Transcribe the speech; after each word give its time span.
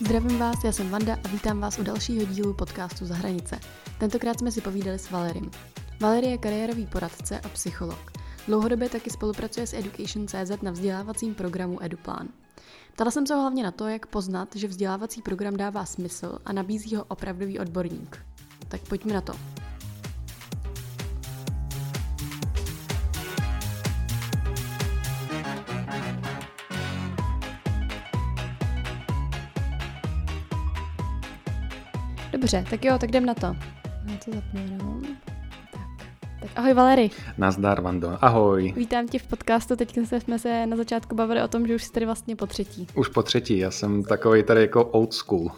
Zdravím 0.00 0.38
vás, 0.38 0.64
já 0.64 0.72
jsem 0.72 0.90
Vanda 0.90 1.18
a 1.24 1.28
vítám 1.28 1.60
vás 1.60 1.78
u 1.78 1.82
dalšího 1.82 2.24
dílu 2.24 2.54
podcastu 2.54 3.06
Za 3.06 3.14
hranice. 3.14 3.60
Tentokrát 3.98 4.38
jsme 4.38 4.52
si 4.52 4.60
povídali 4.60 4.98
s 4.98 5.10
Valerim. 5.10 5.50
Valery 6.00 6.26
je 6.26 6.38
kariérový 6.38 6.86
poradce 6.86 7.40
a 7.40 7.48
psycholog. 7.48 8.12
Dlouhodobě 8.46 8.88
taky 8.88 9.10
spolupracuje 9.10 9.66
s 9.66 9.74
Education.cz 9.74 10.62
na 10.62 10.70
vzdělávacím 10.70 11.34
programu 11.34 11.82
EduPlán. 11.82 12.28
Ptala 12.92 13.10
jsem 13.10 13.26
se 13.26 13.34
ho 13.34 13.40
hlavně 13.40 13.62
na 13.62 13.70
to, 13.70 13.88
jak 13.88 14.06
poznat, 14.06 14.48
že 14.56 14.68
vzdělávací 14.68 15.22
program 15.22 15.56
dává 15.56 15.84
smysl 15.84 16.38
a 16.44 16.52
nabízí 16.52 16.96
ho 16.96 17.04
opravdový 17.04 17.58
odborník. 17.58 18.18
Tak 18.68 18.80
pojďme 18.88 19.14
na 19.14 19.20
to. 19.20 19.32
Dobře, 32.48 32.70
tak 32.70 32.84
jo, 32.84 32.98
tak 32.98 33.08
jdem 33.08 33.26
na 33.26 33.34
to. 33.34 33.46
Já 34.06 34.16
to 34.24 34.32
zapnu 34.32 34.60
jenom. 34.60 35.02
Tak. 35.70 35.80
tak 36.40 36.50
ahoj 36.56 36.74
Valery. 36.74 37.10
Nazdar 37.38 37.80
Vando, 37.80 38.18
ahoj. 38.20 38.72
Vítám 38.76 39.08
tě 39.08 39.18
v 39.18 39.26
podcastu, 39.26 39.76
teď 39.76 39.98
jsme 39.98 40.38
se 40.38 40.66
na 40.66 40.76
začátku 40.76 41.14
bavili 41.14 41.42
o 41.42 41.48
tom, 41.48 41.66
že 41.66 41.74
už 41.74 41.84
jsi 41.84 41.92
tady 41.92 42.06
vlastně 42.06 42.36
po 42.36 42.46
třetí. 42.46 42.86
Už 42.94 43.08
po 43.08 43.22
třetí, 43.22 43.58
já 43.58 43.70
jsem 43.70 44.04
takový 44.04 44.42
tady 44.42 44.60
jako 44.60 44.84
old 44.84 45.14
school. 45.14 45.50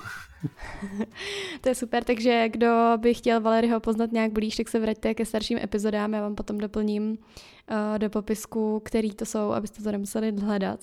to 1.61 1.69
je 1.69 1.75
super, 1.75 2.05
takže 2.05 2.49
kdo 2.49 2.93
by 2.97 3.15
chtěl 3.15 3.41
Valeryho 3.41 3.81
poznat 3.81 4.13
nějak 4.13 4.33
blíž, 4.33 4.57
tak 4.57 4.69
se 4.69 4.79
vraťte 4.79 5.15
ke 5.15 5.27
starším 5.27 5.59
epizodám, 5.59 6.15
já 6.15 6.21
vám 6.21 6.35
potom 6.35 6.59
doplním 6.59 7.11
uh, 7.11 7.99
do 7.99 8.11
popisku, 8.11 8.81
který 8.85 9.15
to 9.15 9.27
jsou, 9.27 9.53
abyste 9.53 9.83
to 9.83 9.93
nemuseli 9.93 10.33
hledat. 10.33 10.81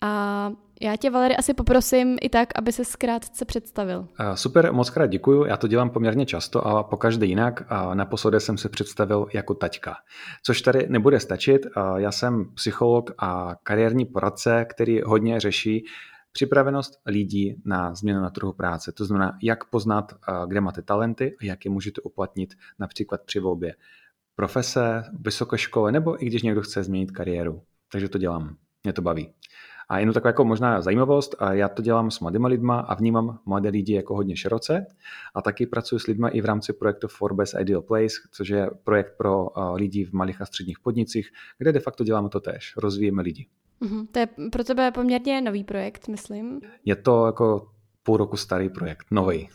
A 0.00 0.52
já 0.82 0.96
tě, 0.96 1.10
Valery, 1.10 1.36
asi 1.36 1.54
poprosím 1.54 2.16
i 2.20 2.28
tak, 2.28 2.48
aby 2.58 2.72
se 2.72 2.84
zkrátce 2.84 3.44
představil. 3.44 4.08
Super, 4.34 4.72
moc 4.72 4.90
krát 4.90 5.06
děkuju. 5.06 5.44
Já 5.44 5.56
to 5.56 5.68
dělám 5.68 5.90
poměrně 5.90 6.26
často 6.26 6.66
a 6.66 6.82
po 6.82 6.96
každé 6.96 7.26
jinak. 7.26 7.62
A 7.68 7.94
naposledy 7.94 8.40
jsem 8.40 8.58
se 8.58 8.68
představil 8.68 9.26
jako 9.34 9.54
taťka. 9.54 9.94
Což 10.42 10.62
tady 10.62 10.86
nebude 10.88 11.20
stačit. 11.20 11.66
Já 11.96 12.12
jsem 12.12 12.54
psycholog 12.54 13.10
a 13.18 13.56
kariérní 13.62 14.04
poradce, 14.04 14.66
který 14.70 15.00
hodně 15.02 15.40
řeší 15.40 15.84
připravenost 16.32 17.00
lidí 17.06 17.62
na 17.64 17.94
změnu 17.94 18.20
na 18.20 18.30
trhu 18.30 18.52
práce. 18.52 18.92
To 18.92 19.04
znamená, 19.04 19.38
jak 19.42 19.64
poznat, 19.64 20.12
kde 20.46 20.60
máte 20.60 20.82
talenty 20.82 21.36
a 21.40 21.44
jak 21.44 21.64
je 21.64 21.70
můžete 21.70 22.00
uplatnit 22.00 22.54
například 22.78 23.20
při 23.26 23.40
volbě 23.40 23.74
profese, 24.34 25.04
vysoké 25.20 25.58
škole 25.58 25.92
nebo 25.92 26.24
i 26.24 26.26
když 26.26 26.42
někdo 26.42 26.62
chce 26.62 26.82
změnit 26.82 27.10
kariéru. 27.10 27.62
Takže 27.92 28.08
to 28.08 28.18
dělám. 28.18 28.56
Mě 28.84 28.92
to 28.92 29.02
baví. 29.02 29.32
A 29.88 29.98
jenom 29.98 30.14
taková 30.14 30.28
jako 30.28 30.44
možná 30.44 30.80
zajímavost, 30.80 31.34
a 31.38 31.52
já 31.52 31.68
to 31.68 31.82
dělám 31.82 32.10
s 32.10 32.20
mladými 32.20 32.48
lidma 32.48 32.80
a 32.80 32.94
vnímám 32.94 33.38
mladé 33.46 33.68
lidi 33.68 33.94
jako 33.94 34.14
hodně 34.14 34.36
široce 34.36 34.86
a 35.34 35.42
taky 35.42 35.66
pracuji 35.66 35.98
s 35.98 36.06
lidmi 36.06 36.28
i 36.32 36.40
v 36.40 36.44
rámci 36.44 36.72
projektu 36.72 37.08
Forbes 37.08 37.54
Ideal 37.60 37.82
Place, 37.82 38.16
což 38.32 38.48
je 38.48 38.70
projekt 38.84 39.16
pro 39.16 39.48
lidi 39.74 40.04
v 40.04 40.12
malých 40.12 40.42
a 40.42 40.46
středních 40.46 40.78
podnicích, 40.80 41.30
kde 41.58 41.72
de 41.72 41.80
facto 41.80 42.04
děláme 42.04 42.28
to 42.28 42.40
tež, 42.40 42.74
rozvíjeme 42.76 43.22
lidi. 43.22 43.46
Mm-hmm. 43.82 44.06
To 44.12 44.18
je 44.18 44.28
pro 44.52 44.64
tebe 44.64 44.90
poměrně 44.90 45.40
nový 45.40 45.64
projekt, 45.64 46.08
myslím. 46.08 46.60
Je 46.84 46.96
to 46.96 47.26
jako 47.26 47.68
půl 48.02 48.16
roku 48.16 48.36
starý 48.36 48.68
projekt, 48.68 49.06
nový. 49.10 49.48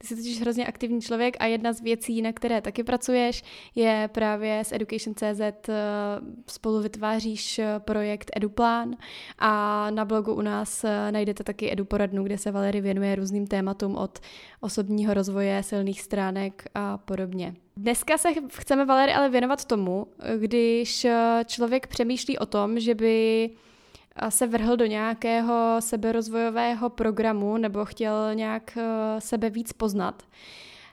Ty 0.00 0.06
jsi 0.06 0.16
totiž 0.16 0.40
hrozně 0.40 0.66
aktivní 0.66 1.00
člověk 1.00 1.36
a 1.40 1.46
jedna 1.46 1.72
z 1.72 1.80
věcí, 1.80 2.22
na 2.22 2.32
které 2.32 2.60
taky 2.60 2.84
pracuješ, 2.84 3.42
je 3.74 4.10
právě 4.12 4.60
s 4.60 4.72
Education.cz 4.72 5.40
eh, 5.40 5.74
spolu 6.46 6.80
vytváříš 6.80 7.58
eh, 7.58 7.74
projekt 7.78 8.30
EduPlán 8.36 8.96
a 9.38 9.86
na 9.90 10.04
blogu 10.04 10.34
u 10.34 10.40
nás 10.40 10.84
eh, 10.84 11.12
najdete 11.12 11.44
taky 11.44 11.72
EduPoradnu, 11.72 12.22
kde 12.22 12.38
se 12.38 12.50
Valery 12.50 12.80
věnuje 12.80 13.14
různým 13.14 13.46
tématům 13.46 13.96
od 13.96 14.18
osobního 14.60 15.14
rozvoje, 15.14 15.62
silných 15.62 16.00
stránek 16.00 16.64
a 16.74 16.98
podobně. 16.98 17.54
Dneska 17.76 18.18
se 18.18 18.28
chceme, 18.48 18.84
Valery, 18.84 19.12
ale 19.12 19.28
věnovat 19.28 19.64
tomu, 19.64 20.06
když 20.38 21.06
člověk 21.46 21.86
přemýšlí 21.86 22.38
o 22.38 22.46
tom, 22.46 22.80
že 22.80 22.94
by 22.94 23.50
se 24.28 24.46
vrhl 24.46 24.76
do 24.76 24.86
nějakého 24.86 25.76
seberozvojového 25.80 26.90
programu 26.90 27.56
nebo 27.56 27.84
chtěl 27.84 28.34
nějak 28.34 28.78
eh, 28.78 29.20
sebe 29.20 29.50
víc 29.50 29.72
poznat, 29.72 30.22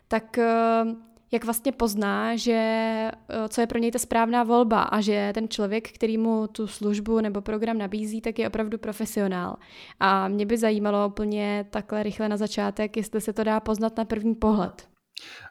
tak 0.08 0.38
eh, 0.38 0.86
jak 1.32 1.46
vlastně 1.46 1.72
pozná, 1.72 2.36
že 2.36 2.54
eh, 2.54 3.50
co 3.50 3.62
je 3.62 3.68
pro 3.68 3.80
něj 3.80 3.92
ta 3.92 4.00
správná 4.00 4.44
volba 4.44 4.84
a 4.84 5.02
že 5.02 5.32
ten 5.34 5.48
člověk, 5.48 5.92
který 5.92 6.18
mu 6.18 6.48
tu 6.48 6.68
službu 6.68 7.22
nebo 7.22 7.42
program 7.42 7.78
nabízí, 7.78 8.22
tak 8.22 8.40
je 8.40 8.48
opravdu 8.48 8.78
profesionál. 8.78 9.56
A 10.00 10.28
mě 10.28 10.46
by 10.46 10.58
zajímalo 10.58 11.08
úplně 11.08 11.66
takhle 11.70 12.04
rychle 12.04 12.30
na 12.30 12.38
začátek, 12.38 12.98
jestli 12.98 13.22
se 13.22 13.34
to 13.34 13.44
dá 13.44 13.60
poznat 13.60 13.98
na 13.98 14.06
první 14.06 14.36
pohled. 14.36 14.95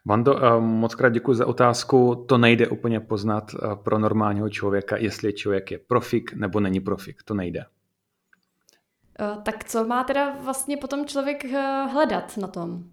Vando, 0.04 0.44
eh, 0.44 0.60
moc 0.60 0.94
krát 0.94 1.08
děkuji 1.08 1.34
za 1.34 1.47
otázku. 1.47 2.25
To 2.28 2.38
nejde 2.38 2.69
úplně 2.69 3.00
poznat 3.00 3.52
eh, 3.54 3.76
pro 3.76 3.98
normálního 3.98 4.48
člověka, 4.50 4.97
jestli 4.97 5.32
člověk 5.32 5.70
je 5.70 5.78
profik 5.78 6.32
nebo 6.34 6.60
není 6.60 6.80
profik. 6.80 7.22
To 7.22 7.34
nejde. 7.34 7.64
Eh, 9.20 9.38
tak 9.42 9.64
co 9.64 9.84
má 9.84 10.04
teda 10.04 10.36
vlastně 10.44 10.76
potom 10.76 11.06
člověk 11.06 11.44
hledat 11.92 12.36
na 12.36 12.48
tom? 12.48 12.84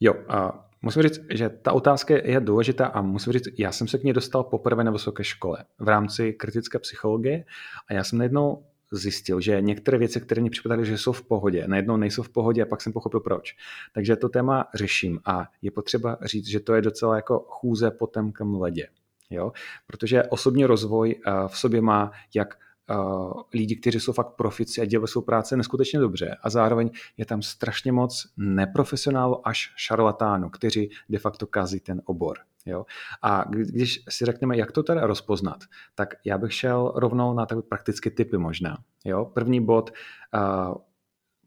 Jo, 0.00 0.14
a 0.28 0.68
musím 0.82 1.02
říct, 1.02 1.20
že 1.30 1.48
ta 1.48 1.72
otázka 1.72 2.14
je 2.14 2.40
důležitá 2.40 2.86
a 2.86 3.02
musím 3.02 3.32
říct, 3.32 3.48
já 3.58 3.72
jsem 3.72 3.88
se 3.88 3.98
k 3.98 4.04
ní 4.04 4.12
dostal 4.12 4.44
poprvé 4.44 4.84
na 4.84 4.90
vysoké 4.90 5.24
škole 5.24 5.64
v 5.78 5.88
rámci 5.88 6.32
kritické 6.32 6.78
psychologie 6.78 7.44
a 7.88 7.94
já 7.94 8.04
jsem 8.04 8.18
najednou 8.18 8.64
zjistil, 8.96 9.40
že 9.40 9.60
některé 9.60 9.98
věci, 9.98 10.20
které 10.20 10.42
mi 10.42 10.50
připadaly, 10.50 10.86
že 10.86 10.98
jsou 10.98 11.12
v 11.12 11.22
pohodě, 11.22 11.64
najednou 11.68 11.96
nejsou 11.96 12.22
v 12.22 12.28
pohodě 12.28 12.62
a 12.62 12.66
pak 12.66 12.80
jsem 12.80 12.92
pochopil 12.92 13.20
proč. 13.20 13.56
Takže 13.92 14.16
to 14.16 14.28
téma 14.28 14.64
řeším 14.74 15.20
a 15.24 15.48
je 15.62 15.70
potřeba 15.70 16.18
říct, 16.22 16.46
že 16.46 16.60
to 16.60 16.74
je 16.74 16.82
docela 16.82 17.16
jako 17.16 17.38
chůze 17.48 17.90
po 17.90 18.06
temkém 18.06 18.54
ledě. 18.54 18.88
Jo? 19.30 19.52
Protože 19.86 20.22
osobní 20.22 20.64
rozvoj 20.64 21.14
eh, 21.26 21.30
v 21.48 21.58
sobě 21.58 21.80
má 21.80 22.10
jak 22.34 22.58
uh, 22.90 23.42
lidi, 23.54 23.76
kteří 23.76 24.00
jsou 24.00 24.12
fakt 24.12 24.36
profici 24.36 24.80
a 24.80 24.84
dělají 24.84 25.08
svou 25.08 25.22
práci 25.22 25.56
neskutečně 25.56 26.00
dobře. 26.00 26.36
A 26.42 26.50
zároveň 26.50 26.90
je 27.16 27.26
tam 27.26 27.42
strašně 27.42 27.92
moc 27.92 28.26
neprofesionálů 28.36 29.48
až 29.48 29.72
šarlatánů, 29.76 30.50
kteří 30.50 30.90
de 31.08 31.18
facto 31.18 31.46
kazí 31.46 31.80
ten 31.80 32.02
obor. 32.04 32.38
Jo? 32.66 32.86
A 33.22 33.44
když 33.48 34.04
si 34.08 34.24
řekneme, 34.24 34.56
jak 34.56 34.72
to 34.72 34.82
teda 34.82 35.06
rozpoznat, 35.06 35.58
tak 35.94 36.14
já 36.24 36.38
bych 36.38 36.54
šel 36.54 36.92
rovnou 36.96 37.34
na 37.34 37.46
takové 37.46 37.68
praktické 37.68 38.10
typy 38.10 38.38
možná. 38.38 38.78
Jo? 39.04 39.24
První 39.24 39.64
bod, 39.64 39.90
uh, 40.34 40.74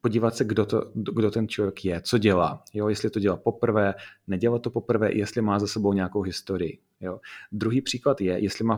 podívat 0.02 0.36
se, 0.36 0.44
kdo, 0.44 0.66
to, 0.66 0.92
kdo 0.94 1.32
ten 1.32 1.48
člověk 1.48 1.86
je, 1.86 2.02
co 2.02 2.18
dělá. 2.18 2.64
Jo? 2.74 2.88
Jestli 2.90 3.10
to 3.10 3.20
dělá 3.20 3.38
poprvé, 3.38 3.94
nedělá 4.28 4.60
to 4.60 4.70
poprvé, 4.70 5.14
jestli 5.14 5.42
má 5.42 5.60
za 5.60 5.68
sebou 5.68 5.94
nějakou 5.94 6.22
historii. 6.22 6.80
Jo? 7.02 7.20
Druhý 7.52 7.82
příklad 7.82 8.22
je, 8.22 8.40
jestli 8.40 8.66
má 8.66 8.78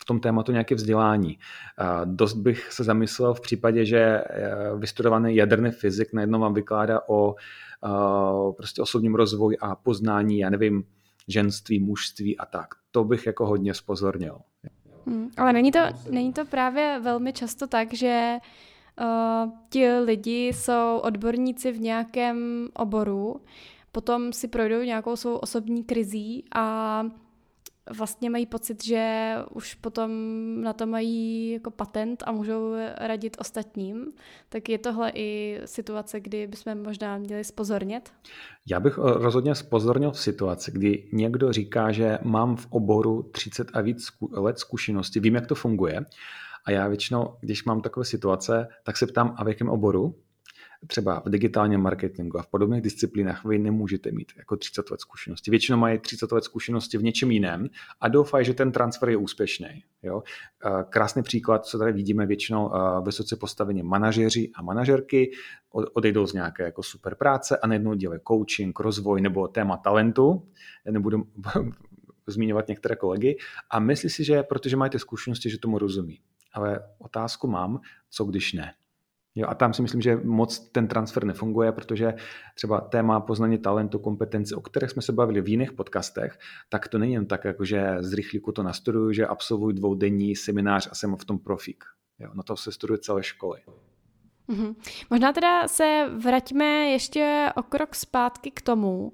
v 0.00 0.04
tom 0.06 0.20
tématu 0.20 0.52
nějaké 0.52 0.74
vzdělání. 0.74 1.38
Dost 2.04 2.34
bych 2.34 2.72
se 2.72 2.84
zamyslel 2.84 3.34
v 3.34 3.40
případě, 3.40 3.84
že 3.84 3.98
e, 3.98 4.24
vystudovaný 4.76 5.36
jaderný 5.36 5.70
fyzik 5.70 6.12
najednou 6.12 6.40
vám 6.40 6.54
vykládá 6.54 7.00
o 7.08 7.34
prostě 8.56 8.82
osobním 8.82 9.14
rozvoji 9.14 9.58
a 9.58 9.74
poznání, 9.74 10.38
já 10.38 10.50
nevím, 10.50 10.84
ženství, 11.28 11.80
mužství 11.80 12.38
a 12.38 12.46
tak. 12.46 12.74
To 12.90 13.04
bych 13.04 13.26
jako 13.26 13.46
hodně 13.46 13.74
spozornil. 13.74 14.38
Hmm, 15.06 15.30
ale 15.36 15.52
není 15.52 15.72
to, 15.72 15.78
není 16.10 16.32
to 16.32 16.44
právě 16.44 17.00
velmi 17.02 17.32
často 17.32 17.66
tak, 17.66 17.94
že 17.94 18.36
uh, 19.00 19.52
ti 19.68 19.98
lidi 19.98 20.46
jsou 20.46 20.98
odborníci 21.02 21.72
v 21.72 21.80
nějakém 21.80 22.68
oboru, 22.74 23.40
potom 23.92 24.32
si 24.32 24.48
projdou 24.48 24.82
nějakou 24.82 25.16
svou 25.16 25.36
osobní 25.36 25.84
krizí 25.84 26.44
a 26.54 27.04
vlastně 27.90 28.30
mají 28.30 28.46
pocit, 28.46 28.84
že 28.84 29.34
už 29.50 29.74
potom 29.74 30.10
na 30.60 30.72
to 30.72 30.86
mají 30.86 31.50
jako 31.50 31.70
patent 31.70 32.22
a 32.26 32.32
můžou 32.32 32.74
radit 32.98 33.36
ostatním, 33.40 34.12
tak 34.48 34.68
je 34.68 34.78
tohle 34.78 35.12
i 35.14 35.60
situace, 35.64 36.20
kdy 36.20 36.46
bychom 36.46 36.82
možná 36.82 37.18
měli 37.18 37.44
spozornět? 37.44 38.12
Já 38.66 38.80
bych 38.80 38.98
eh, 38.98 39.12
rozhodně 39.12 39.54
spozornil 39.54 40.10
v 40.10 40.20
situaci, 40.20 40.72
kdy 40.72 41.08
někdo 41.12 41.52
říká, 41.52 41.92
že 41.92 42.18
mám 42.22 42.56
v 42.56 42.66
oboru 42.70 43.22
30 43.22 43.68
a 43.72 43.80
víc 43.80 44.08
let 44.32 44.58
zkušenosti, 44.58 45.20
vím, 45.20 45.34
jak 45.34 45.46
to 45.46 45.54
funguje, 45.54 46.04
a 46.64 46.70
já 46.70 46.88
většinou, 46.88 47.36
když 47.40 47.64
mám 47.64 47.80
takové 47.80 48.04
situace, 48.04 48.68
tak 48.82 48.96
se 48.96 49.06
ptám, 49.06 49.34
a 49.36 49.44
v 49.44 49.48
jakém 49.48 49.68
oboru? 49.68 50.14
Třeba 50.86 51.22
v 51.26 51.30
digitálním 51.30 51.80
marketingu 51.80 52.38
a 52.38 52.42
v 52.42 52.46
podobných 52.46 52.82
disciplínách 52.82 53.44
vy 53.44 53.58
nemůžete 53.58 54.10
mít 54.10 54.32
jako 54.36 54.56
30 54.56 54.90
let 54.90 55.00
zkušenosti. 55.00 55.50
Většinou 55.50 55.78
mají 55.78 55.98
30 55.98 56.32
let 56.32 56.44
zkušenosti 56.44 56.98
v 56.98 57.02
něčem 57.02 57.30
jiném 57.30 57.68
a 58.00 58.08
doufají, 58.08 58.44
že 58.44 58.54
ten 58.54 58.72
transfer 58.72 59.08
je 59.08 59.16
úspěšný. 59.16 59.84
Jo? 60.02 60.22
Krásný 60.90 61.22
příklad, 61.22 61.66
co 61.66 61.78
tady 61.78 61.92
vidíme 61.92 62.26
většinou 62.26 62.70
vysoce 63.04 63.36
postavení 63.36 63.82
manažeři 63.82 64.50
a 64.54 64.62
manažerky, 64.62 65.30
odejdou 65.70 66.26
z 66.26 66.32
nějaké 66.32 66.62
jako 66.62 66.82
super 66.82 67.14
práce 67.14 67.58
a 67.58 67.66
najednou 67.66 67.94
dělají 67.94 68.20
coaching, 68.28 68.80
rozvoj 68.80 69.20
nebo 69.20 69.48
téma 69.48 69.76
talentu. 69.76 70.48
Nebudu 70.90 71.26
zmiňovat 72.26 72.68
některé 72.68 72.96
kolegy 72.96 73.36
a 73.70 73.78
myslí 73.78 74.10
si, 74.10 74.24
že 74.24 74.42
protože 74.42 74.76
mají 74.76 74.90
ty 74.90 74.98
zkušenosti, 74.98 75.50
že 75.50 75.58
tomu 75.58 75.78
rozumí. 75.78 76.20
Ale 76.52 76.80
otázku 76.98 77.46
mám, 77.46 77.80
co 78.10 78.24
když 78.24 78.52
ne? 78.52 78.74
Jo, 79.38 79.46
a 79.48 79.54
tam 79.54 79.74
si 79.74 79.82
myslím, 79.82 80.02
že 80.02 80.16
moc 80.24 80.58
ten 80.58 80.88
transfer 80.88 81.24
nefunguje, 81.24 81.72
protože 81.72 82.14
třeba 82.54 82.80
téma 82.80 83.20
poznání 83.20 83.58
talentu, 83.58 83.98
kompetence, 83.98 84.56
o 84.56 84.60
kterých 84.60 84.90
jsme 84.90 85.02
se 85.02 85.12
bavili 85.12 85.40
v 85.40 85.48
jiných 85.48 85.72
podcastech, 85.72 86.38
tak 86.68 86.88
to 86.88 86.98
není 86.98 87.12
jen 87.12 87.26
tak, 87.26 87.44
jako 87.44 87.64
že 87.64 87.96
z 88.00 88.12
rychlíku 88.12 88.52
to 88.52 88.62
nastuduju, 88.62 89.12
že 89.12 89.26
absolvuji 89.26 89.74
dvoudenní 89.74 90.36
seminář 90.36 90.88
a 90.92 90.94
jsem 90.94 91.16
v 91.16 91.24
tom 91.24 91.38
profík. 91.38 91.84
Jo, 92.18 92.30
na 92.34 92.42
to 92.42 92.56
se 92.56 92.72
studuje 92.72 92.98
celé 92.98 93.22
školy. 93.22 93.60
Mm-hmm. 94.48 94.74
Možná 95.10 95.32
teda 95.32 95.68
se 95.68 96.06
vraťme 96.16 96.90
ještě 96.90 97.52
o 97.56 97.62
krok 97.62 97.94
zpátky 97.94 98.50
k 98.50 98.62
tomu, 98.62 99.12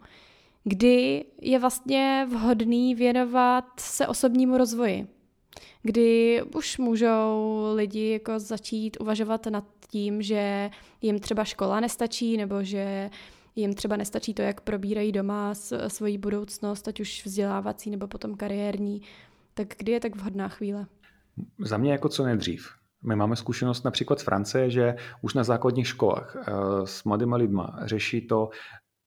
kdy 0.65 1.25
je 1.41 1.59
vlastně 1.59 2.27
vhodný 2.31 2.95
věnovat 2.95 3.65
se 3.81 4.07
osobnímu 4.07 4.59
rozvoji. 4.59 5.07
Kdy 5.83 6.43
už 6.55 6.79
můžou 6.79 7.63
lidi 7.75 8.11
jako 8.11 8.39
začít 8.39 8.97
uvažovat 9.01 9.47
nad 9.47 9.65
tím, 9.93 10.23
že 10.23 10.71
jim 11.01 11.19
třeba 11.19 11.45
škola 11.45 11.81
nestačí, 11.81 12.37
nebo 12.37 12.65
že 12.65 13.11
jim 13.57 13.75
třeba 13.75 13.97
nestačí 13.97 14.35
to, 14.35 14.43
jak 14.43 14.61
probírají 14.61 15.13
doma 15.13 15.55
svoji 15.89 16.19
budoucnost, 16.19 16.89
ať 16.89 17.01
už 17.01 17.25
vzdělávací 17.25 17.91
nebo 17.91 18.07
potom 18.07 18.35
kariérní. 18.35 19.03
Tak 19.55 19.69
kdy 19.79 19.93
je 19.93 20.01
tak 20.01 20.17
vhodná 20.17 20.49
chvíle? 20.49 20.87
Za 21.59 21.77
mě 21.77 21.93
jako 21.93 22.09
co 22.09 22.25
nejdřív. 22.25 22.69
My 23.05 23.17
máme 23.17 23.37
zkušenost 23.37 23.85
například 23.85 24.21
z 24.21 24.23
Francie, 24.23 24.71
že 24.71 24.97
už 25.23 25.35
na 25.35 25.45
základních 25.45 25.87
školách 25.87 26.37
eh, 26.37 26.53
s 26.85 27.05
mladými 27.05 27.37
lidma 27.37 27.79
řeší 27.85 28.27
to, 28.27 28.51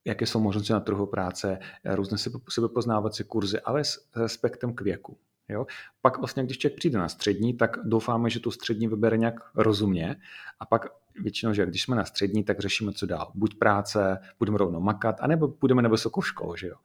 jaké 0.08 0.26
jsou 0.26 0.40
možnosti 0.40 0.74
na 0.74 0.80
trhu 0.80 1.06
práce, 1.06 1.60
různé 1.86 2.18
sebepoznávací 2.50 3.24
kurzy, 3.24 3.60
ale 3.60 3.84
s 3.84 4.10
respektem 4.16 4.74
k 4.74 4.82
věku. 4.82 5.18
Jo? 5.50 5.66
Pak 6.02 6.18
vlastně, 6.18 6.44
když 6.44 6.58
člověk 6.58 6.78
přijde 6.78 7.00
na 7.00 7.10
střední, 7.10 7.54
tak 7.54 7.78
doufáme, 7.84 8.30
že 8.30 8.40
tu 8.40 8.52
střední 8.52 8.88
vybere 8.88 9.18
nějak 9.18 9.36
rozumně 9.56 10.16
a 10.60 10.66
pak 10.66 10.86
většinou, 11.22 11.54
že 11.54 11.66
když 11.66 11.82
jsme 11.82 11.96
na 11.96 12.06
střední, 12.06 12.44
tak 12.44 12.60
řešíme, 12.60 12.94
co 12.94 13.06
dál. 13.06 13.32
Buď 13.36 13.56
práce, 13.56 14.20
budeme 14.40 14.58
rovnou 14.58 14.80
makat, 14.80 15.16
anebo 15.20 15.48
půjdeme 15.48 15.82
na 15.82 15.90
vysokou 15.90 16.22
školu. 16.22 16.56
Že 16.56 16.68
jo? 16.68 16.76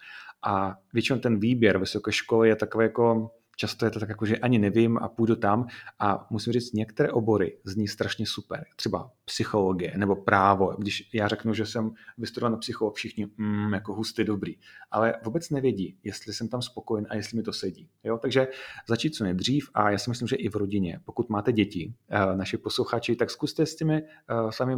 A 0.42 0.76
většinou 0.92 1.18
ten 1.18 1.40
výběr 1.40 1.78
vysoké 1.78 2.12
školy 2.12 2.48
je 2.48 2.56
takový 2.56 2.84
jako 2.84 3.30
často 3.60 3.84
je 3.84 3.90
to 3.90 4.00
tak 4.00 4.08
jako, 4.08 4.26
že 4.26 4.38
ani 4.38 4.58
nevím 4.58 4.98
a 4.98 5.08
půjdu 5.08 5.36
tam 5.36 5.66
a 5.98 6.26
musím 6.30 6.52
říct, 6.52 6.72
některé 6.72 7.12
obory 7.12 7.58
zní 7.64 7.88
strašně 7.88 8.26
super. 8.26 8.64
Třeba 8.76 9.10
psychologie 9.24 9.92
nebo 9.96 10.16
právo. 10.16 10.74
Když 10.78 11.10
já 11.14 11.28
řeknu, 11.28 11.54
že 11.54 11.66
jsem 11.66 11.90
vystudoval 12.18 12.52
na 12.52 12.58
psycholog, 12.58 12.94
všichni 12.94 13.26
mm, 13.36 13.74
jako 13.74 13.94
hustý 13.94 14.24
dobrý. 14.24 14.56
Ale 14.90 15.14
vůbec 15.24 15.50
nevědí, 15.50 15.98
jestli 16.04 16.32
jsem 16.32 16.48
tam 16.48 16.62
spokojen 16.62 17.06
a 17.10 17.16
jestli 17.16 17.36
mi 17.36 17.42
to 17.42 17.52
sedí. 17.52 17.88
Jo? 18.04 18.18
Takže 18.18 18.48
začít 18.88 19.14
co 19.14 19.24
nejdřív 19.24 19.70
a 19.74 19.90
já 19.90 19.98
si 19.98 20.10
myslím, 20.10 20.28
že 20.28 20.36
i 20.36 20.48
v 20.48 20.56
rodině, 20.56 21.00
pokud 21.04 21.28
máte 21.28 21.52
děti, 21.52 21.94
eh, 22.10 22.36
naši 22.36 22.56
posluchači, 22.56 23.16
tak 23.16 23.30
zkuste 23.30 23.66
s 23.66 23.76
těmi 23.76 24.02
uh, 24.02 24.50
sami 24.50 24.76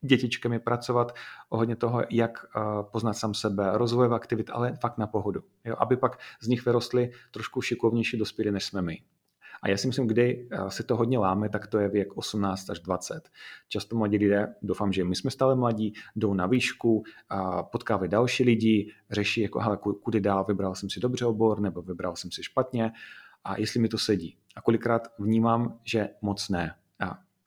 dětičkami 0.00 0.58
pracovat 0.58 1.14
ohledně 1.48 1.76
toho, 1.76 2.02
jak 2.10 2.44
eh, 2.44 2.60
poznat 2.82 3.12
sám 3.12 3.34
sebe, 3.34 3.70
rozvojové 3.74 4.16
aktivit, 4.16 4.50
ale 4.52 4.76
fakt 4.80 4.98
na 4.98 5.06
pohodu. 5.06 5.40
Jo? 5.64 5.76
Aby 5.78 5.96
pak 5.96 6.18
z 6.40 6.48
nich 6.48 6.66
vyrostly 6.66 7.10
trošku 7.30 7.62
šikovnější 7.62 8.16
dospělí, 8.16 8.50
než 8.50 8.64
jsme 8.64 8.82
my. 8.82 9.02
A 9.62 9.68
já 9.68 9.76
si 9.76 9.86
myslím, 9.86 10.06
kdy 10.06 10.48
eh, 10.50 10.70
se 10.70 10.82
to 10.82 10.96
hodně 10.96 11.18
láme, 11.18 11.48
tak 11.48 11.66
to 11.66 11.78
je 11.78 11.88
věk 11.88 12.16
18 12.16 12.70
až 12.70 12.80
20. 12.80 13.28
Často 13.68 13.96
mladí 13.96 14.18
lidé, 14.18 14.54
doufám, 14.62 14.92
že 14.92 15.04
my 15.04 15.16
jsme 15.16 15.30
stále 15.30 15.54
mladí, 15.54 15.92
jdou 16.16 16.34
na 16.34 16.46
výšku, 16.46 17.04
a 17.28 17.62
potkávají 17.62 18.10
další 18.10 18.44
lidi, 18.44 18.92
řeší, 19.10 19.40
jako, 19.40 19.60
hele, 19.60 19.78
kudy 20.02 20.20
dál, 20.20 20.44
vybral 20.48 20.74
jsem 20.74 20.90
si 20.90 21.00
dobře 21.00 21.26
obor, 21.26 21.60
nebo 21.60 21.82
vybral 21.82 22.16
jsem 22.16 22.30
si 22.30 22.42
špatně, 22.42 22.92
a 23.44 23.60
jestli 23.60 23.80
mi 23.80 23.88
to 23.88 23.98
sedí. 23.98 24.36
A 24.56 24.60
kolikrát 24.60 25.08
vnímám, 25.18 25.78
že 25.84 26.08
moc 26.22 26.48
ne. 26.48 26.74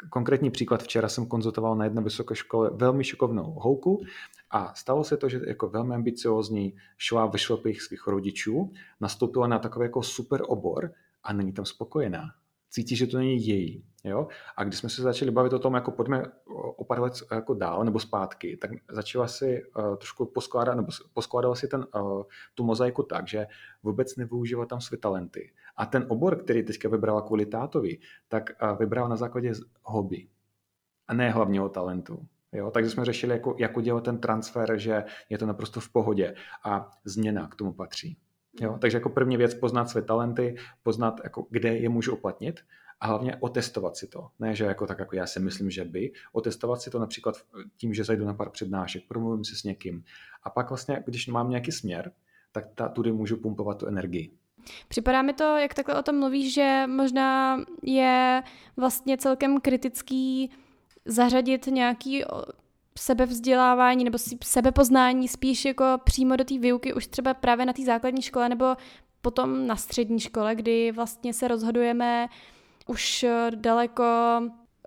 Konkrétní 0.09 0.51
příklad, 0.51 0.83
včera 0.83 1.09
jsem 1.09 1.25
konzultoval 1.25 1.75
na 1.75 1.83
jedné 1.83 2.01
vysoké 2.01 2.35
škole 2.35 2.69
velmi 2.73 3.03
šikovnou 3.03 3.43
holku 3.43 4.03
a 4.51 4.73
stalo 4.75 5.03
se 5.03 5.17
to, 5.17 5.29
že 5.29 5.41
jako 5.47 5.69
velmi 5.69 5.95
ambiciozní 5.95 6.75
šla 6.97 7.25
ve 7.25 7.39
šlopích 7.39 7.81
svých 7.81 8.07
rodičů, 8.07 8.71
nastoupila 8.99 9.47
na 9.47 9.59
takový 9.59 9.83
jako 9.83 10.03
super 10.03 10.41
obor 10.47 10.91
a 11.23 11.33
není 11.33 11.53
tam 11.53 11.65
spokojená. 11.65 12.23
Cítí, 12.69 12.95
že 12.95 13.07
to 13.07 13.17
není 13.17 13.47
její. 13.47 13.83
Jo? 14.03 14.27
A 14.57 14.63
když 14.63 14.79
jsme 14.79 14.89
se 14.89 15.01
začali 15.01 15.31
bavit 15.31 15.53
o 15.53 15.59
tom, 15.59 15.73
jako 15.73 15.91
pojďme 15.91 16.23
o 16.75 16.83
pár 16.83 17.01
let 17.01 17.13
jako 17.31 17.53
dál 17.53 17.85
nebo 17.85 17.99
zpátky, 17.99 18.57
tak 18.57 18.71
začala 18.89 19.27
si 19.27 19.63
uh, 19.63 19.95
trošku 19.95 20.25
poskládat, 20.25 20.75
nebo 20.75 20.87
poskládala 21.13 21.55
si 21.55 21.67
ten, 21.67 21.85
uh, 21.95 22.23
tu 22.53 22.63
mozaiku 22.63 23.03
tak, 23.03 23.27
že 23.27 23.47
vůbec 23.83 24.15
nevyužívala 24.15 24.65
tam 24.65 24.81
své 24.81 24.97
talenty. 24.97 25.53
A 25.75 25.85
ten 25.85 26.05
obor, 26.07 26.43
který 26.43 26.63
teďka 26.63 26.89
vybrala 26.89 27.21
kvůli 27.21 27.45
tátovi, 27.45 27.97
tak 28.27 28.49
uh, 28.63 28.77
vybrala 28.77 29.07
na 29.07 29.15
základě 29.15 29.53
hobby 29.83 30.27
a 31.07 31.13
ne 31.13 31.29
hlavního 31.29 31.69
talentu. 31.69 32.25
Jo, 32.51 32.71
takže 32.71 32.89
jsme 32.89 33.05
řešili, 33.05 33.33
jako, 33.33 33.55
jak 33.57 33.77
udělat 33.77 34.03
ten 34.03 34.17
transfer, 34.17 34.77
že 34.77 35.03
je 35.29 35.37
to 35.37 35.45
naprosto 35.45 35.79
v 35.79 35.89
pohodě 35.89 36.35
a 36.63 36.91
změna 37.05 37.47
k 37.47 37.55
tomu 37.55 37.73
patří. 37.73 38.17
Jo, 38.61 38.77
takže 38.81 38.97
jako 38.97 39.09
první 39.09 39.37
věc 39.37 39.53
poznat 39.53 39.89
své 39.89 40.01
talenty, 40.01 40.55
poznat, 40.83 41.21
jako, 41.23 41.47
kde 41.49 41.77
je 41.77 41.89
můžu 41.89 42.15
uplatnit 42.15 42.59
a 43.01 43.07
hlavně 43.07 43.35
otestovat 43.39 43.95
si 43.95 44.07
to. 44.07 44.27
Ne, 44.39 44.55
že 44.55 44.65
jako 44.65 44.87
tak, 44.87 44.99
jako 44.99 45.15
já 45.15 45.25
si 45.25 45.39
myslím, 45.39 45.71
že 45.71 45.85
by. 45.85 46.11
Otestovat 46.33 46.81
si 46.81 46.89
to 46.89 46.99
například 46.99 47.35
tím, 47.77 47.93
že 47.93 48.03
zajdu 48.03 48.25
na 48.25 48.33
pár 48.33 48.49
přednášek, 48.49 49.03
promluvím 49.07 49.45
si 49.45 49.55
s 49.55 49.63
někým. 49.63 50.03
A 50.43 50.49
pak 50.49 50.69
vlastně, 50.69 51.03
když 51.05 51.27
mám 51.27 51.49
nějaký 51.49 51.71
směr, 51.71 52.11
tak 52.51 52.65
ta, 52.75 52.89
tudy 52.89 53.11
můžu 53.11 53.37
pumpovat 53.37 53.77
tu 53.77 53.85
energii. 53.85 54.31
Připadá 54.87 55.21
mi 55.21 55.33
to, 55.33 55.43
jak 55.57 55.73
takhle 55.73 55.99
o 55.99 56.03
tom 56.03 56.19
mluvíš, 56.19 56.53
že 56.53 56.83
možná 56.87 57.57
je 57.83 58.43
vlastně 58.77 59.17
celkem 59.17 59.61
kritický 59.61 60.51
zařadit 61.05 61.67
nějaký 61.67 62.23
sebevzdělávání 62.97 64.03
nebo 64.03 64.17
sebepoznání 64.43 65.27
spíš 65.27 65.65
jako 65.65 65.85
přímo 66.03 66.35
do 66.35 66.43
té 66.43 66.59
výuky 66.59 66.93
už 66.93 67.07
třeba 67.07 67.33
právě 67.33 67.65
na 67.65 67.73
té 67.73 67.83
základní 67.85 68.21
škole 68.21 68.49
nebo 68.49 68.65
potom 69.21 69.67
na 69.67 69.75
střední 69.75 70.19
škole, 70.19 70.55
kdy 70.55 70.91
vlastně 70.91 71.33
se 71.33 71.47
rozhodujeme 71.47 72.27
už 72.89 73.25
daleko 73.55 74.03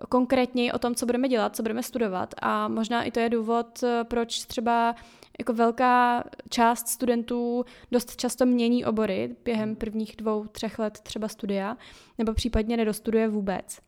konkrétněji 0.09 0.71
o 0.71 0.79
tom, 0.79 0.95
co 0.95 1.05
budeme 1.05 1.27
dělat, 1.27 1.55
co 1.55 1.63
budeme 1.63 1.83
studovat 1.83 2.33
a 2.41 2.67
možná 2.67 3.03
i 3.03 3.11
to 3.11 3.19
je 3.19 3.29
důvod, 3.29 3.83
proč 4.03 4.45
třeba 4.45 4.95
jako 5.39 5.53
velká 5.53 6.23
část 6.49 6.87
studentů 6.87 7.65
dost 7.91 8.15
často 8.15 8.45
mění 8.45 8.85
obory 8.85 9.35
během 9.45 9.75
prvních 9.75 10.15
dvou, 10.15 10.45
třech 10.47 10.79
let 10.79 10.99
třeba 10.99 11.27
studia, 11.27 11.77
nebo 12.17 12.33
případně 12.33 12.77
nedostuduje 12.77 13.27
vůbec. 13.27 13.79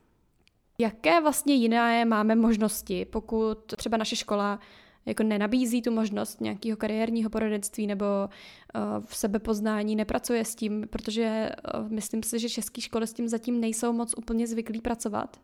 Jaké 0.80 1.22
vlastně 1.22 1.54
jiné 1.54 2.06
máme 2.06 2.36
možnosti, 2.36 3.06
pokud 3.06 3.58
třeba 3.78 3.98
naše 3.98 4.16
škola 4.16 4.60
jako 5.06 5.24
nenabízí 5.24 5.82
tu 5.82 5.92
možnost 5.92 6.42
nějakého 6.42 6.78
kariérního 6.78 7.30
poradenství 7.30 7.88
nebo 7.88 8.06
uh, 8.26 9.06
v 9.06 9.16
sebepoznání, 9.16 9.96
nepracuje 9.96 10.46
s 10.46 10.56
tím, 10.56 10.88
protože 10.90 11.50
uh, 11.80 11.92
myslím 11.92 12.24
si, 12.24 12.40
že 12.40 12.50
české 12.50 12.82
školy 12.82 13.08
s 13.08 13.14
tím 13.14 13.28
zatím 13.28 13.60
nejsou 13.60 13.94
moc 13.94 14.14
úplně 14.18 14.48
zvyklí 14.48 14.82
pracovat. 14.82 15.40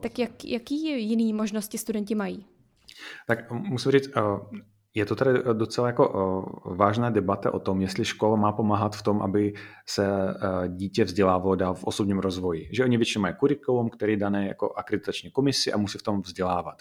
Tak 0.00 0.18
jak, 0.18 0.44
jaký 0.44 1.08
jiný 1.08 1.32
možnosti 1.32 1.78
studenti 1.78 2.14
mají? 2.14 2.46
Tak 3.26 3.50
musím 3.50 3.92
říct, 3.92 4.08
uh 4.16 4.58
je 4.94 5.06
to 5.06 5.16
tedy 5.16 5.42
docela 5.52 5.86
jako 5.86 6.62
vážná 6.64 7.10
debata 7.10 7.54
o 7.54 7.58
tom, 7.58 7.80
jestli 7.80 8.04
škola 8.04 8.36
má 8.36 8.52
pomáhat 8.52 8.96
v 8.96 9.02
tom, 9.02 9.22
aby 9.22 9.54
se 9.86 10.06
e, 10.06 10.34
dítě 10.68 11.04
vzdělávalo 11.04 11.54
dál 11.54 11.74
v 11.74 11.84
osobním 11.84 12.18
rozvoji. 12.18 12.68
Že 12.72 12.84
oni 12.84 12.96
většinou 12.96 13.22
mají 13.22 13.34
kurikulum, 13.34 13.90
který 13.90 14.16
dané 14.16 14.48
jako 14.48 14.72
akreditační 14.72 15.30
komisi 15.30 15.72
a 15.72 15.76
musí 15.76 15.98
v 15.98 16.02
tom 16.02 16.22
vzdělávat. 16.22 16.76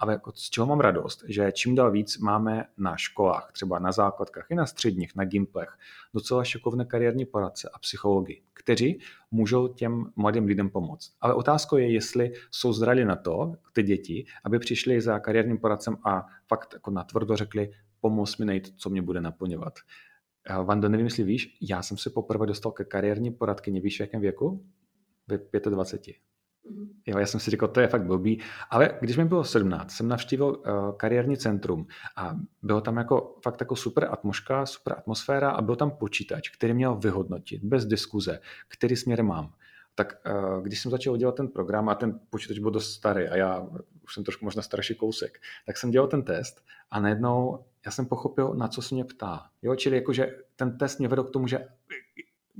Ale 0.00 0.12
jako 0.12 0.32
z 0.34 0.50
čeho 0.50 0.66
mám 0.66 0.80
radost, 0.80 1.24
že 1.28 1.52
čím 1.52 1.74
dál 1.74 1.90
víc 1.90 2.18
máme 2.18 2.64
na 2.78 2.96
školách, 2.96 3.50
třeba 3.52 3.78
na 3.78 3.92
základkách 3.92 4.46
i 4.50 4.54
na 4.54 4.66
středních, 4.66 5.16
na 5.16 5.24
gimplech, 5.24 5.68
docela 6.14 6.44
šikovné 6.44 6.84
kariérní 6.84 7.24
poradce 7.24 7.70
a 7.74 7.78
psychologi, 7.78 8.42
kteří 8.52 9.00
můžou 9.30 9.68
těm 9.68 10.12
mladým 10.16 10.44
lidem 10.44 10.70
pomoct. 10.70 11.12
Ale 11.20 11.34
otázkou 11.34 11.76
je, 11.76 11.92
jestli 11.92 12.32
jsou 12.50 12.72
zrali 12.72 13.04
na 13.04 13.16
to, 13.16 13.52
ty 13.72 13.82
děti, 13.82 14.26
aby 14.44 14.58
přišli 14.58 15.00
za 15.00 15.18
kariérním 15.18 15.58
poradcem 15.58 15.96
a 16.04 16.26
fakt 16.46 16.72
jako 16.72 16.90
natvrdo 16.90 17.36
řekli, 17.36 17.70
pomoz 18.00 18.38
mi 18.38 18.44
najít, 18.46 18.74
co 18.76 18.90
mě 18.90 19.02
bude 19.02 19.20
naplňovat. 19.20 19.74
Vando, 20.64 20.88
nevím, 20.88 21.06
jestli 21.06 21.24
víš, 21.24 21.58
já 21.60 21.82
jsem 21.82 21.96
se 21.96 22.10
poprvé 22.10 22.46
dostal 22.46 22.72
ke 22.72 22.84
kariérní 22.84 23.30
poradkyni, 23.30 23.80
víš, 23.80 23.96
v 23.96 24.00
jakém 24.00 24.20
věku? 24.20 24.66
Ve 25.28 25.60
25. 25.60 26.16
Jo, 27.06 27.18
já 27.18 27.26
jsem 27.26 27.40
si 27.40 27.50
říkal, 27.50 27.68
to 27.68 27.80
je 27.80 27.88
fakt 27.88 28.06
blbý, 28.06 28.42
ale 28.70 28.98
když 29.00 29.16
mi 29.16 29.24
bylo 29.24 29.44
17, 29.44 29.90
jsem 29.90 30.08
navštívil 30.08 30.46
uh, 30.46 30.96
kariérní 30.96 31.36
centrum 31.36 31.86
a 32.16 32.36
bylo 32.62 32.80
tam 32.80 32.96
jako 32.96 33.36
fakt 33.42 33.60
jako 33.60 33.76
super 33.76 34.08
atmosféra, 34.10 34.66
super 34.66 34.94
atmosféra 34.98 35.50
a 35.50 35.62
byl 35.62 35.76
tam 35.76 35.90
počítač, 35.90 36.48
který 36.48 36.74
měl 36.74 36.96
vyhodnotit 36.96 37.64
bez 37.64 37.86
diskuze, 37.86 38.40
který 38.68 38.96
směr 38.96 39.22
mám. 39.22 39.52
Tak 39.94 40.20
uh, 40.26 40.62
když 40.62 40.82
jsem 40.82 40.90
začal 40.90 41.16
dělat 41.16 41.34
ten 41.34 41.48
program 41.48 41.88
a 41.88 41.94
ten 41.94 42.20
počítač 42.30 42.58
byl 42.58 42.70
dost 42.70 42.92
starý 42.92 43.28
a 43.28 43.36
já 43.36 43.66
už 44.04 44.14
jsem 44.14 44.24
trošku 44.24 44.44
možná 44.44 44.62
starší 44.62 44.94
kousek, 44.94 45.38
tak 45.66 45.76
jsem 45.76 45.90
dělal 45.90 46.08
ten 46.08 46.22
test 46.22 46.64
a 46.90 47.00
najednou 47.00 47.64
já 47.86 47.92
jsem 47.92 48.06
pochopil, 48.06 48.54
na 48.54 48.68
co 48.68 48.82
se 48.82 48.94
mě 48.94 49.04
ptá. 49.04 49.50
Jo, 49.62 49.76
čili 49.76 49.96
jakože 49.96 50.36
ten 50.56 50.78
test 50.78 50.98
mě 50.98 51.08
vedl 51.08 51.24
k 51.24 51.30
tomu, 51.30 51.46
že 51.46 51.68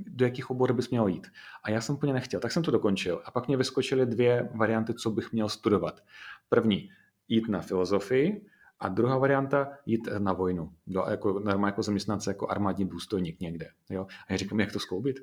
do 0.07 0.25
jakých 0.25 0.49
oborů 0.49 0.73
bys 0.73 0.89
měl 0.89 1.07
jít. 1.07 1.27
A 1.63 1.69
já 1.69 1.81
jsem 1.81 1.95
úplně 1.95 2.13
nechtěl, 2.13 2.39
tak 2.39 2.51
jsem 2.51 2.63
to 2.63 2.71
dokončil. 2.71 3.21
A 3.25 3.31
pak 3.31 3.47
mě 3.47 3.57
vyskočily 3.57 4.05
dvě 4.05 4.49
varianty, 4.55 4.93
co 4.93 5.11
bych 5.11 5.31
měl 5.31 5.49
studovat. 5.49 6.03
První, 6.49 6.89
jít 7.27 7.49
na 7.49 7.61
filozofii, 7.61 8.45
a 8.79 8.89
druhá 8.89 9.17
varianta, 9.17 9.69
jít 9.85 10.09
na 10.17 10.33
vojnu, 10.33 10.71
do, 10.87 11.03
jako, 11.09 11.39
normálně 11.39 11.71
jako 11.71 11.83
zaměstnance, 11.83 12.29
jako 12.29 12.47
armádní 12.47 12.85
důstojník 12.85 13.39
někde. 13.39 13.67
Jo? 13.89 14.07
A 14.27 14.33
já 14.33 14.37
říkám, 14.37 14.59
jak 14.59 14.71
to 14.71 14.79
skloubit? 14.79 15.19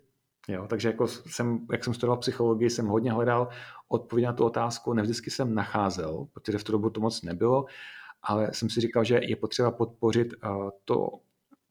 Jo, 0.49 0.66
takže 0.68 0.88
jako 0.88 1.06
jsem, 1.06 1.66
jak 1.73 1.85
jsem 1.85 1.95
studoval 1.95 2.18
psychologii, 2.18 2.71
jsem 2.71 2.87
hodně 2.87 3.12
hledal 3.12 3.49
odpověď 3.88 4.26
na 4.26 4.33
tu 4.33 4.45
otázku, 4.45 4.92
nevždycky 4.92 5.30
jsem 5.30 5.54
nacházel, 5.54 6.26
protože 6.33 6.59
v 6.59 6.64
tu 6.64 6.73
dobu 6.73 6.90
to 6.90 7.00
moc 7.00 7.23
nebylo, 7.23 7.64
ale 8.23 8.54
jsem 8.54 8.71
si 8.71 8.80
říkal, 8.80 9.04
že 9.04 9.21
je 9.23 9.37
potřeba 9.37 9.71
podpořit 9.71 10.35
uh, 10.45 10.71
to 10.85 11.09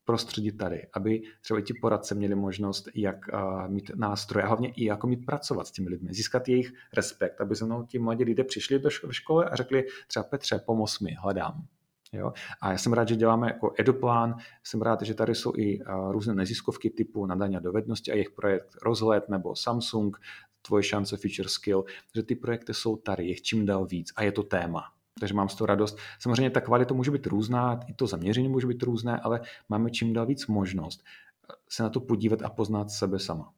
prostředí 0.06 0.52
tady, 0.52 0.88
aby 0.94 1.22
třeba 1.42 1.62
ti 1.62 1.74
poradce 1.74 2.16
měli 2.16 2.36
možnost, 2.36 2.88
jak 2.96 3.18
uh, 3.34 3.68
mít 3.68 3.92
nástroje 3.96 4.44
a 4.44 4.48
hlavně 4.48 4.70
i 4.70 4.86
jako 4.86 5.08
mít 5.08 5.26
pracovat 5.26 5.68
s 5.68 5.72
těmi 5.72 5.90
lidmi, 5.90 6.14
získat 6.14 6.50
jejich 6.50 6.74
respekt, 6.94 7.42
aby 7.42 7.56
se 7.56 7.66
mnou 7.66 7.84
ti 7.84 8.00
mladí 8.00 8.24
lidé 8.24 8.44
přišli 8.44 8.80
do 8.80 8.90
školy 8.90 9.46
a 9.46 9.56
řekli 9.56 9.86
třeba 10.08 10.24
Petře, 10.24 10.60
pomoz 10.66 11.00
mi, 11.00 11.16
hledám. 11.20 11.66
Jo? 12.14 12.34
A 12.62 12.72
já 12.72 12.78
jsem 12.78 12.94
rád, 12.94 13.08
že 13.08 13.16
děláme 13.16 13.48
jako 13.48 13.74
eduplán, 13.80 14.36
jsem 14.64 14.82
rád, 14.82 15.02
že 15.02 15.14
tady 15.14 15.36
jsou 15.36 15.54
i 15.58 15.80
uh, 15.80 16.12
různé 16.12 16.36
neziskovky 16.36 16.90
typu 16.90 17.26
nadání 17.26 17.58
dovednosti 17.60 18.12
a 18.12 18.16
jejich 18.16 18.32
projekt 18.32 18.70
Rozhled 18.82 19.30
nebo 19.30 19.56
Samsung, 19.56 20.18
Tvoje 20.62 20.84
šance 20.84 21.18
Future 21.18 21.50
Skill, 21.50 21.86
že 22.16 22.24
ty 22.24 22.36
projekty 22.36 22.74
jsou 22.74 22.96
tady, 22.96 23.26
jich 23.26 23.42
čím 23.42 23.66
dál 23.66 23.86
víc 23.86 24.14
a 24.16 24.24
je 24.24 24.32
to 24.32 24.44
téma. 24.44 24.95
Takže 25.20 25.34
mám 25.34 25.50
z 25.50 25.56
toho 25.56 25.66
radost. 25.66 25.98
Samozřejmě 26.20 26.50
ta 26.50 26.62
kvalita 26.62 26.94
může 26.94 27.12
být 27.12 27.28
různá, 27.28 27.80
i 27.88 27.94
to 27.94 28.08
zaměření 28.08 28.48
může 28.48 28.68
být 28.68 28.84
různé, 28.84 29.20
ale 29.20 29.42
máme 29.70 29.90
čím 29.92 30.14
dál 30.14 30.26
víc 30.26 30.48
možnost 30.48 31.04
se 31.70 31.84
na 31.84 31.90
to 31.90 32.00
podívat 32.00 32.42
a 32.42 32.50
poznat 32.50 32.92
sebe 32.92 33.20
sama. 33.20 33.54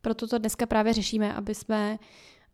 Proto 0.00 0.26
to 0.26 0.38
dneska 0.38 0.66
právě 0.66 0.92
řešíme, 0.92 1.34
aby 1.34 1.54
jsme 1.54 1.98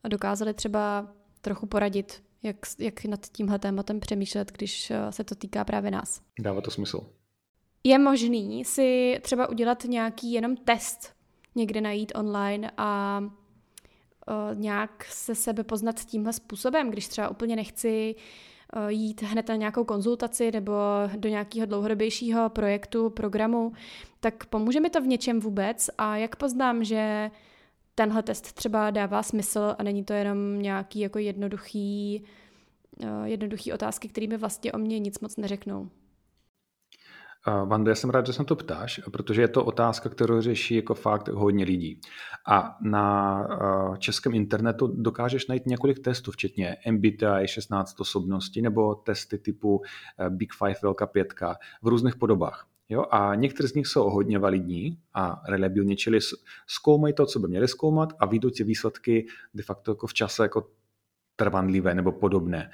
dokázali 0.08 0.54
třeba 0.54 1.12
trochu 1.40 1.66
poradit 1.66 2.22
jak, 2.42 2.56
jak 2.78 3.04
nad 3.04 3.26
tímhle 3.26 3.58
tématem 3.58 4.00
přemýšlet, 4.00 4.52
když 4.52 4.90
eh, 4.90 5.12
se 5.12 5.24
to 5.24 5.34
týká 5.34 5.64
právě 5.64 5.90
nás. 5.90 6.22
Dává 6.40 6.60
to 6.60 6.70
smysl. 6.70 7.00
Je 7.84 7.98
možný 7.98 8.64
si 8.64 9.18
třeba 9.22 9.48
udělat 9.48 9.84
nějaký 9.84 10.32
jenom 10.32 10.56
test, 10.56 11.14
někde 11.54 11.80
najít 11.80 12.12
online 12.14 12.70
a 12.76 13.20
uh, 14.30 14.58
nějak 14.60 15.04
se 15.04 15.34
sebe 15.34 15.64
poznat 15.64 16.04
tímhle 16.04 16.32
způsobem, 16.32 16.90
když 16.90 17.08
třeba 17.08 17.28
úplně 17.28 17.56
nechci 17.56 18.14
uh, 18.76 18.88
jít 18.88 19.22
hned 19.22 19.48
na 19.48 19.56
nějakou 19.56 19.84
konzultaci 19.84 20.50
nebo 20.52 20.72
do 21.16 21.28
nějakého 21.28 21.66
dlouhodobějšího 21.66 22.48
projektu, 22.48 23.10
programu, 23.10 23.72
tak 24.20 24.46
pomůže 24.46 24.80
mi 24.80 24.90
to 24.90 25.00
v 25.00 25.06
něčem 25.06 25.40
vůbec 25.40 25.90
a 25.98 26.16
jak 26.16 26.36
poznám, 26.36 26.84
že 26.84 27.30
tenhle 27.94 28.22
test 28.22 28.52
třeba 28.52 28.90
dává 28.90 29.22
smysl 29.22 29.74
a 29.78 29.82
není 29.82 30.04
to 30.04 30.12
jenom 30.12 30.62
nějaký 30.62 31.00
jako 31.00 31.18
jednoduchý, 31.18 32.24
uh, 33.02 33.24
jednoduchý 33.24 33.72
otázky, 33.72 34.08
kterými 34.08 34.36
vlastně 34.36 34.72
o 34.72 34.78
mě 34.78 34.98
nic 34.98 35.20
moc 35.20 35.36
neřeknou. 35.36 35.88
Vando, 37.46 37.90
já 37.90 37.94
jsem 37.94 38.10
rád, 38.10 38.26
že 38.26 38.32
se 38.32 38.44
to 38.44 38.56
ptáš, 38.56 39.00
protože 39.12 39.42
je 39.42 39.48
to 39.48 39.64
otázka, 39.64 40.08
kterou 40.08 40.40
řeší 40.40 40.74
jako 40.74 40.94
fakt 40.94 41.28
hodně 41.28 41.64
lidí. 41.64 42.00
A 42.48 42.76
na 42.82 43.46
českém 43.98 44.34
internetu 44.34 44.86
dokážeš 44.86 45.46
najít 45.46 45.66
několik 45.66 45.98
testů, 45.98 46.30
včetně 46.32 46.76
MBTI 46.90 47.46
16 47.46 48.00
osobností 48.00 48.62
nebo 48.62 48.94
testy 48.94 49.38
typu 49.38 49.76
uh, 49.76 50.28
Big 50.28 50.52
Five 50.54 50.74
Velká 50.82 51.06
pětka 51.06 51.56
v 51.82 51.88
různých 51.88 52.16
podobách. 52.16 52.66
Jo? 52.88 53.04
A 53.10 53.34
některé 53.34 53.68
z 53.68 53.74
nich 53.74 53.86
jsou 53.86 54.10
hodně 54.10 54.38
validní 54.38 54.98
a 55.14 55.42
reliabilní, 55.48 55.96
čili 55.96 56.18
zkoumají 56.66 57.14
to, 57.14 57.26
co 57.26 57.38
by 57.38 57.48
měli 57.48 57.68
zkoumat 57.68 58.12
a 58.18 58.26
vyjdou 58.26 58.50
ty 58.50 58.64
výsledky 58.64 59.26
de 59.54 59.62
facto 59.62 59.90
jako 59.90 60.06
v 60.06 60.14
čase 60.14 60.42
jako 60.42 60.68
trvanlivé 61.36 61.94
nebo 61.94 62.12
podobné. 62.12 62.70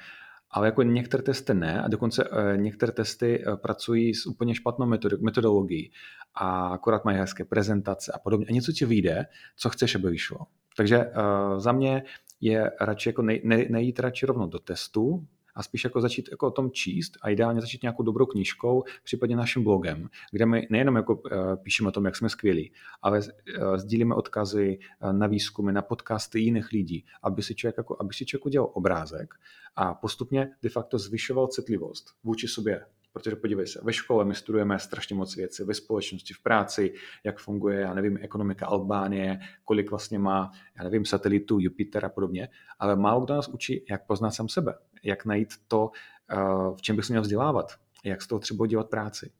Ale 0.51 0.67
jako 0.67 0.83
některé 0.83 1.23
testy 1.23 1.53
ne 1.53 1.81
a 1.81 1.87
dokonce 1.87 2.23
eh, 2.23 2.57
některé 2.57 2.91
testy 2.91 3.43
eh, 3.47 3.57
pracují 3.57 4.13
s 4.13 4.25
úplně 4.25 4.55
špatnou 4.55 4.85
metodologií 5.21 5.91
a 6.35 6.67
akorát 6.67 7.05
mají 7.05 7.17
hezké 7.17 7.45
prezentace 7.45 8.11
a 8.15 8.19
podobně. 8.19 8.45
A 8.49 8.51
něco 8.51 8.71
ti 8.71 8.85
vyjde, 8.85 9.25
co 9.57 9.69
chceš, 9.69 9.95
aby 9.95 10.09
vyšlo. 10.09 10.37
Takže 10.77 11.05
uh, 11.05 11.59
za 11.59 11.71
mě 11.71 12.03
je 12.41 12.71
radši 12.81 13.09
jako 13.09 13.21
nej, 13.21 13.41
nej, 13.43 13.67
nejít 13.69 13.99
radši 13.99 14.25
rovno 14.25 14.47
do 14.47 14.59
testu, 14.59 15.27
a 15.57 15.63
spíš 15.63 15.83
jako 15.83 16.01
začít 16.01 16.29
jako 16.31 16.47
o 16.47 16.51
tom 16.51 16.71
číst 16.71 17.17
a 17.21 17.29
ideálně 17.29 17.61
začít 17.61 17.81
nějakou 17.81 18.03
dobrou 18.03 18.25
knížkou, 18.25 18.83
případně 19.03 19.35
naším 19.35 19.63
blogem, 19.63 20.09
kde 20.31 20.45
my 20.45 20.67
nejenom 20.69 20.95
jako 20.95 21.21
eh, 21.31 21.57
píšeme 21.57 21.89
o 21.89 21.91
tom, 21.91 22.05
jak 22.05 22.15
jsme 22.15 22.29
skvělí, 22.29 22.71
ale 23.01 23.19
eh, 23.19 23.77
sdílíme 23.79 24.15
odkazy 24.15 24.79
eh, 24.79 25.13
na 25.13 25.27
výzkumy, 25.27 25.71
na 25.71 25.81
podcasty 25.81 26.39
jiných 26.39 26.71
lidí, 26.71 27.05
aby 27.23 27.43
si 27.43 27.55
člověk, 27.55 27.77
jako, 27.77 27.97
aby 27.99 28.13
si 28.13 28.25
člověk 28.25 28.45
udělal 28.45 28.71
obrázek 28.73 29.33
a 29.75 29.93
postupně 29.93 30.49
de 30.61 30.69
facto 30.69 30.99
zvyšoval 30.99 31.47
citlivost 31.47 32.05
vůči 32.23 32.47
sobě 32.47 32.85
Protože 33.17 33.35
podívej 33.35 33.67
se, 33.67 33.79
ve 33.83 33.93
škole 33.93 34.25
my 34.25 34.35
studujeme 34.35 34.79
strašně 34.79 35.15
moc 35.15 35.35
věcí, 35.35 35.63
ve 35.63 35.73
společnosti, 35.73 36.33
v 36.33 36.43
práci, 36.43 36.93
jak 37.23 37.39
funguje, 37.39 37.79
já 37.79 37.93
nevím, 37.93 38.17
ekonomika 38.21 38.67
Albánie, 38.67 39.39
kolik 39.65 39.89
vlastně 39.89 40.19
má, 40.19 40.51
já 40.77 40.83
nevím, 40.83 41.05
satelitů, 41.05 41.59
Jupiter 41.59 42.05
a 42.05 42.09
podobně, 42.09 42.49
ale 42.79 42.95
málo 42.95 43.21
kdo 43.21 43.33
nás 43.33 43.47
učí, 43.47 43.85
jak 43.89 44.05
poznat 44.05 44.31
sám 44.31 44.49
sebe, 44.49 44.73
jak 45.03 45.25
najít 45.25 45.53
to, 45.67 45.91
eh, 46.31 46.35
v 46.75 46.81
čem 46.81 46.95
bych 46.95 47.05
se 47.05 47.13
měl 47.13 47.21
vzdělávat, 47.21 47.71
jak 48.03 48.21
z 48.21 48.27
toho 48.27 48.39
třeba 48.39 48.67
dělat 48.67 48.89
práci. 48.89 49.31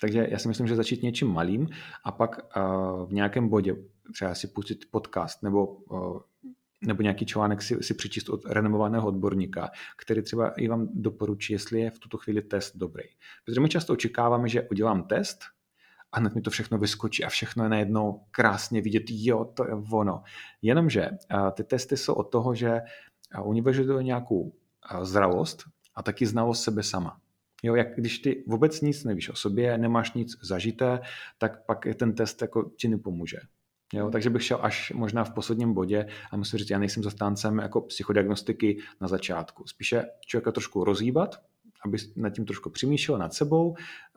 Takže 0.00 0.26
já 0.30 0.38
si 0.38 0.48
myslím, 0.48 0.66
že 0.66 0.76
začít 0.76 1.02
něčím 1.02 1.28
malým 1.28 1.68
a 2.04 2.12
pak 2.12 2.40
eh, 2.40 2.60
v 3.06 3.12
nějakém 3.12 3.48
bodě 3.48 3.76
třeba 4.12 4.34
si 4.34 4.46
pustit 4.46 4.90
podcast 4.90 5.42
nebo 5.42 5.76
eh, 5.94 6.20
nebo 6.86 7.02
nějaký 7.02 7.26
článek 7.26 7.62
si, 7.62 7.82
si 7.82 7.94
přečíst 7.94 8.28
od 8.28 8.44
renomovaného 8.44 9.08
odborníka, 9.08 9.70
který 9.96 10.22
třeba 10.22 10.50
i 10.50 10.68
vám 10.68 10.88
doporučí, 10.92 11.52
jestli 11.52 11.80
je 11.80 11.90
v 11.90 11.98
tuto 11.98 12.18
chvíli 12.18 12.42
test 12.42 12.76
dobrý. 12.76 13.04
Protože 13.44 13.60
my 13.60 13.68
často 13.68 13.92
očekáváme, 13.92 14.48
že 14.48 14.68
udělám 14.70 15.02
test 15.02 15.38
a 16.12 16.18
hned 16.18 16.34
mi 16.34 16.40
to 16.40 16.50
všechno 16.50 16.78
vyskočí 16.78 17.24
a 17.24 17.28
všechno 17.28 17.64
je 17.64 17.70
najednou 17.70 18.24
krásně 18.30 18.80
vidět, 18.80 19.02
jo, 19.08 19.44
to 19.44 19.64
je 19.64 19.74
ono. 19.92 20.22
Jenomže 20.62 21.10
ty 21.52 21.64
testy 21.64 21.96
jsou 21.96 22.14
od 22.14 22.24
toho, 22.24 22.54
že 22.54 22.80
oni 23.42 23.62
vyžadují 23.62 24.06
nějakou 24.06 24.52
zralost 25.02 25.64
a 25.94 26.02
taky 26.02 26.26
znalost 26.26 26.62
sebe 26.62 26.82
sama. 26.82 27.20
Jo, 27.62 27.74
jak 27.74 27.96
když 27.96 28.18
ty 28.18 28.44
vůbec 28.46 28.80
nic 28.80 29.04
nevíš 29.04 29.28
o 29.28 29.34
sobě, 29.34 29.78
nemáš 29.78 30.12
nic 30.12 30.36
zažité, 30.42 31.00
tak 31.38 31.66
pak 31.66 31.86
ten 31.96 32.14
test 32.14 32.42
jako 32.42 32.70
ti 32.76 32.88
nepomůže. 32.88 33.38
Jo, 33.92 34.10
takže 34.10 34.30
bych 34.30 34.42
šel 34.42 34.58
až 34.62 34.92
možná 34.96 35.24
v 35.24 35.34
posledním 35.34 35.74
bodě 35.74 36.06
a 36.32 36.36
musím 36.36 36.58
říct, 36.58 36.70
já 36.70 36.78
nejsem 36.78 37.02
zastáncem 37.02 37.58
jako 37.58 37.80
psychodiagnostiky 37.80 38.78
na 39.00 39.08
začátku. 39.08 39.66
Spíše 39.66 40.04
člověka 40.26 40.52
trošku 40.52 40.84
rozhýbat, 40.84 41.36
aby 41.84 41.98
nad 42.16 42.30
tím 42.30 42.44
trošku 42.44 42.70
přemýšlel 42.70 43.18
nad 43.18 43.34
sebou, 43.34 43.74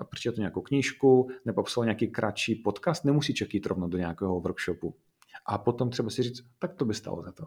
přečetl 0.09 0.39
nějakou 0.39 0.61
knížku 0.61 1.29
nebo 1.45 1.63
psal 1.63 1.83
nějaký 1.83 2.07
kratší 2.07 2.55
podcast, 2.55 3.05
nemusí 3.05 3.33
čekat 3.33 3.65
rovno 3.65 3.87
do 3.87 3.97
nějakého 3.97 4.39
workshopu. 4.39 4.95
A 5.45 5.57
potom 5.57 5.89
třeba 5.89 6.09
si 6.09 6.23
říct, 6.23 6.43
tak 6.59 6.73
to 6.73 6.85
by 6.85 6.93
stalo 6.93 7.23
za 7.23 7.31
to. 7.31 7.45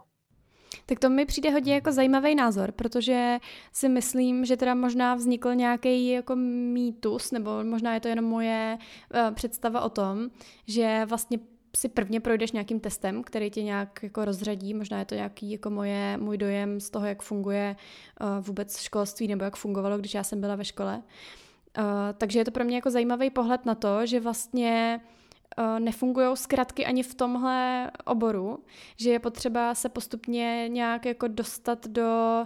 Tak 0.87 0.99
to 0.99 1.11
mi 1.11 1.27
přijde 1.27 1.51
hodně 1.51 1.75
jako 1.75 1.93
zajímavý 1.93 2.35
názor, 2.35 2.73
protože 2.73 3.39
si 3.73 3.89
myslím, 3.89 4.45
že 4.45 4.57
teda 4.57 4.75
možná 4.75 5.15
vznikl 5.15 5.55
nějaký 5.55 6.09
jako 6.09 6.37
mýtus, 6.37 7.33
nebo 7.33 7.65
možná 7.65 7.95
je 7.95 8.01
to 8.01 8.09
jenom 8.09 8.25
moje 8.25 8.79
uh, 8.79 9.35
představa 9.35 9.81
o 9.81 9.89
tom, 9.89 10.31
že 10.67 11.03
vlastně 11.09 11.39
si 11.77 11.89
prvně 11.89 12.21
projdeš 12.21 12.53
nějakým 12.53 12.81
testem, 12.81 13.23
který 13.23 13.51
tě 13.51 13.63
nějak 13.63 14.03
jako 14.03 14.25
rozřadí, 14.25 14.75
možná 14.75 14.99
je 14.99 15.05
to 15.05 15.15
nějaký 15.15 15.51
jako 15.51 15.71
moje, 15.71 16.17
můj 16.17 16.39
dojem 16.39 16.81
z 16.81 16.91
toho, 16.91 17.07
jak 17.07 17.23
funguje 17.23 17.77
uh, 18.21 18.45
vůbec 18.45 18.81
školství 18.81 19.29
nebo 19.29 19.45
jak 19.45 19.57
fungovalo, 19.57 19.99
když 19.99 20.15
já 20.15 20.25
jsem 20.25 20.41
byla 20.41 20.57
ve 20.57 20.65
škole. 20.65 21.03
Uh, 21.79 21.85
takže 22.19 22.39
je 22.39 22.45
to 22.45 22.51
pro 22.51 22.65
mě 22.65 22.77
jako 22.77 22.91
zajímavý 22.91 23.31
pohled 23.31 23.67
na 23.67 23.75
to, 23.75 24.07
že 24.07 24.21
vlastně 24.21 25.01
uh, 25.59 25.81
nefungují 25.81 26.37
zkratky 26.37 26.87
ani 26.87 27.03
v 27.03 27.15
tomhle 27.15 27.91
oboru, 28.05 28.65
že 28.97 29.11
je 29.11 29.19
potřeba 29.19 29.75
se 29.75 29.89
postupně 29.89 30.69
nějak 30.69 31.07
jako 31.07 31.29
dostat 31.29 31.87
do 31.87 32.41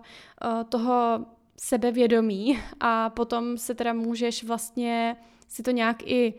uh, 0.45 0.65
toho 0.65 1.27
sebevědomí 1.57 2.59
a 2.81 3.11
potom 3.11 3.59
se 3.59 3.75
teda 3.75 3.93
můžeš 3.93 4.45
vlastně 4.45 5.17
si 5.49 5.62
to 5.62 5.71
nějak 5.71 6.03
i 6.03 6.35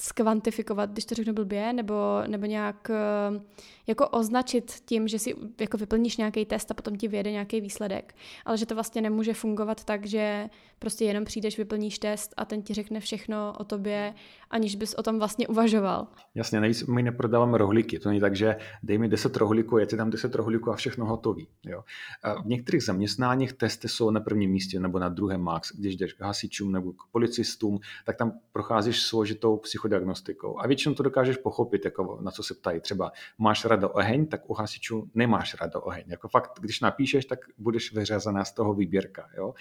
skvantifikovat, 0.00 0.90
když 0.90 1.04
to 1.04 1.14
řeknu 1.14 1.32
blbě, 1.32 1.72
nebo, 1.72 1.94
nebo 2.26 2.46
nějak 2.46 2.90
eh, 2.90 3.40
jako 3.86 4.08
označit 4.08 4.72
tím, 4.84 5.08
že 5.08 5.18
si 5.18 5.34
jako 5.60 5.76
vyplníš 5.76 6.16
nějaký 6.16 6.44
test 6.44 6.70
a 6.70 6.74
potom 6.74 6.96
ti 6.96 7.08
vyjede 7.08 7.30
nějaký 7.30 7.60
výsledek. 7.60 8.14
Ale 8.44 8.58
že 8.58 8.66
to 8.66 8.74
vlastně 8.74 9.02
nemůže 9.02 9.34
fungovat 9.34 9.84
tak, 9.84 10.06
že 10.06 10.48
prostě 10.78 11.04
jenom 11.04 11.24
přijdeš, 11.24 11.58
vyplníš 11.58 11.98
test 11.98 12.34
a 12.36 12.44
ten 12.44 12.62
ti 12.62 12.74
řekne 12.74 13.00
všechno 13.00 13.52
o 13.58 13.64
tobě, 13.64 14.14
aniž 14.50 14.76
bys 14.76 14.94
o 14.94 15.02
tom 15.02 15.18
vlastně 15.18 15.48
uvažoval. 15.48 16.06
Jasně, 16.34 16.60
nejvíc 16.60 16.86
my 16.86 17.02
neprodáváme 17.02 17.58
rohlíky. 17.58 17.98
To 17.98 18.08
není 18.08 18.20
tak, 18.20 18.36
že 18.36 18.56
dej 18.82 18.98
mi 18.98 19.08
10 19.08 19.36
rohlíků, 19.36 19.78
je 19.78 19.86
ti 19.86 19.96
tam 19.96 20.10
10 20.10 20.34
rohlíků 20.34 20.70
a 20.70 20.76
všechno 20.76 21.06
hotový. 21.06 21.48
Jo. 21.66 21.84
A 22.22 22.42
v 22.42 22.46
některých 22.46 22.82
zaměstnáních 22.82 23.52
testy 23.52 23.88
jsou 23.88 24.10
na 24.10 24.20
prvním 24.20 24.50
místě 24.50 24.80
nebo 24.80 24.98
na 24.98 25.08
druhém 25.08 25.40
max. 25.40 25.72
Když 25.76 25.96
jdeš 25.96 26.12
k 26.12 26.20
hasičům 26.20 26.72
nebo 26.72 26.92
k 26.92 27.02
policistům, 27.12 27.78
tak 28.04 28.16
tam 28.16 28.32
procházíš 28.52 29.02
složitou 29.02 29.56
psychodiagnostikou. 29.84 30.60
A 30.60 30.66
většinou 30.66 30.94
to 30.94 31.02
dokážeš 31.02 31.36
pochopit, 31.36 31.84
jako 31.84 32.18
na 32.20 32.30
co 32.30 32.42
se 32.42 32.54
ptají. 32.54 32.80
Třeba 32.80 33.12
máš 33.38 33.64
rado 33.64 33.90
oheň, 33.90 34.26
tak 34.26 34.50
u 34.50 34.54
hasičů 34.54 35.10
nemáš 35.14 35.54
rado 35.60 35.80
oheň. 35.80 36.04
Jako 36.06 36.28
fakt, 36.28 36.50
když 36.60 36.80
napíšeš, 36.80 37.24
tak 37.24 37.38
budeš 37.58 37.92
vyřazená 37.92 38.44
z 38.44 38.52
toho 38.52 38.74
výběrka. 38.74 39.28
Jo? 39.36 39.54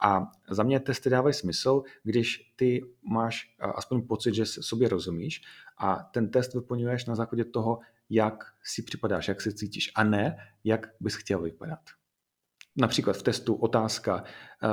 A 0.00 0.30
za 0.50 0.62
mě 0.62 0.80
testy 0.80 1.10
dávají 1.10 1.34
smysl, 1.34 1.82
když 2.02 2.52
ty 2.56 2.82
máš 3.02 3.54
aspoň 3.60 4.06
pocit, 4.06 4.34
že 4.34 4.46
sobě 4.46 4.88
rozumíš 4.88 5.42
a 5.78 5.96
ten 5.96 6.30
test 6.30 6.54
vyplňuješ 6.54 7.06
na 7.06 7.14
základě 7.14 7.44
toho, 7.44 7.78
jak 8.10 8.44
si 8.62 8.82
připadáš, 8.82 9.28
jak 9.28 9.40
se 9.40 9.52
cítíš 9.52 9.92
a 9.94 10.04
ne, 10.04 10.36
jak 10.64 10.86
bys 11.00 11.14
chtěl 11.14 11.42
vypadat. 11.42 11.80
Například 12.76 13.16
v 13.16 13.22
testu 13.22 13.54
otázka, 13.54 14.24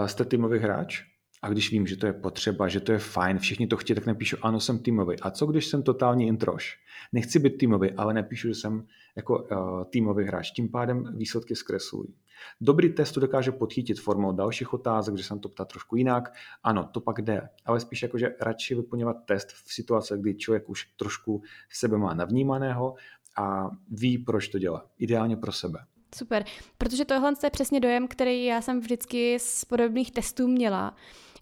jste 0.05 0.25
týmový 0.25 0.59
hráč? 0.59 1.03
A 1.43 1.49
když 1.49 1.71
vím, 1.71 1.87
že 1.87 1.97
to 1.97 2.05
je 2.05 2.13
potřeba, 2.13 2.67
že 2.67 2.79
to 2.79 2.91
je 2.91 2.99
fajn, 2.99 3.39
všichni 3.39 3.67
to 3.67 3.77
chtějí, 3.77 3.95
tak 3.95 4.05
napíšu, 4.05 4.37
ano, 4.41 4.59
jsem 4.59 4.79
týmový. 4.79 5.19
A 5.21 5.31
co 5.31 5.45
když 5.45 5.65
jsem 5.65 5.83
totální 5.83 6.27
introš? 6.27 6.79
Nechci 7.13 7.39
být 7.39 7.57
týmový, 7.57 7.91
ale 7.91 8.13
napíšu, 8.13 8.47
že 8.47 8.55
jsem 8.55 8.87
jako 9.15 9.39
uh, 9.43 9.83
týmový 9.83 10.25
hráč. 10.25 10.51
Tím 10.51 10.71
pádem 10.71 11.17
výsledky 11.17 11.55
zkreslují. 11.55 12.15
Dobrý 12.61 12.89
test 12.89 13.11
to 13.11 13.19
dokáže 13.19 13.51
podchytit 13.51 13.99
formou 13.99 14.31
dalších 14.31 14.73
otázek, 14.73 15.17
že 15.17 15.23
jsem 15.23 15.39
to 15.39 15.49
ptá 15.49 15.65
trošku 15.65 15.95
jinak. 15.95 16.33
Ano, 16.63 16.89
to 16.93 17.01
pak 17.01 17.21
jde, 17.21 17.49
ale 17.65 17.79
spíš 17.79 18.01
jako, 18.01 18.17
že 18.17 18.35
radši 18.41 18.75
vyplňovat 18.75 19.17
test 19.25 19.47
v 19.51 19.73
situaci, 19.73 20.13
kdy 20.17 20.35
člověk 20.35 20.69
už 20.69 20.85
trošku 20.95 21.41
sebe 21.69 21.97
má 21.97 22.13
navnímaného 22.13 22.95
a 23.37 23.69
ví, 23.91 24.17
proč 24.17 24.47
to 24.47 24.59
dělá. 24.59 24.85
Ideálně 24.97 25.37
pro 25.37 25.51
sebe. 25.51 25.79
Super, 26.15 26.45
protože 26.77 27.05
tohle 27.05 27.33
je 27.43 27.49
přesně 27.49 27.79
dojem, 27.79 28.07
který 28.07 28.45
já 28.45 28.61
jsem 28.61 28.79
vždycky 28.79 29.39
z 29.39 29.65
podobných 29.65 30.11
testů 30.11 30.47
měla, 30.47 30.95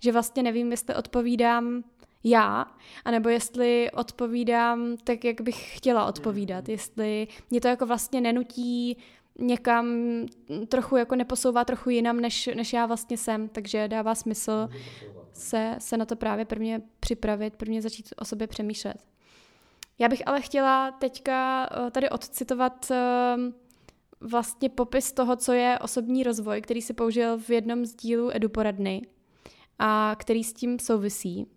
že 0.04 0.12
vlastně 0.12 0.44
nevím, 0.44 0.72
jestli 0.72 0.96
odpovídám 0.96 1.84
já, 2.24 2.66
anebo 3.06 3.30
jestli 3.30 3.92
odpovídám 3.92 4.98
tak, 5.04 5.26
jak 5.26 5.42
bych 5.42 5.78
chtěla 5.78 6.06
odpovídat, 6.06 6.70
jestli 6.70 7.28
mě 7.50 7.62
to 7.62 7.68
jako 7.68 7.86
vlastně 7.86 8.22
nenutí 8.22 8.98
někam 9.40 9.86
trochu 10.68 10.96
jako 10.98 11.16
neposouvá 11.16 11.66
trochu 11.66 11.90
jinam, 11.90 12.20
než, 12.20 12.50
než 12.56 12.74
já 12.74 12.86
vlastně 12.86 13.18
jsem, 13.18 13.50
takže 13.50 13.88
dává 13.88 14.16
smysl 14.16 14.70
se, 15.34 15.76
se 15.80 15.98
na 15.98 16.06
to 16.06 16.16
právě 16.16 16.46
prvně 16.46 16.82
připravit, 17.00 17.56
prvně 17.56 17.82
začít 17.82 18.14
o 18.18 18.26
sobě 18.26 18.48
přemýšlet. 18.48 18.98
Já 20.00 20.10
bych 20.10 20.28
ale 20.28 20.42
chtěla 20.42 20.92
teďka 20.92 21.70
eh, 21.72 21.92
tady 21.92 22.10
odcitovat 22.10 22.92
eh, 22.92 23.36
vlastně 24.22 24.70
popis 24.70 25.12
toho, 25.12 25.36
co 25.36 25.54
je 25.54 25.80
osobní 25.80 26.24
rozvoj, 26.24 26.62
který 26.62 26.82
si 26.82 26.94
použil 26.94 27.38
v 27.38 27.50
jednom 27.50 27.86
z 27.86 27.96
dílů 27.96 28.36
Edu 28.36 28.50
poradny 28.50 29.02
a 29.80 30.16
který 30.20 30.44
s 30.44 30.54
tím 30.54 30.80
souvisí. 30.80 31.48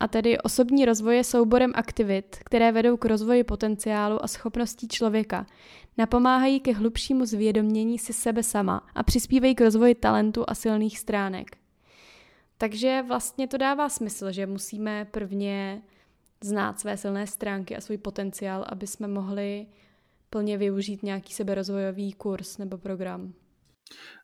A 0.00 0.08
tedy 0.08 0.38
osobní 0.38 0.84
rozvoj 0.84 1.16
je 1.16 1.24
souborem 1.24 1.72
aktivit, 1.74 2.36
které 2.44 2.72
vedou 2.72 2.96
k 2.96 3.04
rozvoji 3.04 3.44
potenciálu 3.44 4.24
a 4.24 4.28
schopností 4.28 4.88
člověka, 4.88 5.46
napomáhají 5.98 6.60
ke 6.60 6.72
hlubšímu 6.72 7.26
zvědomění 7.26 7.98
si 7.98 8.12
sebe 8.12 8.42
sama 8.42 8.86
a 8.94 9.02
přispívají 9.02 9.54
k 9.54 9.60
rozvoji 9.60 9.94
talentu 9.94 10.44
a 10.48 10.54
silných 10.54 10.98
stránek. 10.98 11.56
Takže 12.58 13.04
vlastně 13.08 13.48
to 13.48 13.56
dává 13.56 13.88
smysl, 13.88 14.32
že 14.32 14.46
musíme 14.46 15.04
prvně 15.04 15.82
znát 16.44 16.80
své 16.80 16.96
silné 16.96 17.26
stránky 17.26 17.76
a 17.76 17.80
svůj 17.80 17.98
potenciál, 17.98 18.64
aby 18.68 18.86
jsme 18.86 19.08
mohli 19.08 19.66
plně 20.30 20.58
využít 20.58 21.02
nějaký 21.02 21.32
seberozvojový 21.32 22.12
kurz 22.12 22.58
nebo 22.58 22.78
program. 22.78 23.32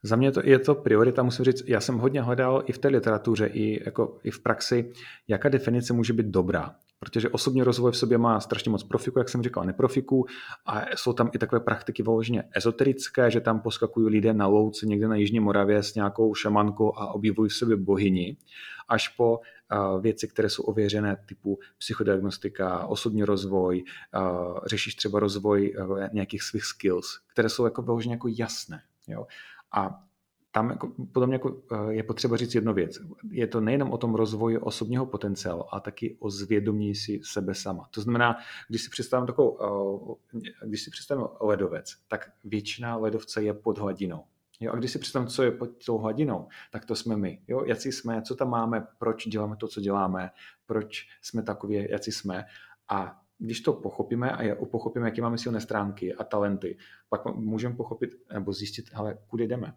Za 0.02 0.16
mě 0.16 0.32
to, 0.32 0.40
je 0.44 0.58
to 0.58 0.74
priorita, 0.74 1.22
musím 1.22 1.44
říct, 1.44 1.62
já 1.66 1.80
jsem 1.80 1.98
hodně 1.98 2.22
hledal 2.22 2.62
i 2.66 2.72
v 2.72 2.78
té 2.78 2.88
literatuře, 2.88 3.46
i, 3.46 3.82
jako, 3.86 4.18
i 4.24 4.30
v 4.30 4.40
praxi, 4.40 4.92
jaká 5.28 5.48
definice 5.48 5.92
může 5.92 6.12
být 6.12 6.26
dobrá. 6.26 6.74
Protože 7.00 7.28
osobní 7.28 7.62
rozvoj 7.62 7.92
v 7.92 7.96
sobě 7.96 8.18
má 8.18 8.40
strašně 8.40 8.70
moc 8.70 8.82
profiků, 8.82 9.18
jak 9.18 9.28
jsem 9.28 9.42
říkal, 9.42 9.64
neprofiků 9.64 10.26
a 10.66 10.82
jsou 10.96 11.12
tam 11.12 11.30
i 11.32 11.38
takové 11.38 11.60
praktiky 11.60 12.02
vyloženě 12.02 12.44
ezoterické, 12.56 13.30
že 13.30 13.40
tam 13.40 13.60
poskakují 13.60 14.08
lidé 14.08 14.32
na 14.32 14.46
louce 14.46 14.86
někde 14.86 15.08
na 15.08 15.16
Jižní 15.16 15.40
Moravě 15.40 15.82
s 15.82 15.94
nějakou 15.94 16.34
šamankou 16.34 16.98
a 16.98 17.14
objevují 17.14 17.50
v 17.50 17.54
sobě 17.54 17.76
bohyni, 17.76 18.36
až 18.88 19.08
po 19.08 19.38
uh, 19.38 20.02
věci, 20.02 20.28
které 20.28 20.50
jsou 20.50 20.62
ověřené 20.62 21.16
typu 21.26 21.58
psychodiagnostika, 21.78 22.86
osobní 22.86 23.24
rozvoj, 23.24 23.84
uh, 24.16 24.58
řešíš 24.66 24.94
třeba 24.94 25.20
rozvoj 25.20 25.74
uh, 25.78 25.98
nějakých 26.12 26.42
svých 26.42 26.64
skills, 26.64 27.06
které 27.32 27.48
jsou 27.48 27.64
jako 27.64 27.82
vyloženě 27.82 28.14
jako 28.14 28.28
jasné. 28.38 28.82
Jo? 29.08 29.26
A 29.72 30.02
tam 30.50 30.70
jako, 30.70 30.92
podle 31.12 31.26
mě 31.26 31.34
jako, 31.34 31.62
eh, 31.72 31.92
je 31.92 32.02
potřeba 32.02 32.36
říct 32.36 32.54
jednu 32.54 32.74
věc. 32.74 32.98
Je 33.30 33.46
to 33.46 33.60
nejenom 33.60 33.90
o 33.90 33.98
tom 33.98 34.14
rozvoji 34.14 34.58
osobního 34.58 35.06
potenciálu, 35.06 35.74
a 35.74 35.80
taky 35.80 36.16
o 36.20 36.30
zvědomí 36.30 36.94
si 36.94 37.20
sebe 37.24 37.54
sama. 37.54 37.88
To 37.90 38.00
znamená, 38.00 38.36
když 38.68 38.82
si 38.82 38.90
představím 38.90 39.26
takovou, 39.26 39.58
eh, 40.34 40.66
když 40.66 40.82
si 40.82 40.90
představím 40.90 41.24
ledovec, 41.40 41.96
tak 42.08 42.30
většina 42.44 42.96
ledovce 42.96 43.42
je 43.42 43.54
pod 43.54 43.78
hladinou. 43.78 44.24
Jo, 44.60 44.72
a 44.72 44.76
když 44.76 44.90
si 44.90 44.98
představím, 44.98 45.28
co 45.28 45.42
je 45.42 45.50
pod 45.50 45.84
tou 45.86 45.98
hladinou, 45.98 46.48
tak 46.72 46.84
to 46.84 46.96
jsme 46.96 47.16
my. 47.16 47.42
Jo, 47.48 47.64
jaký 47.64 47.92
jsme, 47.92 48.22
co 48.22 48.34
tam 48.34 48.50
máme, 48.50 48.86
proč 48.98 49.28
děláme 49.28 49.56
to, 49.56 49.68
co 49.68 49.80
děláme, 49.80 50.30
proč 50.66 51.08
jsme 51.22 51.42
takový, 51.42 51.86
jaký 51.90 52.12
jsme. 52.12 52.44
A 52.88 53.20
když 53.38 53.60
to 53.60 53.72
pochopíme 53.72 54.30
a 54.30 54.64
pochopíme, 54.64 55.06
jaké 55.06 55.22
máme 55.22 55.38
silné 55.38 55.60
stránky 55.60 56.14
a 56.14 56.24
talenty, 56.24 56.78
pak 57.08 57.34
můžeme 57.34 57.76
pochopit 57.76 58.10
nebo 58.32 58.52
zjistit, 58.52 58.84
ale 58.94 59.18
kudy 59.26 59.46
jdeme, 59.46 59.74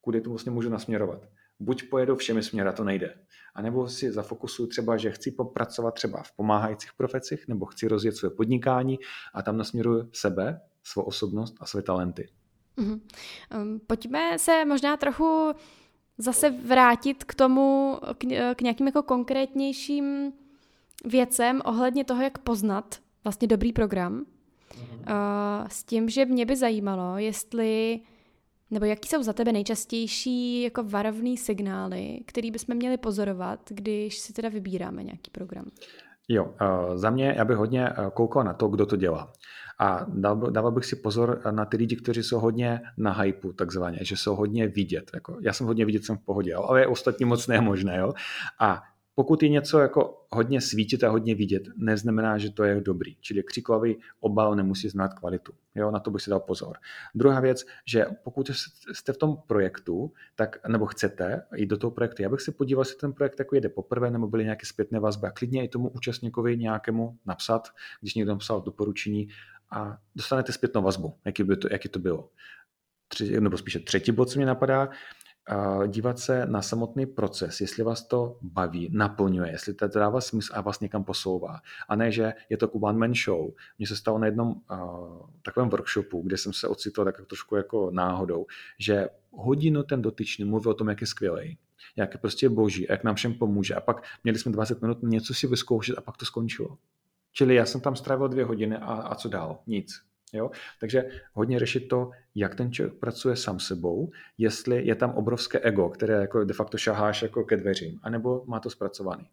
kudy 0.00 0.20
to 0.20 0.30
vlastně 0.30 0.52
můžu 0.52 0.70
nasměrovat. 0.70 1.28
Buď 1.60 1.88
pojedu 1.88 2.16
všemi 2.16 2.42
směry, 2.42 2.70
to 2.76 2.84
nejde. 2.84 3.14
A 3.54 3.62
nebo 3.62 3.88
si 3.88 4.12
zafokusuju 4.12 4.68
třeba, 4.68 4.96
že 4.96 5.10
chci 5.10 5.30
popracovat 5.30 5.94
třeba 5.94 6.22
v 6.22 6.32
pomáhajících 6.32 6.92
profecích, 6.96 7.48
nebo 7.48 7.66
chci 7.66 7.88
rozjet 7.88 8.16
své 8.16 8.30
podnikání 8.30 8.98
a 9.34 9.42
tam 9.42 9.56
nasměruju 9.56 10.08
sebe, 10.12 10.60
svou 10.82 11.02
osobnost 11.02 11.56
a 11.60 11.66
své 11.66 11.82
talenty. 11.82 12.28
Mm-hmm. 12.78 13.00
Um, 13.62 13.80
pojďme 13.86 14.38
se 14.38 14.64
možná 14.64 14.96
trochu 14.96 15.52
zase 16.18 16.50
vrátit 16.50 17.24
k 17.24 17.34
tomu, 17.34 17.98
k, 18.18 18.54
k 18.54 18.60
nějakým 18.60 18.86
jako 18.86 19.02
konkrétnějším 19.02 20.32
věcem 21.04 21.62
ohledně 21.64 22.04
toho, 22.04 22.22
jak 22.22 22.38
poznat 22.38 22.98
vlastně 23.24 23.48
dobrý 23.48 23.72
program. 23.72 24.24
Uh, 24.74 25.68
s 25.68 25.84
tím, 25.84 26.08
že 26.08 26.26
mě 26.26 26.46
by 26.46 26.56
zajímalo, 26.56 27.18
jestli 27.18 28.00
nebo 28.70 28.86
jaký 28.86 29.08
jsou 29.08 29.22
za 29.22 29.32
tebe 29.32 29.52
nejčastější 29.52 30.62
jako 30.62 30.82
varovný 30.82 31.36
signály, 31.36 32.20
který 32.26 32.50
bychom 32.50 32.76
měli 32.76 32.96
pozorovat, 32.96 33.60
když 33.70 34.18
si 34.18 34.32
teda 34.32 34.48
vybíráme 34.48 35.02
nějaký 35.02 35.30
program? 35.30 35.64
Jo, 36.28 36.44
uh, 36.44 36.96
za 36.96 37.10
mě 37.10 37.34
já 37.36 37.44
bych 37.44 37.56
hodně 37.56 37.88
koukal 38.14 38.44
na 38.44 38.52
to, 38.52 38.68
kdo 38.68 38.86
to 38.86 38.96
dělá. 38.96 39.32
A 39.78 40.06
dával 40.50 40.72
bych 40.72 40.84
si 40.84 40.96
pozor 40.96 41.40
na 41.50 41.64
ty 41.64 41.76
lidi, 41.76 41.96
kteří 41.96 42.22
jsou 42.22 42.38
hodně 42.38 42.80
na 42.98 43.12
hypu, 43.12 43.52
takzvaně, 43.52 43.98
že 44.02 44.16
jsou 44.16 44.34
hodně 44.34 44.68
vidět. 44.68 45.10
Jako, 45.14 45.38
já 45.40 45.52
jsem 45.52 45.66
hodně 45.66 45.84
vidět, 45.84 46.04
jsem 46.04 46.16
v 46.16 46.24
pohodě, 46.24 46.54
ale 46.54 46.86
ostatní 46.86 47.26
moc 47.26 47.46
nemožné. 47.46 47.96
Jo? 47.98 48.12
A 48.60 48.82
pokud 49.14 49.42
je 49.42 49.48
něco 49.48 49.78
jako 49.78 50.26
hodně 50.30 50.60
svítit 50.60 51.04
a 51.04 51.10
hodně 51.10 51.34
vidět, 51.34 51.62
neznamená, 51.76 52.38
že 52.38 52.50
to 52.50 52.64
je 52.64 52.80
dobrý. 52.80 53.16
Čili 53.20 53.42
křiklavý 53.42 53.96
obal 54.20 54.54
nemusí 54.54 54.88
znát 54.88 55.14
kvalitu. 55.14 55.52
Jo, 55.74 55.90
na 55.90 56.00
to 56.00 56.10
bych 56.10 56.22
si 56.22 56.30
dal 56.30 56.40
pozor. 56.40 56.76
Druhá 57.14 57.40
věc, 57.40 57.66
že 57.86 58.06
pokud 58.22 58.50
jste 58.92 59.12
v 59.12 59.16
tom 59.16 59.36
projektu, 59.46 60.12
tak, 60.34 60.68
nebo 60.68 60.86
chcete 60.86 61.42
jít 61.54 61.66
do 61.66 61.76
toho 61.76 61.90
projektu, 61.90 62.22
já 62.22 62.28
bych 62.28 62.40
se 62.40 62.52
podíval, 62.52 62.80
jestli 62.80 62.96
ten 62.96 63.12
projekt 63.12 63.38
jako 63.38 63.54
jede 63.54 63.68
poprvé, 63.68 64.10
nebo 64.10 64.26
byly 64.26 64.44
nějaké 64.44 64.66
zpětné 64.66 65.00
vazby 65.00 65.26
a 65.26 65.30
klidně 65.30 65.64
i 65.64 65.68
tomu 65.68 65.88
účastníkovi 65.88 66.56
nějakému 66.56 67.18
napsat, 67.26 67.68
když 68.00 68.14
někdo 68.14 68.32
napsal 68.32 68.60
doporučení 68.60 69.28
a 69.70 69.98
dostanete 70.14 70.52
zpětnou 70.52 70.82
vazbu, 70.82 71.14
jaký, 71.24 71.42
by 71.42 71.56
to, 71.56 71.68
jaký 71.70 71.88
to 71.88 71.98
bylo. 71.98 72.30
Tři, 73.08 73.40
nebo 73.40 73.56
spíše 73.56 73.80
třetí 73.80 74.12
bod, 74.12 74.30
co 74.30 74.38
mě 74.38 74.46
napadá, 74.46 74.88
dívat 75.86 76.18
se 76.18 76.46
na 76.46 76.62
samotný 76.62 77.06
proces, 77.06 77.60
jestli 77.60 77.82
vás 77.82 78.02
to 78.02 78.38
baví, 78.42 78.90
naplňuje, 78.92 79.50
jestli 79.50 79.74
to 79.74 79.88
dává 79.88 80.20
smysl 80.20 80.52
a 80.54 80.60
vás 80.60 80.80
někam 80.80 81.04
posouvá. 81.04 81.60
A 81.88 81.96
ne, 81.96 82.12
že 82.12 82.32
je 82.48 82.56
to 82.56 82.68
one 82.68 82.98
man 82.98 83.14
show. 83.14 83.50
Mně 83.78 83.86
se 83.86 83.96
stalo 83.96 84.18
na 84.18 84.26
jednom 84.26 84.48
uh, 84.48 85.28
takovém 85.42 85.68
workshopu, 85.68 86.22
kde 86.22 86.38
jsem 86.38 86.52
se 86.52 86.68
ocitl 86.68 87.04
tak 87.04 87.26
trošku 87.26 87.56
jako 87.56 87.90
náhodou, 87.90 88.46
že 88.78 89.08
hodinu 89.30 89.82
ten 89.82 90.02
dotyčný 90.02 90.44
mluví 90.44 90.66
o 90.66 90.74
tom, 90.74 90.88
jak 90.88 91.00
je 91.00 91.06
skvělý. 91.06 91.58
jak 91.96 92.14
je 92.14 92.18
prostě 92.18 92.48
boží, 92.48 92.86
jak 92.88 93.04
nám 93.04 93.14
všem 93.14 93.34
pomůže. 93.34 93.74
A 93.74 93.80
pak 93.80 94.02
měli 94.24 94.38
jsme 94.38 94.52
20 94.52 94.82
minut 94.82 95.02
něco 95.02 95.34
si 95.34 95.46
vyzkoušet 95.46 95.98
a 95.98 96.00
pak 96.00 96.16
to 96.16 96.24
skončilo. 96.26 96.78
Čili 97.32 97.54
já 97.54 97.66
jsem 97.66 97.80
tam 97.80 97.96
strávil 97.96 98.28
dvě 98.28 98.44
hodiny 98.44 98.76
a, 98.76 98.92
a 98.92 99.14
co 99.14 99.28
dál? 99.28 99.58
Nic. 99.66 100.02
Jo? 100.32 100.50
Takže 100.80 101.04
hodně 101.32 101.58
řešit 101.58 101.88
to, 101.88 102.10
jak 102.34 102.54
ten 102.54 102.72
člověk 102.72 102.98
pracuje 102.98 103.36
sám 103.36 103.60
sebou, 103.60 104.10
jestli 104.38 104.86
je 104.86 104.94
tam 104.94 105.10
obrovské 105.10 105.58
ego, 105.58 105.88
které 105.88 106.14
jako 106.14 106.44
de 106.44 106.54
facto 106.54 106.78
šaháš 106.78 107.22
jako 107.22 107.44
ke 107.44 107.56
dveřím, 107.56 108.00
anebo 108.02 108.44
má 108.46 108.60
to 108.60 108.70
zpracovaný. 108.70 109.28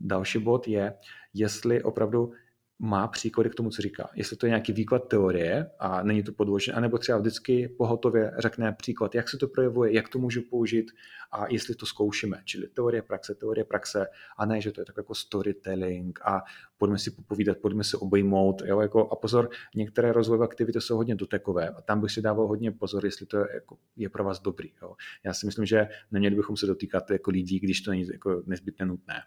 Další 0.00 0.38
bod 0.38 0.68
je, 0.68 0.94
jestli 1.34 1.82
opravdu 1.82 2.32
má 2.78 3.08
příklady 3.08 3.50
k 3.50 3.54
tomu, 3.54 3.70
co 3.70 3.82
říká. 3.82 4.10
Jestli 4.14 4.36
to 4.36 4.46
je 4.46 4.50
nějaký 4.50 4.72
výklad 4.72 5.08
teorie 5.08 5.70
a 5.78 6.02
není 6.02 6.22
to 6.22 6.32
podložené, 6.32 6.76
anebo 6.76 6.98
třeba 6.98 7.18
vždycky 7.18 7.68
pohotově 7.68 8.32
řekne 8.38 8.72
příklad, 8.72 9.14
jak 9.14 9.28
se 9.28 9.38
to 9.38 9.48
projevuje, 9.48 9.94
jak 9.94 10.08
to 10.08 10.18
můžu 10.18 10.42
použít 10.50 10.90
a 11.32 11.46
jestli 11.52 11.74
to 11.74 11.86
zkoušíme. 11.86 12.42
Čili 12.44 12.68
teorie 12.68 13.02
praxe, 13.02 13.34
teorie 13.34 13.64
praxe 13.64 14.06
a 14.38 14.46
ne, 14.46 14.60
že 14.60 14.72
to 14.72 14.80
je 14.80 14.84
tak 14.84 14.96
jako 14.96 15.14
storytelling 15.14 16.18
a 16.24 16.42
pojďme 16.78 16.98
si 16.98 17.10
popovídat, 17.10 17.58
pojďme 17.58 17.84
si 17.84 17.96
obejmout. 17.96 18.62
Jo, 18.64 18.80
jako, 18.80 19.08
a 19.08 19.16
pozor, 19.16 19.50
některé 19.74 20.12
rozvojové 20.12 20.44
aktivity 20.44 20.80
jsou 20.80 20.96
hodně 20.96 21.14
dotekové 21.14 21.68
a 21.68 21.82
tam 21.82 22.00
bych 22.00 22.10
si 22.10 22.22
dával 22.22 22.46
hodně 22.46 22.72
pozor, 22.72 23.04
jestli 23.04 23.26
to 23.26 23.38
je, 23.38 23.46
jako, 23.54 23.76
je 23.96 24.08
pro 24.08 24.24
vás 24.24 24.40
dobrý. 24.40 24.72
Jo. 24.82 24.94
Já 25.24 25.34
si 25.34 25.46
myslím, 25.46 25.66
že 25.66 25.88
neměli 26.10 26.36
bychom 26.36 26.56
se 26.56 26.66
dotýkat 26.66 27.10
jako 27.10 27.30
lidí, 27.30 27.60
když 27.60 27.80
to 27.80 27.90
není 27.90 28.06
jako 28.12 28.42
nezbytně 28.46 28.86
nutné. 28.86 29.22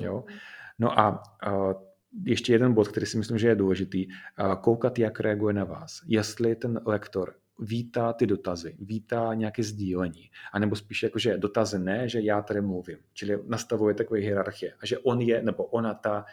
Jo. 0.00 0.24
Mhm. 0.26 0.38
No 0.78 0.98
a 1.00 1.22
uh, 1.46 1.72
ještě 2.24 2.52
jeden 2.52 2.72
bod, 2.74 2.88
který 2.88 3.06
si 3.06 3.18
myslím, 3.18 3.38
že 3.38 3.48
je 3.48 3.54
důležitý, 3.54 4.06
koukat, 4.60 4.98
jak 4.98 5.20
reaguje 5.20 5.54
na 5.54 5.64
vás. 5.64 6.02
Jestli 6.06 6.56
ten 6.56 6.80
lektor 6.86 7.34
vítá 7.58 8.12
ty 8.12 8.26
dotazy, 8.26 8.76
vítá 8.78 9.34
nějaké 9.34 9.62
sdílení, 9.62 10.30
anebo 10.52 10.76
spíš 10.76 11.02
jako, 11.02 11.18
že 11.18 11.38
dotazy 11.38 11.78
ne, 11.78 12.08
že 12.08 12.20
já 12.20 12.42
tady 12.42 12.60
mluvím, 12.60 12.98
čili 13.12 13.38
nastavuje 13.46 13.94
takové 13.94 14.20
hierarchie 14.20 14.72
a 14.80 14.86
že 14.86 14.98
on 14.98 15.20
je, 15.20 15.42
nebo 15.42 15.64
ona 15.64 15.94
ta 15.94 16.24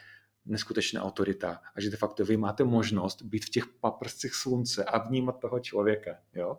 neskutečná 0.46 1.04
autorita 1.04 1.60
a 1.76 1.82
že 1.82 1.89
de 1.89 1.98
facto 1.98 2.26
vy 2.26 2.38
máte 2.38 2.63
možnost 2.63 3.22
být 3.22 3.46
v 3.46 3.50
těch 3.50 3.67
paprscích 3.67 4.36
slunce 4.36 4.84
a 4.84 5.08
vnímat 5.08 5.39
toho 5.39 5.60
člověka. 5.60 6.12
Jo? 6.34 6.58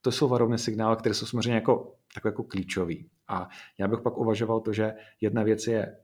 To 0.00 0.12
jsou 0.12 0.28
varovné 0.28 0.58
signály, 0.58 0.96
které 0.96 1.14
jsou 1.14 1.26
samozřejmě 1.26 1.54
jako, 1.54 1.94
takové 2.14 2.28
jako 2.28 2.42
klíčový. 2.42 3.10
A 3.28 3.48
já 3.78 3.88
bych 3.88 4.00
pak 4.00 4.18
uvažoval 4.18 4.60
to, 4.60 4.72
že 4.72 4.94
jedna 5.20 5.42
věc 5.42 5.66
je 5.66 5.96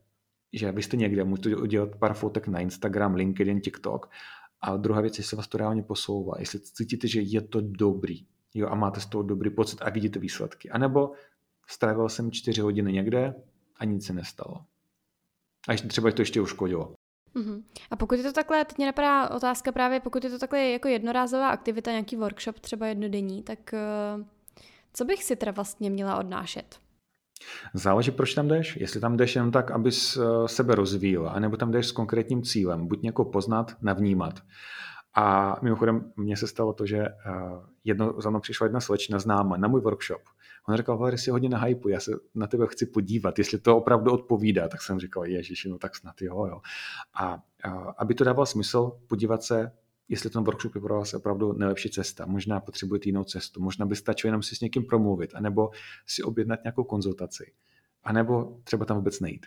že 0.53 0.73
vy 0.73 0.83
jste 0.83 0.97
někde, 0.97 1.25
můžete 1.25 1.57
udělat 1.57 1.97
pár 1.97 2.15
fotek 2.15 2.49
na 2.49 2.61
Instagram, 2.61 3.15
LinkedIn, 3.15 3.61
TikTok. 3.61 4.11
A 4.61 4.77
druhá 4.77 5.01
věc, 5.01 5.19
jestli 5.19 5.37
vás 5.37 5.49
to 5.49 5.59
reálně 5.59 5.83
posouvá, 5.83 6.35
jestli 6.39 6.61
cítíte, 6.61 7.09
že 7.09 7.21
je 7.21 7.41
to 7.41 7.61
dobrý 7.61 8.27
jo, 8.55 8.69
a 8.69 8.75
máte 8.75 9.01
z 9.01 9.07
toho 9.07 9.23
dobrý 9.23 9.51
pocit 9.51 9.83
a 9.83 9.91
vidíte 9.91 10.19
výsledky. 10.19 10.71
A 10.71 10.79
nebo 10.79 11.13
strávil 11.67 12.09
jsem 12.09 12.31
čtyři 12.31 12.61
hodiny 12.61 12.93
někde 12.93 13.35
a 13.77 13.85
nic 13.85 14.07
se 14.07 14.13
nestalo. 14.13 14.65
A 15.69 15.73
ještě, 15.73 15.89
třeba 15.89 16.11
to 16.11 16.23
ještě 16.23 16.41
uškodilo. 16.41 16.95
Uh-huh. 17.35 17.63
A 17.91 17.97
pokud 17.97 18.15
je 18.15 18.23
to 18.23 18.33
takhle, 18.33 18.65
teď 18.65 18.77
mě 18.77 18.87
napadá 18.87 19.31
otázka 19.31 19.73
právě, 19.73 20.01
pokud 20.01 20.25
je 20.25 20.31
to 20.31 20.39
takhle 20.39 20.65
jako 20.65 20.89
jednorázová 20.89 21.49
aktivita, 21.49 21.91
nějaký 21.91 22.17
workshop 22.17 22.61
třeba 22.61 22.87
jednodenní, 22.87 23.43
tak 23.43 23.59
uh, 24.17 24.25
co 24.93 25.05
bych 25.05 25.25
si 25.25 25.37
teda 25.37 25.53
vlastně 25.53 25.91
měla 25.91 26.19
odnášet? 26.19 26.82
Záleží, 27.75 28.11
proč 28.11 28.35
tam 28.35 28.49
jdeš. 28.49 28.77
Jestli 28.77 29.01
tam 29.01 29.17
jdeš 29.17 29.37
jenom 29.37 29.51
tak, 29.51 29.71
abys 29.71 30.17
eh, 30.17 30.49
sebe 30.49 30.75
rozvíjel, 30.75 31.29
anebo 31.29 31.57
tam 31.57 31.71
jdeš 31.71 31.87
s 31.87 31.93
konkrétním 31.93 32.43
cílem, 32.43 32.87
buď 32.87 33.03
někoho 33.03 33.31
poznat, 33.31 33.77
navnímat. 33.83 34.41
A 35.15 35.57
mimochodem, 35.63 36.13
mně 36.17 36.37
se 36.37 36.47
stalo 36.47 36.73
to, 36.73 36.87
že 36.87 36.99
eh, 36.99 37.13
jedno, 37.85 38.21
za 38.21 38.31
mnou 38.31 38.41
přišla 38.41 38.65
jedna 38.65 38.81
slečna 38.81 39.19
známa 39.19 39.57
na 39.57 39.69
můj 39.69 39.81
workshop. 39.81 40.23
On 40.69 40.77
říkal, 40.77 40.99
Valery, 40.99 41.19
jsi 41.19 41.31
hodně 41.31 41.49
na 41.49 41.59
hypu, 41.59 41.89
já 41.89 42.01
se 42.01 42.13
na 42.35 42.47
tebe 42.47 42.67
chci 42.67 42.87
podívat, 42.87 43.39
jestli 43.39 43.59
to 43.59 43.77
opravdu 43.77 44.13
odpovídá. 44.13 44.69
Tak 44.69 44.83
jsem 44.83 45.01
říkal, 45.01 45.25
ježiši, 45.25 45.69
no 45.69 45.79
tak 45.79 45.97
snad 45.97 46.23
jo, 46.23 46.47
jo. 46.47 46.61
A, 47.15 47.39
a 47.65 47.71
aby 47.99 48.15
to 48.15 48.25
dávalo 48.25 48.47
smysl, 48.47 48.93
podívat 49.09 49.43
se, 49.43 49.73
jestli 50.13 50.31
ten 50.31 50.45
workshop 50.45 50.75
je 50.75 50.81
pro 50.81 50.99
vás 50.99 51.15
opravdu 51.15 51.53
nejlepší 51.53 51.91
cesta. 51.91 52.27
Možná 52.27 52.61
potřebujete 52.61 53.09
jinou 53.09 53.25
cestu, 53.25 53.63
možná 53.63 53.87
by 53.87 53.97
stačilo 53.97 54.29
jenom 54.29 54.43
si 54.43 54.57
s 54.57 54.61
někým 54.61 54.85
promluvit, 54.85 55.31
anebo 55.35 55.71
si 56.07 56.23
objednat 56.23 56.65
nějakou 56.65 56.85
konzultaci, 56.85 57.53
anebo 58.05 58.59
třeba 58.65 58.85
tam 58.85 58.97
vůbec 58.97 59.21
nejít. 59.21 59.47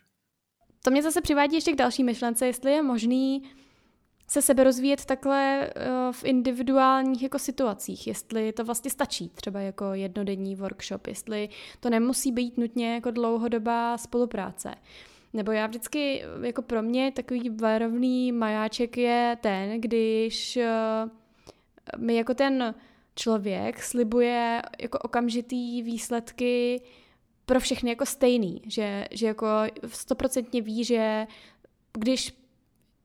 To 0.81 0.91
mě 0.91 1.03
zase 1.03 1.21
přivádí 1.21 1.55
ještě 1.55 1.71
k 1.71 1.75
další 1.75 2.03
myšlence, 2.03 2.45
jestli 2.45 2.71
je 2.71 2.83
možný 2.83 3.43
se 4.27 4.41
sebe 4.41 4.63
rozvíjet 4.63 5.05
takhle 5.05 5.69
eh, 5.69 5.71
v 6.11 6.23
individuálních 6.23 7.23
jako 7.23 7.39
situacích, 7.39 8.07
jestli 8.07 8.53
to 8.53 8.65
vlastně 8.65 8.91
stačí 8.91 9.29
třeba 9.29 9.59
jako 9.59 9.93
jednodenní 9.93 10.55
workshop, 10.55 11.07
jestli 11.07 11.49
to 11.79 11.89
nemusí 11.89 12.31
být 12.31 12.57
nutně 12.57 12.93
jako 12.93 13.11
dlouhodobá 13.11 13.97
spolupráce. 13.97 14.75
Nebo 15.35 15.51
já 15.51 15.67
vždycky, 15.67 16.23
jako 16.41 16.61
pro 16.61 16.81
mě 16.81 17.11
takový 17.11 17.49
varovný 17.49 18.31
majáček 18.31 18.97
je 18.97 19.37
ten, 19.41 19.81
když 19.81 20.57
uh, 20.57 22.01
mi 22.01 22.15
jako 22.15 22.33
ten 22.33 22.75
člověk 23.15 23.83
slibuje 23.83 24.61
jako 24.81 24.99
okamžitý 24.99 25.81
výsledky 25.81 26.81
pro 27.45 27.59
všechny 27.59 27.89
jako 27.89 28.05
stejný, 28.05 28.61
že, 28.67 29.05
že 29.11 29.27
jako 29.27 29.47
stoprocentně 29.87 30.61
ví, 30.61 30.83
že 30.83 31.27
když 31.97 32.33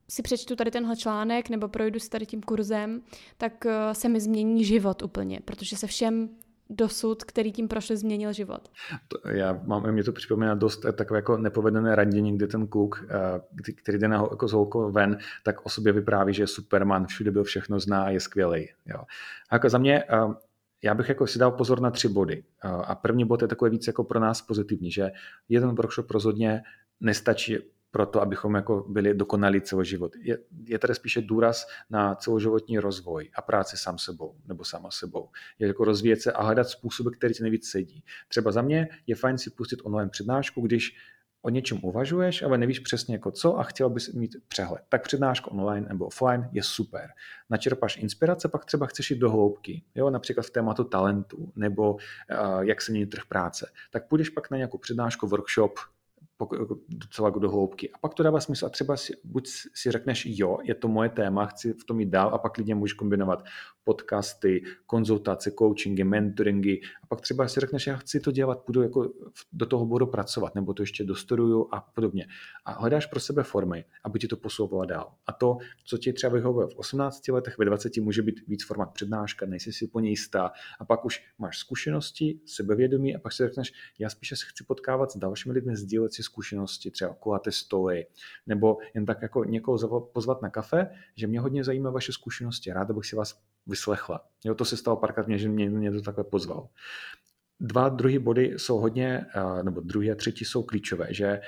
si 0.09 0.23
přečtu 0.23 0.57
tady 0.57 0.71
tenhle 0.71 0.97
článek 0.97 1.49
nebo 1.49 1.69
projdu 1.69 2.01
si 2.01 2.11
tady 2.11 2.27
tím 2.27 2.43
kurzem, 2.43 3.03
tak 3.39 3.65
uh, 3.65 3.73
se 3.93 4.09
mi 4.09 4.21
změní 4.21 4.65
život 4.65 5.03
úplně, 5.03 5.41
protože 5.45 5.77
se 5.77 5.87
všem 5.87 6.29
dosud, 6.71 7.25
který 7.25 7.53
tím 7.53 7.69
prošli, 7.69 7.97
změnil 7.97 8.33
život? 8.33 8.69
To, 9.09 9.29
já 9.29 9.61
mám, 9.65 9.93
mě 9.93 10.05
to 10.05 10.13
připomíná 10.13 10.55
dost 10.55 10.85
eh, 10.85 10.93
takové 10.93 11.19
jako 11.19 11.37
nepovedené 11.37 11.95
randění, 11.95 12.37
kde 12.37 12.47
ten 12.47 12.67
kluk, 12.67 13.05
eh, 13.09 13.73
který 13.75 13.99
jde 13.99 14.09
na, 14.09 14.17
jako 14.17 14.49
z 14.49 14.53
holkou 14.53 14.93
ven, 14.93 15.19
tak 15.43 15.67
o 15.67 15.69
sobě 15.69 15.93
vypráví, 15.93 16.35
že 16.35 16.43
je 16.43 16.47
Superman, 16.47 17.07
všude 17.07 17.31
byl 17.31 17.45
všechno 17.45 17.81
zná 17.81 18.05
a 18.05 18.11
je 18.11 18.21
skvělý. 18.21 18.69
Jo. 18.87 19.03
A 19.51 19.55
jako 19.55 19.69
za 19.69 19.79
mě, 19.79 20.03
eh, 20.03 20.35
já 20.83 20.95
bych 20.95 21.09
jako 21.09 21.27
si 21.27 21.39
dal 21.39 21.51
pozor 21.51 21.81
na 21.81 21.91
tři 21.91 22.09
body. 22.09 22.45
A 22.63 22.95
první 22.95 23.25
bod 23.25 23.43
je 23.43 23.49
takový 23.49 23.71
víc 23.71 23.87
jako 23.87 24.05
pro 24.05 24.21
nás 24.21 24.43
pozitivní, 24.43 24.91
že 24.91 25.11
jeden 25.49 25.75
workshop 25.75 26.11
rozhodně 26.11 26.63
nestačí 27.01 27.59
pro 27.91 28.07
to, 28.07 28.23
abychom 28.23 28.55
jako 28.55 28.85
byli 28.89 29.15
dokonalí 29.15 29.61
celoživot. 29.61 30.13
Je, 30.17 30.39
je 30.65 30.79
tady 30.79 30.95
spíše 30.95 31.21
důraz 31.21 31.67
na 31.91 32.15
celoživotní 32.15 32.79
rozvoj 32.79 33.31
a 33.35 33.43
práci 33.43 33.77
sám 33.77 33.99
sebou 33.99 34.37
nebo 34.47 34.65
sama 34.65 34.91
sebou. 34.91 35.29
Je 35.59 35.67
jako 35.67 35.85
rozvíjet 35.85 36.23
se 36.23 36.33
a 36.33 36.43
hledat 36.43 36.69
způsoby, 36.69 37.11
které 37.17 37.35
ti 37.35 37.43
nejvíc 37.43 37.71
sedí. 37.71 38.05
Třeba 38.29 38.53
za 38.53 38.63
mě 38.63 38.89
je 39.07 39.15
fajn 39.15 39.39
si 39.39 39.51
pustit 39.51 39.81
online 39.85 40.11
přednášku, 40.11 40.61
když 40.61 40.97
o 41.43 41.51
něčem 41.51 41.79
uvažuješ, 41.83 42.43
ale 42.43 42.59
nevíš 42.59 42.79
přesně 42.79 43.15
jako 43.15 43.31
co 43.31 43.59
a 43.59 43.63
chtěl 43.63 43.91
bys 43.91 44.13
mít 44.13 44.37
přehled. 44.49 44.83
Tak 44.89 45.03
přednáška 45.03 45.51
online 45.51 45.89
nebo 45.89 46.07
offline 46.07 46.49
je 46.53 46.63
super. 46.63 47.11
Načerpáš 47.51 47.97
inspirace, 47.97 48.49
pak 48.49 48.65
třeba 48.65 48.87
chceš 48.87 49.11
jít 49.11 49.19
do 49.19 49.31
hloubky, 49.31 49.83
jo, 49.95 50.11
například 50.11 50.47
v 50.47 50.51
tématu 50.51 50.85
talentu 50.85 51.53
nebo 51.57 51.93
uh, 51.93 52.61
jak 52.61 52.83
se 52.83 52.93
mění 52.93 53.07
trh 53.07 53.23
práce. 53.29 53.71
Tak 53.91 54.09
půjdeš 54.09 54.29
pak 54.29 54.51
na 54.51 54.57
nějakou 54.57 54.79
přednášku, 54.79 55.27
workshop, 55.27 55.79
docela 56.89 57.31
do 57.31 57.51
hloubky. 57.51 57.91
A 57.93 57.99
pak 57.99 58.15
to 58.15 58.23
dává 58.23 58.41
smysl 58.41 58.67
a 58.67 58.69
třeba 58.69 58.97
si, 58.97 59.13
buď 59.25 59.49
si 59.75 59.91
řekneš, 59.91 60.27
jo, 60.27 60.59
je 60.63 60.75
to 60.75 60.89
moje 60.89 61.09
téma, 61.09 61.47
chci 61.47 61.73
v 61.73 61.85
tom 61.85 62.01
jít 62.01 62.09
dál 62.09 62.35
a 62.35 62.39
pak 62.39 62.53
klidně 62.53 62.75
můžeš 62.75 62.93
kombinovat 62.93 63.45
podcasty, 63.91 64.63
konzultace, 64.87 65.51
coachingy, 65.59 66.05
mentoringy 66.05 66.81
a 67.03 67.07
pak 67.07 67.21
třeba 67.21 67.49
si 67.49 67.61
řekneš, 67.61 67.87
já 67.87 67.97
chci 67.97 68.21
to 68.21 68.31
dělat, 68.33 68.61
půjdu 68.61 68.83
jako 68.83 69.13
do 69.53 69.67
toho 69.67 69.87
budu 69.87 70.07
pracovat 70.07 70.55
nebo 70.55 70.75
to 70.75 70.83
ještě 70.83 71.05
dostuduju 71.05 71.69
a 71.73 71.81
podobně. 71.81 72.27
A 72.65 72.73
hledáš 72.73 73.07
pro 73.07 73.21
sebe 73.21 73.43
formy, 73.43 73.85
aby 74.05 74.19
ti 74.19 74.29
to 74.29 74.37
posouvala 74.37 74.85
dál. 74.85 75.13
A 75.27 75.33
to, 75.33 75.59
co 75.85 75.99
ti 75.99 76.13
třeba 76.13 76.33
vyhovuje 76.33 76.67
v 76.67 76.77
18 76.77 77.29
letech, 77.29 77.59
ve 77.59 77.65
20 77.65 77.97
může 77.97 78.23
být 78.23 78.49
víc 78.49 78.65
format 78.65 78.93
přednáška, 78.93 79.47
nejsi 79.47 79.73
si 79.73 79.89
po 79.89 80.01
něj 80.01 80.13
jistá 80.13 80.53
a 80.81 80.85
pak 80.85 81.05
už 81.05 81.25
máš 81.39 81.59
zkušenosti, 81.59 82.41
sebevědomí 82.47 83.17
a 83.17 83.19
pak 83.19 83.33
si 83.33 83.43
řekneš, 83.43 83.73
já 83.99 84.11
spíše 84.11 84.37
se 84.37 84.47
chci 84.49 84.65
potkávat 84.65 85.11
s 85.11 85.17
dalšími 85.17 85.55
lidmi, 85.55 85.77
sdílet 85.77 86.13
si 86.13 86.23
zkušenosti, 86.23 86.91
třeba 86.91 87.15
kulaté 87.15 87.53
stoly, 87.53 88.07
nebo 88.47 88.79
jen 88.95 89.07
tak 89.07 89.23
jako 89.23 89.45
někoho 89.45 90.01
pozvat 90.01 90.43
na 90.43 90.51
kafe, 90.51 90.91
že 91.17 91.27
mě 91.27 91.41
hodně 91.41 91.65
zajímá 91.65 91.91
vaše 91.91 92.13
zkušenosti, 92.13 92.73
ráda 92.73 92.95
bych 92.95 93.07
si 93.07 93.17
vás 93.17 93.50
vyslechla. 93.67 94.21
Jo, 94.45 94.55
to 94.55 94.65
se 94.65 94.77
stalo 94.77 94.97
párkrát 94.97 95.27
mě, 95.27 95.39
že 95.39 95.49
mě 95.49 95.67
někdo 95.67 96.03
takhle 96.03 96.25
pozval. 96.25 96.69
Dva 97.61 97.89
druhé 97.89 98.19
body 98.19 98.55
jsou 98.57 98.79
hodně, 98.79 99.27
nebo 99.63 99.81
druhý 99.81 100.11
a 100.11 100.15
třetí 100.15 100.45
jsou 100.45 100.63
klíčové, 100.63 101.15
že 101.15 101.41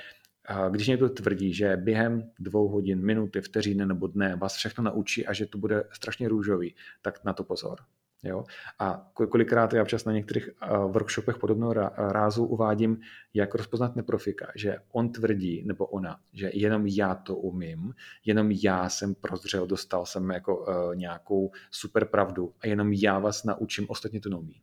když 0.69 0.87
někdo 0.87 1.09
tvrdí, 1.09 1.53
že 1.53 1.77
během 1.77 2.31
dvou 2.39 2.67
hodin, 2.67 3.05
minuty, 3.05 3.41
vteřiny 3.41 3.85
nebo 3.85 4.07
dne 4.07 4.35
vás 4.35 4.55
všechno 4.55 4.83
naučí 4.83 5.27
a 5.27 5.33
že 5.33 5.45
to 5.45 5.57
bude 5.57 5.83
strašně 5.91 6.29
růžový, 6.29 6.75
tak 7.01 7.23
na 7.23 7.33
to 7.33 7.43
pozor. 7.43 7.79
Jo? 8.23 8.43
A 8.79 9.11
kolikrát 9.29 9.73
já 9.73 9.81
občas 9.81 10.05
na 10.05 10.11
některých 10.11 10.49
workshopech 10.87 11.37
podobného 11.37 11.73
rázu 11.97 12.45
uvádím, 12.45 12.99
jak 13.33 13.55
rozpoznat 13.55 13.95
neprofika, 13.95 14.47
že 14.55 14.77
on 14.91 15.11
tvrdí, 15.11 15.63
nebo 15.65 15.85
ona, 15.85 16.19
že 16.33 16.51
jenom 16.53 16.87
já 16.87 17.15
to 17.15 17.35
umím, 17.35 17.93
jenom 18.25 18.51
já 18.51 18.89
jsem 18.89 19.15
prozřel, 19.15 19.67
dostal 19.67 20.05
jsem 20.05 20.29
jako 20.29 20.57
uh, 20.57 20.95
nějakou 20.95 21.51
super 21.71 22.05
pravdu 22.05 22.53
a 22.59 22.67
jenom 22.67 22.93
já 22.93 23.19
vás 23.19 23.43
naučím, 23.43 23.85
ostatně 23.89 24.19
to 24.19 24.29
neumí. 24.29 24.61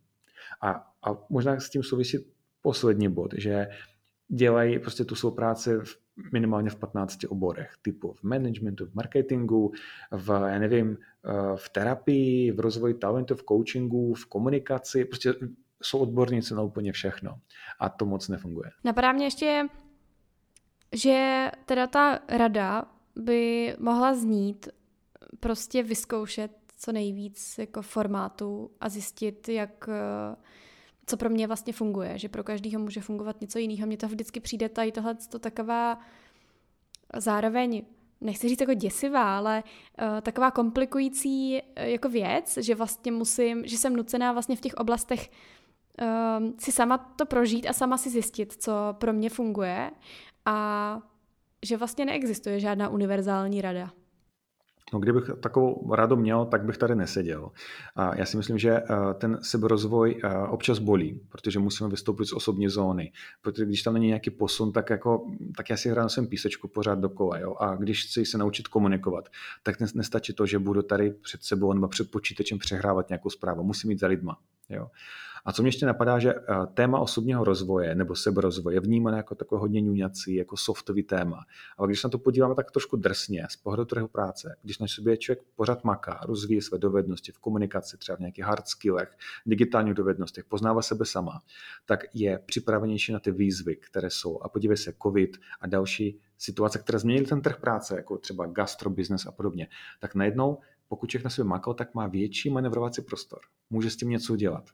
A, 0.63 0.71
a 1.03 1.27
možná 1.31 1.61
s 1.61 1.71
tím 1.71 1.83
souvisí 1.83 2.19
poslední 2.63 3.09
bod, 3.09 3.35
že 3.37 3.67
dělají 4.29 4.79
prostě 4.79 5.05
tu 5.05 5.15
svou 5.15 5.31
práci 5.31 5.75
v, 5.79 5.99
minimálně 6.33 6.71
v 6.71 6.77
15 6.77 7.19
oborech, 7.29 7.73
typu 7.83 8.13
v 8.13 8.23
managementu, 8.23 8.87
v 8.87 8.95
marketingu, 8.95 9.73
v, 10.11 10.29
já 10.49 10.59
nevím, 10.59 10.99
eh, 11.25 11.57
v 11.57 11.69
terapii, 11.69 12.53
v 12.53 12.61
rozvoji 12.61 12.95
talentu, 12.95 13.35
v 13.35 13.45
coachingu, 13.49 14.15
v 14.15 14.27
komunikaci, 14.27 15.05
prostě 15.05 15.35
jsou 15.83 15.99
odborníci 15.99 16.55
na 16.55 16.63
úplně 16.63 16.93
všechno. 16.93 17.39
A 17.81 17.89
to 17.89 18.07
moc 18.07 18.29
nefunguje. 18.29 18.71
Napadá 18.85 19.13
mě 19.13 19.27
ještě, 19.27 19.67
že 20.93 21.51
teda 21.67 21.87
ta 21.87 22.19
rada 22.29 22.85
by 23.17 23.75
mohla 23.79 24.15
znít 24.15 24.69
prostě 25.41 25.83
vyzkoušet 25.83 26.61
co 26.81 26.93
nejvíc 26.93 27.59
jako 27.59 27.83
formátu 27.83 28.71
a 28.81 28.89
zjistit, 28.89 29.49
jak 29.49 29.89
eh, 29.89 30.37
co 31.11 31.17
pro 31.17 31.31
mě 31.31 31.47
vlastně 31.47 31.73
funguje, 31.73 32.19
že 32.19 32.29
pro 32.29 32.45
každého 32.45 32.83
může 32.83 33.01
fungovat 33.01 33.41
něco 33.41 33.59
jiného. 33.59 33.87
Mně 33.87 33.97
to 33.97 34.09
vždycky 34.09 34.41
přijde 34.41 34.69
tady 34.69 34.93
tohle 34.93 35.15
to 35.15 35.39
taková 35.39 35.99
zároveň 37.17 37.83
nechci 38.21 38.49
říct 38.49 38.61
jako 38.61 38.75
děsivá, 38.75 39.39
ale 39.39 39.63
uh, 40.03 40.21
taková 40.21 40.51
komplikující 40.51 41.55
uh, 41.55 41.85
jako 41.85 42.09
věc, 42.09 42.59
že 42.61 42.75
vlastně 42.75 43.13
musím, 43.13 43.67
že 43.67 43.79
jsem 43.79 43.97
nucená 43.97 44.33
vlastně 44.33 44.57
v 44.57 44.61
těch 44.61 44.75
oblastech 44.75 45.31
uh, 46.03 46.51
si 46.59 46.73
sama 46.73 46.99
to 46.99 47.27
prožít 47.27 47.67
a 47.67 47.73
sama 47.73 47.99
si 47.99 48.11
zjistit, 48.11 48.53
co 48.53 48.73
pro 48.93 49.13
mě 49.13 49.31
funguje 49.31 49.91
a 50.47 50.99
že 51.67 51.77
vlastně 51.77 52.05
neexistuje 52.05 52.61
žádná 52.61 52.89
univerzální 52.89 53.61
rada. 53.61 53.91
No, 54.93 54.99
kdybych 54.99 55.31
takovou 55.41 55.95
radu 55.95 56.17
měl, 56.17 56.45
tak 56.45 56.65
bych 56.65 56.79
tady 56.79 56.95
neseděl. 56.95 57.51
A 57.97 58.17
já 58.17 58.27
si 58.27 58.37
myslím, 58.37 58.59
že 58.59 58.71
eh, 58.71 58.85
ten 59.15 59.39
seberozvoj 59.43 60.21
eh, 60.25 60.39
občas 60.49 60.79
bolí, 60.79 61.21
protože 61.29 61.59
musíme 61.59 61.91
vystoupit 61.91 62.27
z 62.27 62.33
osobní 62.33 62.69
zóny. 62.69 63.13
Protože 63.43 63.65
když 63.65 63.83
tam 63.83 63.95
není 63.95 64.07
nějaký 64.07 64.31
posun, 64.31 64.73
tak, 64.73 64.91
jako, 64.91 65.27
tak 65.57 65.71
já 65.71 65.77
si 65.77 65.89
hraju 65.89 66.09
svém 66.09 66.27
písečku 66.27 66.69
pořád 66.69 66.99
dokola. 66.99 67.39
Jo? 67.39 67.57
A 67.61 67.77
když 67.77 68.05
chci 68.05 68.25
se 68.25 68.39
naučit 68.39 68.69
komunikovat, 68.69 69.29
tak 69.63 69.81
nestačí 69.95 70.35
to, 70.35 70.47
že 70.47 70.59
budu 70.59 70.83
tady 70.83 71.11
před 71.11 71.43
sebou 71.43 71.73
nebo 71.73 71.89
před 71.89 72.11
počítačem 72.11 72.59
přehrávat 72.59 73.09
nějakou 73.09 73.31
zprávu. 73.31 73.63
Musím 73.63 73.91
jít 73.91 74.01
za 74.01 74.07
lidma. 74.07 74.39
Jo? 74.69 74.87
A 75.51 75.53
co 75.53 75.63
mě 75.63 75.69
ještě 75.69 75.87
napadá, 75.87 76.19
že 76.19 76.35
eh, 76.35 76.43
téma 76.75 76.99
osobního 76.99 77.45
rozvoje 77.45 77.95
nebo 77.95 78.15
seberozvoje 78.15 78.77
je 78.77 78.81
vnímané 78.81 79.17
jako 79.17 79.35
takové 79.35 79.61
hodně 79.61 79.81
ňuňací, 79.81 80.35
jako 80.35 80.57
softový 80.57 81.03
téma. 81.03 81.45
Ale 81.79 81.89
když 81.89 82.05
na 82.05 82.11
to 82.11 82.19
podíváme 82.19 82.55
tak 82.55 82.71
trošku 82.71 82.97
drsně 82.97 83.47
z 83.51 83.57
pohledu 83.57 83.85
trhu 83.85 84.09
práce, 84.09 84.57
když 84.63 84.79
na 84.79 84.87
sobě 84.87 85.17
člověk 85.17 85.45
pořád 85.57 85.85
maká, 85.85 86.21
rozvíjí 86.27 86.63
své 86.63 86.79
dovednosti 86.79 87.33
v 87.33 87.39
komunikaci, 87.39 87.97
třeba 87.97 88.17
v 88.17 88.21
nějakých 88.21 88.45
hard 88.45 88.69
skillech, 88.69 89.17
digitálních 89.47 89.95
dovednostech, 89.95 90.45
poznává 90.45 90.83
sebe 90.83 91.05
sama, 91.05 91.43
tak 91.87 92.01
je 92.15 92.39
připravenější 92.47 93.13
na 93.13 93.19
ty 93.19 93.31
výzvy, 93.31 93.77
které 93.77 94.11
jsou. 94.11 94.41
A 94.43 94.49
podívej 94.49 94.77
se, 94.77 94.95
COVID 95.03 95.37
a 95.61 95.67
další 95.67 96.21
situace, 96.39 96.79
které 96.79 96.99
změnily 96.99 97.27
ten 97.27 97.43
trh 97.43 97.61
práce, 97.61 97.97
jako 97.97 98.19
třeba 98.19 98.47
gastrobusiness 98.47 99.27
a 99.27 99.33
podobně, 99.33 99.69
tak 100.01 100.15
najednou 100.15 100.59
pokud 100.89 101.11
člověk 101.11 101.25
na 101.25 101.31
sobě 101.31 101.49
makal, 101.49 101.75
tak 101.75 101.95
má 101.95 102.07
větší 102.07 102.51
manevrovací 102.51 103.03
prostor. 103.03 103.41
Může 103.71 103.91
s 103.91 103.97
tím 103.97 104.09
něco 104.09 104.33
udělat. 104.33 104.65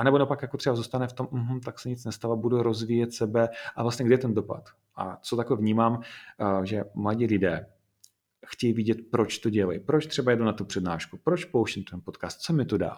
A 0.00 0.04
nebo 0.04 0.18
naopak 0.18 0.42
jako 0.42 0.56
třeba 0.56 0.76
zůstane 0.76 1.08
v 1.08 1.12
tom, 1.12 1.28
mm, 1.30 1.60
tak 1.60 1.78
se 1.78 1.88
nic 1.88 2.04
nestává, 2.04 2.36
budu 2.36 2.62
rozvíjet 2.62 3.12
sebe 3.14 3.48
a 3.76 3.82
vlastně 3.82 4.06
kde 4.06 4.14
je 4.14 4.18
ten 4.18 4.34
dopad. 4.34 4.68
A 4.96 5.16
co 5.16 5.36
takové 5.36 5.60
vnímám, 5.60 6.02
že 6.64 6.84
mladí 6.94 7.26
lidé 7.26 7.66
chtějí 8.46 8.72
vidět, 8.72 8.98
proč 9.10 9.38
to 9.38 9.50
dělají, 9.50 9.80
proč 9.80 10.06
třeba 10.06 10.30
jedu 10.30 10.44
na 10.44 10.52
tu 10.52 10.64
přednášku, 10.64 11.18
proč 11.24 11.44
pouštím 11.44 11.84
ten 11.84 12.00
podcast, 12.04 12.40
co 12.40 12.52
mi 12.52 12.64
to 12.64 12.78
dá, 12.78 12.96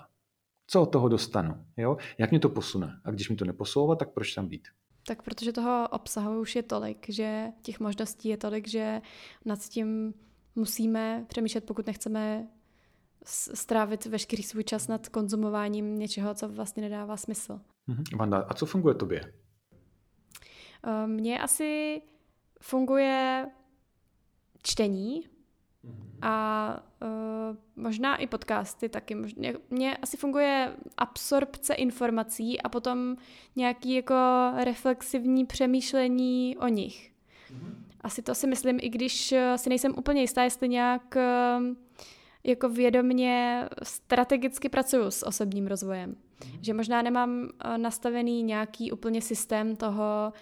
co 0.66 0.82
od 0.82 0.86
toho 0.86 1.08
dostanu, 1.08 1.64
jo? 1.76 1.96
jak 2.18 2.30
mě 2.30 2.40
to 2.40 2.48
posune. 2.48 3.00
A 3.04 3.10
když 3.10 3.30
mi 3.30 3.36
to 3.36 3.44
neposouvá, 3.44 3.96
tak 3.96 4.10
proč 4.10 4.34
tam 4.34 4.48
být? 4.48 4.68
Tak 5.06 5.22
protože 5.22 5.52
toho 5.52 5.88
obsahu 5.88 6.40
už 6.40 6.56
je 6.56 6.62
tolik, 6.62 7.06
že 7.08 7.46
těch 7.62 7.80
možností 7.80 8.28
je 8.28 8.36
tolik, 8.36 8.68
že 8.68 9.00
nad 9.44 9.58
tím 9.58 10.14
musíme 10.54 11.24
přemýšlet, 11.28 11.64
pokud 11.64 11.86
nechceme 11.86 12.48
strávit 13.24 14.06
veškerý 14.06 14.42
svůj 14.42 14.64
čas 14.64 14.88
nad 14.88 15.08
konzumováním 15.08 15.98
něčeho, 15.98 16.34
co 16.34 16.48
vlastně 16.48 16.82
nedává 16.82 17.16
smysl. 17.16 17.60
Mm-hmm. 17.88 18.16
Vanda, 18.16 18.38
a 18.48 18.54
co 18.54 18.66
funguje 18.66 18.94
tobě? 18.94 19.32
Eh, 20.86 21.06
mně 21.06 21.38
asi 21.38 22.02
funguje 22.60 23.46
čtení 24.62 25.20
mm-hmm. 25.84 26.18
a 26.22 26.82
uh, 27.02 27.56
možná 27.76 28.16
i 28.16 28.26
podcasty 28.26 28.88
taky. 28.88 29.16
Mně 29.70 29.96
asi 29.96 30.16
funguje 30.16 30.76
absorpce 30.96 31.74
informací 31.74 32.62
a 32.62 32.68
potom 32.68 33.16
nějaký 33.56 33.94
jako 33.94 34.14
reflexivní 34.64 35.46
přemýšlení 35.46 36.56
o 36.58 36.68
nich. 36.68 37.12
Mm-hmm. 37.52 37.74
Asi 38.00 38.22
to 38.22 38.34
si 38.34 38.46
myslím, 38.46 38.78
i 38.82 38.88
když 38.88 39.32
eh, 39.32 39.58
si 39.58 39.68
nejsem 39.68 39.94
úplně 39.96 40.20
jistá, 40.20 40.42
jestli 40.42 40.68
nějak 40.68 41.16
uh, 41.16 41.76
jako 42.44 42.68
vědomně 42.68 43.64
strategicky 43.82 44.68
pracuju 44.68 45.10
s 45.10 45.26
osobním 45.26 45.66
rozvojem. 45.66 46.10
Mm. 46.10 46.62
Že 46.62 46.74
možná 46.74 47.02
nemám 47.02 47.48
eh, 47.64 47.78
nastavený 47.78 48.42
nějaký 48.42 48.92
úplně 48.92 49.22
systém 49.22 49.76
toho, 49.76 50.32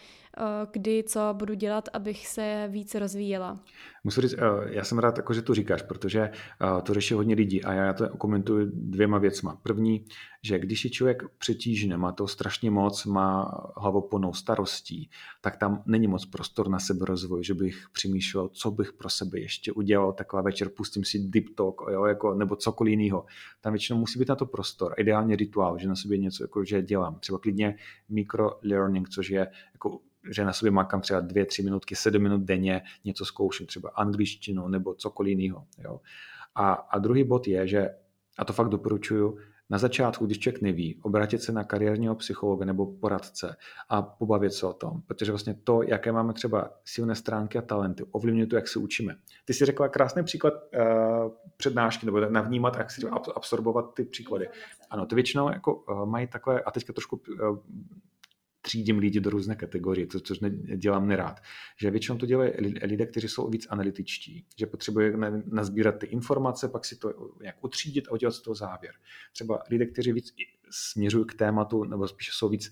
kdy 0.72 1.04
co 1.06 1.20
budu 1.32 1.54
dělat, 1.54 1.88
abych 1.92 2.26
se 2.26 2.68
více 2.70 2.98
rozvíjela. 2.98 3.60
Musím 4.04 4.22
říct, 4.22 4.32
eh, 4.32 4.38
já 4.66 4.84
jsem 4.84 4.98
rád, 4.98 5.16
jako, 5.16 5.34
že 5.34 5.42
to 5.42 5.54
říkáš, 5.54 5.82
protože 5.82 6.20
eh, 6.20 6.82
to 6.82 6.94
řeší 6.94 7.14
hodně 7.14 7.34
lidí 7.34 7.64
a 7.64 7.72
já 7.72 7.92
to 7.92 8.08
komentuji 8.08 8.66
dvěma 8.72 9.18
věcma. 9.18 9.58
První, 9.62 10.04
že 10.42 10.58
když 10.58 10.84
je 10.84 10.90
člověk 10.90 11.22
přetížený, 11.38 11.96
má 11.96 12.12
to 12.12 12.28
strašně 12.28 12.70
moc, 12.70 13.06
má 13.06 13.50
hlavoponou 13.76 14.32
starostí, 14.32 15.10
tak 15.40 15.56
tam 15.56 15.82
není 15.86 16.06
moc 16.06 16.26
prostor 16.26 16.68
na 16.68 16.78
seberozvoj, 16.78 17.44
že 17.44 17.54
bych 17.54 17.86
přemýšlel, 17.92 18.48
co 18.48 18.70
bych 18.70 18.92
pro 18.92 19.10
sebe 19.10 19.40
ještě 19.40 19.72
udělal, 19.72 20.12
taková 20.12 20.42
večer 20.42 20.68
pustím 20.68 21.04
si 21.04 21.18
deep 21.18 21.44
talk, 21.54 21.82
jo, 21.92 22.04
jako, 22.04 22.34
nebo 22.34 22.56
cokoliv 22.56 22.90
jiného. 22.90 23.26
Tam 23.60 23.72
většinou 23.72 23.98
musí 23.98 24.18
být 24.18 24.28
na 24.28 24.36
to 24.36 24.46
prostor. 24.46 24.94
Ideálně 24.98 25.36
rituál, 25.36 25.78
že 25.78 25.88
na 25.88 25.96
sobě 25.96 26.18
něco 26.18 26.44
jako, 26.44 26.64
že 26.64 26.82
dělám. 26.82 27.18
Třeba 27.20 27.38
klidně 27.38 27.76
micro 28.08 28.50
learning, 28.62 29.08
což 29.08 29.30
je 29.30 29.46
jako 29.84 30.00
že 30.30 30.44
na 30.44 30.52
sobě 30.52 30.70
makám 30.70 31.00
třeba 31.00 31.20
dvě, 31.20 31.46
tři 31.46 31.62
minutky, 31.62 31.96
sedm 31.96 32.22
minut 32.22 32.40
denně, 32.40 32.82
něco 33.04 33.24
zkouším, 33.24 33.66
třeba 33.66 33.90
angličtinu 33.90 34.68
nebo 34.68 34.94
cokoliv 34.94 35.38
jiného. 35.38 35.66
Jo. 35.78 36.00
A, 36.54 36.72
a 36.72 36.98
druhý 36.98 37.24
bod 37.24 37.48
je, 37.48 37.66
že, 37.66 37.90
a 38.38 38.44
to 38.44 38.52
fakt 38.52 38.68
doporučuju, 38.68 39.38
na 39.70 39.78
začátku, 39.78 40.26
když 40.26 40.38
člověk 40.38 40.62
neví, 40.62 41.00
obrátit 41.02 41.42
se 41.42 41.52
na 41.52 41.64
kariérního 41.64 42.14
psychologa 42.14 42.64
nebo 42.64 42.86
poradce 42.86 43.56
a 43.88 44.02
pobavit 44.02 44.52
se 44.52 44.66
o 44.66 44.72
tom, 44.72 45.02
protože 45.06 45.32
vlastně 45.32 45.54
to, 45.64 45.82
jaké 45.82 46.12
máme 46.12 46.32
třeba 46.32 46.70
silné 46.84 47.14
stránky 47.14 47.58
a 47.58 47.62
talenty, 47.62 48.04
ovlivňuje 48.10 48.46
to, 48.46 48.56
jak 48.56 48.68
se 48.68 48.78
učíme. 48.78 49.16
Ty 49.44 49.54
jsi 49.54 49.64
řekla 49.64 49.88
krásný 49.88 50.24
příklad 50.24 50.54
uh, 50.54 51.32
přednášky, 51.56 52.06
nebo 52.06 52.20
navnímat, 52.20 52.76
jak 52.76 52.90
si 52.90 53.08
absorbovat 53.36 53.94
ty 53.94 54.04
příklady. 54.04 54.48
Ano, 54.90 55.06
to 55.06 55.14
většinou 55.14 55.48
jako 55.48 55.74
uh, 55.74 56.06
mají 56.06 56.26
takové, 56.26 56.60
a 56.60 56.70
teďka 56.70 56.92
trošku 56.92 57.20
uh, 57.50 57.58
třídím 58.70 58.98
lidi 58.98 59.20
do 59.20 59.30
různé 59.30 59.56
kategorie, 59.56 60.06
to, 60.06 60.20
což 60.20 60.38
dělám 60.76 61.08
nerád. 61.08 61.40
Že 61.76 61.90
většinou 61.90 62.18
to 62.18 62.26
dělají 62.26 62.52
lidé, 62.82 63.06
kteří 63.06 63.28
jsou 63.28 63.50
víc 63.50 63.66
analytičtí, 63.70 64.46
že 64.58 64.66
potřebují 64.66 65.12
nazbírat 65.46 65.98
ty 65.98 66.06
informace, 66.06 66.68
pak 66.68 66.84
si 66.84 66.96
to 66.96 67.34
nějak 67.42 67.64
utřídit 67.64 68.08
a 68.08 68.12
udělat 68.12 68.32
z 68.32 68.40
toho 68.40 68.54
závěr. 68.54 68.94
Třeba 69.32 69.62
lidé, 69.70 69.86
kteří 69.86 70.12
víc 70.12 70.34
směřují 70.70 71.24
k 71.26 71.34
tématu, 71.34 71.84
nebo 71.84 72.08
spíše 72.08 72.30
jsou 72.34 72.48
víc 72.48 72.70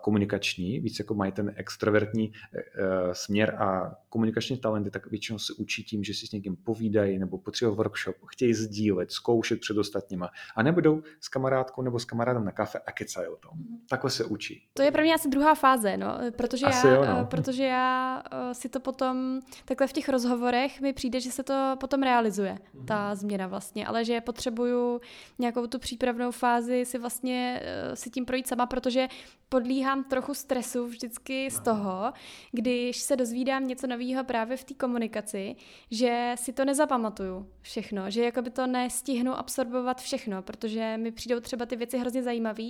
komunikační, 0.00 0.80
víc 0.80 0.98
jako 0.98 1.14
mají 1.14 1.32
ten 1.32 1.52
extrovertní 1.56 2.32
eh, 2.32 2.58
eh, 2.58 3.14
směr 3.14 3.54
a 3.58 3.94
komunikační 4.08 4.56
talenty, 4.56 4.90
tak 4.90 5.06
většinou 5.06 5.38
se 5.38 5.52
učí 5.52 5.84
tím, 5.84 6.04
že 6.04 6.14
si 6.14 6.26
s 6.26 6.32
někým 6.32 6.56
povídají 6.56 7.18
nebo 7.18 7.38
potřebují 7.38 7.76
workshop, 7.76 8.16
chtějí 8.26 8.54
sdílet, 8.54 9.12
zkoušet 9.12 9.60
před 9.60 9.78
ostatníma 9.78 10.30
a 10.56 10.62
nebudou 10.62 11.02
s 11.20 11.28
kamarádkou 11.28 11.82
nebo 11.82 11.98
s 11.98 12.04
kamarádem 12.04 12.44
na 12.44 12.52
kafe 12.52 12.78
a 12.86 12.92
kecají 12.92 13.28
o 13.28 13.36
tom. 13.36 13.50
Mhm. 13.54 13.78
Takhle 13.88 14.10
se 14.10 14.24
učí. 14.24 14.62
To 14.74 14.82
je 14.82 14.92
pro 14.92 15.02
mě 15.02 15.14
asi 15.14 15.28
druhá 15.28 15.54
fáze, 15.54 15.96
no, 15.96 16.18
protože, 16.36 16.66
asi 16.66 16.86
já, 16.86 16.94
jo, 16.94 17.04
no. 17.04 17.26
protože 17.26 17.64
já 17.64 18.22
si 18.52 18.68
to 18.68 18.80
potom, 18.80 19.40
takhle 19.64 19.86
v 19.86 19.92
těch 19.92 20.08
rozhovorech 20.08 20.80
mi 20.80 20.92
přijde, 20.92 21.20
že 21.20 21.30
se 21.30 21.42
to 21.42 21.76
potom 21.80 22.02
realizuje, 22.02 22.54
mm-hmm. 22.54 22.84
ta 22.84 23.14
změna 23.14 23.46
vlastně, 23.46 23.86
ale 23.86 24.04
že 24.04 24.20
potřebuju 24.20 25.00
nějakou 25.38 25.66
tu 25.66 25.78
přípravnou 25.78 26.30
fázi 26.30 26.84
si 26.84 26.98
vlastně 26.98 27.62
si 27.94 28.10
tím 28.10 28.24
projít 28.24 28.46
sama, 28.46 28.66
protože 28.66 29.08
podlíhám 29.54 30.04
trochu 30.04 30.34
stresu 30.34 30.86
vždycky 30.86 31.50
z 31.50 31.60
toho, 31.60 32.12
když 32.52 32.96
se 32.96 33.16
dozvídám 33.16 33.66
něco 33.66 33.86
nového 33.86 34.24
právě 34.24 34.56
v 34.56 34.64
té 34.64 34.74
komunikaci, 34.74 35.56
že 35.90 36.32
si 36.34 36.52
to 36.52 36.64
nezapamatuju 36.64 37.48
všechno, 37.60 38.10
že 38.10 38.24
jakoby 38.24 38.50
to 38.50 38.66
nestihnu 38.66 39.32
absorbovat 39.38 40.00
všechno, 40.00 40.42
protože 40.42 40.96
mi 40.96 41.12
přijdou 41.12 41.40
třeba 41.40 41.66
ty 41.66 41.76
věci 41.76 41.98
hrozně 41.98 42.22
zajímavé 42.22 42.68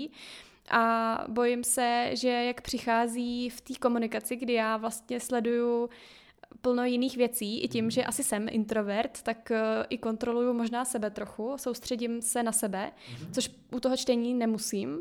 a 0.70 1.24
bojím 1.28 1.64
se, 1.64 2.10
že 2.12 2.28
jak 2.28 2.60
přichází 2.60 3.50
v 3.50 3.60
té 3.60 3.74
komunikaci, 3.74 4.36
kdy 4.36 4.52
já 4.52 4.76
vlastně 4.76 5.20
sleduju 5.20 5.88
plno 6.60 6.84
jiných 6.84 7.16
věcí, 7.16 7.62
i 7.64 7.68
tím, 7.68 7.90
že 7.90 8.04
asi 8.04 8.24
jsem 8.24 8.46
introvert, 8.50 9.22
tak 9.22 9.50
uh, 9.50 9.56
i 9.88 9.98
kontroluju 9.98 10.52
možná 10.52 10.84
sebe 10.84 11.10
trochu, 11.10 11.52
soustředím 11.56 12.22
se 12.22 12.42
na 12.42 12.52
sebe, 12.52 12.92
mm-hmm. 12.92 13.30
což 13.32 13.50
u 13.72 13.80
toho 13.80 13.96
čtení 13.96 14.34
nemusím, 14.34 14.98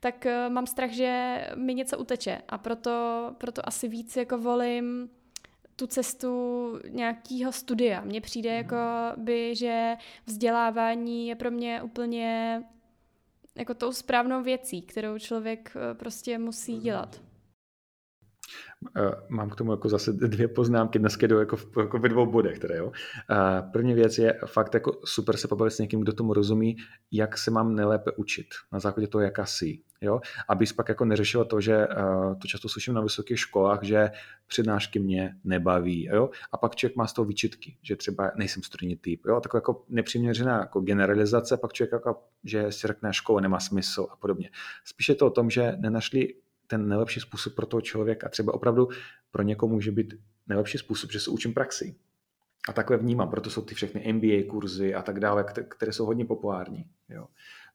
tak 0.00 0.26
uh, 0.26 0.52
mám 0.52 0.66
strach, 0.66 0.90
že 0.90 1.44
mi 1.54 1.74
něco 1.74 1.98
uteče 1.98 2.42
a 2.48 2.58
proto, 2.58 3.26
proto 3.38 3.68
asi 3.68 3.88
víc 3.88 4.16
jako 4.16 4.38
volím 4.38 5.10
tu 5.76 5.86
cestu 5.86 6.32
nějakého 6.88 7.52
studia. 7.52 8.00
Mně 8.00 8.20
přijde 8.20 8.50
jako 8.54 8.76
by, 9.16 9.56
že 9.56 9.96
vzdělávání 10.26 11.28
je 11.28 11.34
pro 11.34 11.50
mě 11.50 11.82
úplně 11.82 12.62
jako 13.56 13.74
tou 13.74 13.92
správnou 13.92 14.42
věcí, 14.42 14.82
kterou 14.82 15.18
člověk 15.18 15.72
eh, 15.76 15.94
prostě 15.94 16.38
musí 16.38 16.78
dělat. 16.78 17.20
Eh, 18.96 19.10
mám 19.28 19.50
k 19.50 19.56
tomu 19.56 19.70
jako 19.70 19.88
zase 19.88 20.12
dvě 20.12 20.48
poznámky, 20.48 20.98
dneska 20.98 21.26
jdou 21.26 21.38
jako, 21.38 21.56
v, 21.56 21.66
jako 21.80 21.98
ve 21.98 22.08
dvou 22.08 22.26
bodech. 22.26 22.58
Teda, 22.58 22.74
jo. 22.74 22.92
Eh, 23.30 23.62
první 23.72 23.94
věc 23.94 24.18
je 24.18 24.40
fakt 24.46 24.74
jako 24.74 25.00
super 25.04 25.36
se 25.36 25.48
pobavit 25.48 25.72
s 25.72 25.78
někým, 25.78 26.00
kdo 26.00 26.12
tomu 26.12 26.34
rozumí, 26.34 26.76
jak 27.12 27.38
se 27.38 27.50
mám 27.50 27.74
nejlépe 27.74 28.10
učit, 28.16 28.46
na 28.72 28.80
základě 28.80 29.06
toho, 29.06 29.22
jaká 29.22 29.46
jsi. 29.46 29.78
Jo? 30.00 30.20
Abys 30.48 30.72
pak 30.72 30.88
jako 30.88 31.04
neřešila 31.04 31.44
to, 31.44 31.60
že 31.60 31.86
uh, 31.88 32.38
to 32.38 32.48
často 32.48 32.68
slyším 32.68 32.94
na 32.94 33.00
vysokých 33.00 33.38
školách, 33.38 33.82
že 33.82 34.10
přednášky 34.46 34.98
mě 34.98 35.34
nebaví. 35.44 36.04
Jo? 36.04 36.30
A 36.52 36.56
pak 36.56 36.76
člověk 36.76 36.96
má 36.96 37.06
z 37.06 37.12
toho 37.12 37.26
výčitky, 37.26 37.76
že 37.82 37.96
třeba 37.96 38.32
nejsem 38.36 38.62
studijní 38.62 38.96
typ. 38.96 39.20
Jo? 39.26 39.40
Taková 39.40 39.58
jako 39.58 39.84
nepřiměřená 39.88 40.58
jako 40.58 40.80
generalizace, 40.80 41.56
pak 41.56 41.72
člověk 41.72 41.92
jako, 41.92 42.22
že 42.44 42.72
si 42.72 42.86
řekne, 42.86 43.12
škola 43.12 43.40
nemá 43.40 43.60
smysl 43.60 44.06
a 44.12 44.16
podobně. 44.16 44.50
Spíše 44.84 45.14
to 45.14 45.26
o 45.26 45.30
tom, 45.30 45.50
že 45.50 45.72
nenašli 45.78 46.34
ten 46.70 46.88
nejlepší 46.88 47.20
způsob 47.20 47.54
pro 47.54 47.66
toho 47.66 47.80
člověka. 47.80 48.28
Třeba 48.28 48.54
opravdu 48.54 48.88
pro 49.30 49.42
někoho 49.42 49.72
může 49.72 49.92
být 49.92 50.14
nejlepší 50.46 50.78
způsob, 50.78 51.12
že 51.12 51.20
se 51.20 51.30
učím 51.30 51.54
praxi. 51.54 51.96
A 52.68 52.72
takhle 52.72 52.96
vnímám, 52.96 53.30
proto 53.30 53.50
jsou 53.50 53.62
ty 53.62 53.74
všechny 53.74 54.12
MBA 54.12 54.50
kurzy 54.50 54.94
a 54.94 55.02
tak 55.02 55.20
dále, 55.20 55.44
které 55.68 55.92
jsou 55.92 56.06
hodně 56.06 56.24
populární. 56.24 56.86
Jo. 57.08 57.26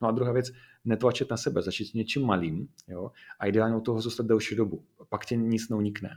No 0.01 0.07
a 0.07 0.11
druhá 0.11 0.31
věc, 0.31 0.51
netlačit 0.85 1.31
na 1.31 1.37
sebe, 1.37 1.61
začít 1.61 1.93
něčím 1.93 2.25
malým 2.25 2.67
jo, 2.87 3.11
a 3.39 3.45
ideálně 3.45 3.75
u 3.75 3.81
toho 3.81 4.01
zůstat 4.01 4.25
delší 4.25 4.55
dobu. 4.55 4.83
Pak 5.09 5.25
tě 5.25 5.35
nic 5.35 5.69
neunikne. 5.69 6.09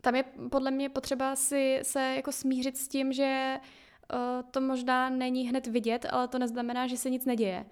Tam 0.00 0.14
je 0.14 0.24
podle 0.50 0.70
mě 0.70 0.88
potřeba 0.88 1.36
si 1.36 1.80
se 1.82 2.00
jako 2.16 2.32
smířit 2.32 2.76
s 2.76 2.88
tím, 2.88 3.12
že 3.12 3.56
uh, 4.14 4.50
to 4.50 4.60
možná 4.60 5.10
není 5.10 5.48
hned 5.48 5.66
vidět, 5.66 6.06
ale 6.10 6.28
to 6.28 6.38
neznamená, 6.38 6.86
že 6.86 6.96
se 6.96 7.10
nic 7.10 7.24
neděje. 7.24 7.64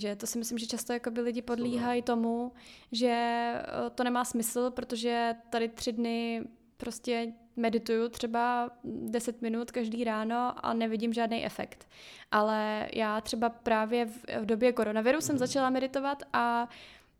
Že 0.00 0.16
to 0.16 0.26
si 0.26 0.38
myslím, 0.38 0.58
že 0.58 0.66
často 0.66 0.92
jako 0.92 1.10
by 1.10 1.20
lidi 1.20 1.42
podlíhají 1.42 2.02
tomu, 2.02 2.52
že 2.92 3.52
uh, 3.54 3.90
to 3.90 4.04
nemá 4.04 4.24
smysl, 4.24 4.70
protože 4.70 5.34
tady 5.50 5.68
tři 5.68 5.92
dny 5.92 6.44
prostě 6.76 7.32
medituju 7.56 8.08
třeba 8.08 8.70
10 8.84 9.42
minut 9.42 9.70
každý 9.70 10.04
ráno 10.04 10.66
a 10.66 10.72
nevidím 10.72 11.12
žádný 11.12 11.44
efekt. 11.44 11.88
Ale 12.30 12.88
já 12.94 13.20
třeba 13.20 13.48
právě 13.48 14.06
v, 14.06 14.24
v 14.40 14.46
době 14.46 14.72
koronaviru 14.72 15.20
jsem 15.20 15.38
začala 15.38 15.70
meditovat 15.70 16.22
a 16.32 16.68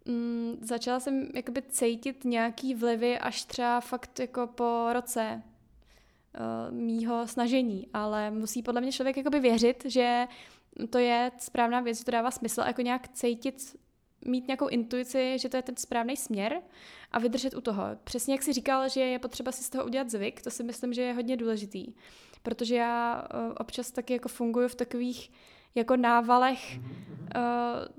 mm, 0.04 0.58
začala 0.60 1.00
jsem 1.00 1.28
jakoby 1.34 1.62
cítit 1.62 2.24
nějaký 2.24 2.74
vlivy 2.74 3.18
až 3.18 3.44
třeba 3.44 3.80
fakt 3.80 4.20
jako 4.20 4.46
po 4.46 4.86
roce 4.92 5.42
uh, 5.42 6.74
mýho 6.74 7.28
snažení, 7.28 7.86
ale 7.92 8.30
musí 8.30 8.62
podle 8.62 8.80
mě 8.80 8.92
člověk 8.92 9.16
jakoby 9.16 9.40
věřit, 9.40 9.84
že 9.88 10.26
to 10.90 10.98
je 10.98 11.30
správná 11.38 11.80
věc, 11.80 12.04
to 12.04 12.10
dává 12.10 12.30
smysl 12.30 12.60
jako 12.60 12.82
nějak 12.82 13.08
cítit 13.08 13.76
mít 14.24 14.46
nějakou 14.46 14.68
intuici, 14.68 15.38
že 15.38 15.48
to 15.48 15.56
je 15.56 15.62
ten 15.62 15.76
správný 15.76 16.16
směr 16.16 16.62
a 17.12 17.18
vydržet 17.18 17.54
u 17.54 17.60
toho. 17.60 17.84
Přesně 18.04 18.34
jak 18.34 18.42
jsi 18.42 18.52
říkal, 18.52 18.88
že 18.88 19.00
je 19.00 19.18
potřeba 19.18 19.52
si 19.52 19.64
z 19.64 19.70
toho 19.70 19.84
udělat 19.84 20.10
zvyk, 20.10 20.42
to 20.42 20.50
si 20.50 20.62
myslím, 20.62 20.92
že 20.92 21.02
je 21.02 21.12
hodně 21.12 21.36
důležitý. 21.36 21.94
Protože 22.42 22.76
já 22.76 23.22
uh, 23.34 23.52
občas 23.56 23.90
taky 23.90 24.12
jako 24.12 24.28
funguji 24.28 24.68
v 24.68 24.74
takových 24.74 25.30
jako 25.74 25.96
návalech 25.96 26.78
uh, 26.78 26.82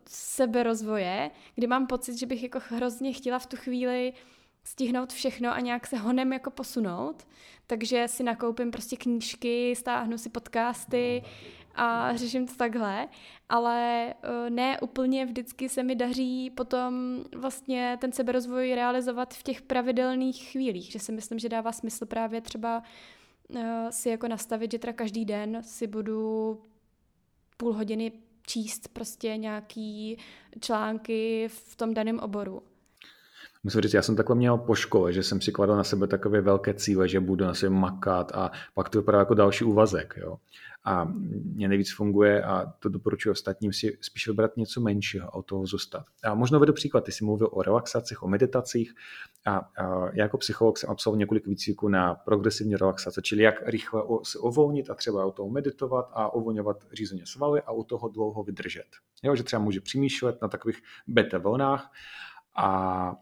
seberozvoje, 0.08 1.32
kdy 1.56 1.68
mám 1.68 1.88
pocit, 1.88 2.18
že 2.18 2.26
bych 2.26 2.44
jako 2.44 2.60
hrozně 2.70 3.14
chtěla 3.14 3.40
v 3.40 3.46
tu 3.46 3.58
chvíli 3.58 4.14
stihnout 4.64 5.14
všechno 5.14 5.54
a 5.54 5.60
nějak 5.60 5.88
se 5.88 5.98
honem 5.98 6.34
jako 6.34 6.52
posunout. 6.52 7.28
Takže 7.68 8.08
si 8.08 8.24
nakoupím 8.24 8.72
prostě 8.72 8.98
knížky, 8.98 9.76
stáhnu 9.76 10.18
si 10.18 10.30
podcasty, 10.30 11.24
a 11.76 12.16
řeším 12.16 12.48
to 12.48 12.56
takhle, 12.56 13.08
ale 13.50 14.08
eh, 14.14 14.50
ne 14.50 14.80
úplně 14.80 15.26
vždycky 15.26 15.70
se 15.70 15.84
mi 15.84 15.96
daří 15.96 16.50
potom 16.50 17.24
vlastně 17.36 17.98
ten 18.02 18.12
seberozvoj 18.12 18.76
realizovat 18.76 19.34
v 19.34 19.44
těch 19.44 19.62
pravidelných 19.62 20.52
chvílích, 20.52 20.92
že 20.92 21.00
si 21.00 21.12
myslím, 21.12 21.40
že 21.40 21.50
dává 21.50 21.72
smysl 21.72 22.06
právě 22.06 22.42
třeba 22.42 22.84
eh, 23.56 23.88
si 23.90 24.10
jako 24.10 24.28
nastavit, 24.28 24.72
že 24.72 24.80
teda 24.80 24.94
každý 24.94 25.26
den 25.26 25.58
si 25.64 25.88
budu 25.88 26.62
půl 27.58 27.74
hodiny 27.74 28.12
číst 28.48 28.88
prostě 28.88 29.38
nějaký 29.38 30.18
články 30.60 31.48
v 31.48 31.76
tom 31.76 31.94
daném 31.94 32.20
oboru. 32.20 32.62
Musím 33.64 33.82
říct, 33.82 33.94
já 33.94 34.02
jsem 34.02 34.16
takhle 34.16 34.36
měl 34.36 34.58
po 34.58 34.76
škole, 34.76 35.14
že 35.14 35.24
jsem 35.24 35.42
si 35.42 35.52
kladl 35.52 35.76
na 35.76 35.84
sebe 35.84 36.08
takové 36.08 36.42
velké 36.42 36.74
cíle, 36.74 37.08
že 37.08 37.20
budu 37.20 37.46
na 37.46 37.54
sebe 37.54 37.76
makat 37.76 38.32
a 38.32 38.52
pak 38.74 38.90
to 38.90 39.00
vypadá 39.00 39.20
jako 39.20 39.34
další 39.34 39.64
úvazek. 39.64 40.14
Jo. 40.18 40.38
A 40.86 41.08
mě 41.54 41.68
nejvíc 41.68 41.94
funguje 41.94 42.44
a 42.44 42.74
to 42.80 42.90
doporučuji 42.90 43.32
ostatním 43.32 43.74
si 43.74 43.98
spíš 44.02 44.28
vybrat 44.28 44.58
něco 44.58 44.82
menšího 44.82 45.28
a 45.28 45.34
od 45.34 45.46
toho 45.46 45.66
zůstat. 45.66 46.06
A 46.24 46.34
možná 46.34 46.60
vedu 46.60 46.74
příklad, 46.74 47.04
ty 47.04 47.12
jsi 47.12 47.26
mluvil 47.26 47.50
o 47.52 47.62
relaxacích, 47.62 48.24
o 48.24 48.28
meditacích 48.28 48.94
a, 49.46 49.58
a 49.58 50.10
já 50.14 50.24
jako 50.24 50.38
psycholog 50.38 50.78
jsem 50.78 50.90
absolvoval 50.90 51.20
několik 51.20 51.48
výcviků 51.48 51.88
na 51.88 52.16
progresivní 52.16 52.76
relaxace, 52.76 53.22
čili 53.22 53.44
jak 53.44 53.56
rychle 53.66 54.04
se 54.24 54.40
uvolnit 54.40 54.90
a 54.90 54.96
třeba 54.96 55.26
o 55.26 55.32
toho 55.32 55.50
meditovat 55.50 56.10
a 56.14 56.34
uvolňovat 56.34 56.78
řízeně 56.94 57.26
svaly 57.26 57.62
a 57.62 57.72
u 57.72 57.84
toho 57.84 58.10
dlouho 58.10 58.44
vydržet. 58.44 58.88
Jo, 59.24 59.36
že 59.36 59.44
třeba 59.44 59.64
může 59.64 59.82
přemýšlet 59.82 60.42
na 60.42 60.48
takových 60.48 60.82
beta 61.08 61.38
vlnách 61.38 61.92
a 62.56 63.16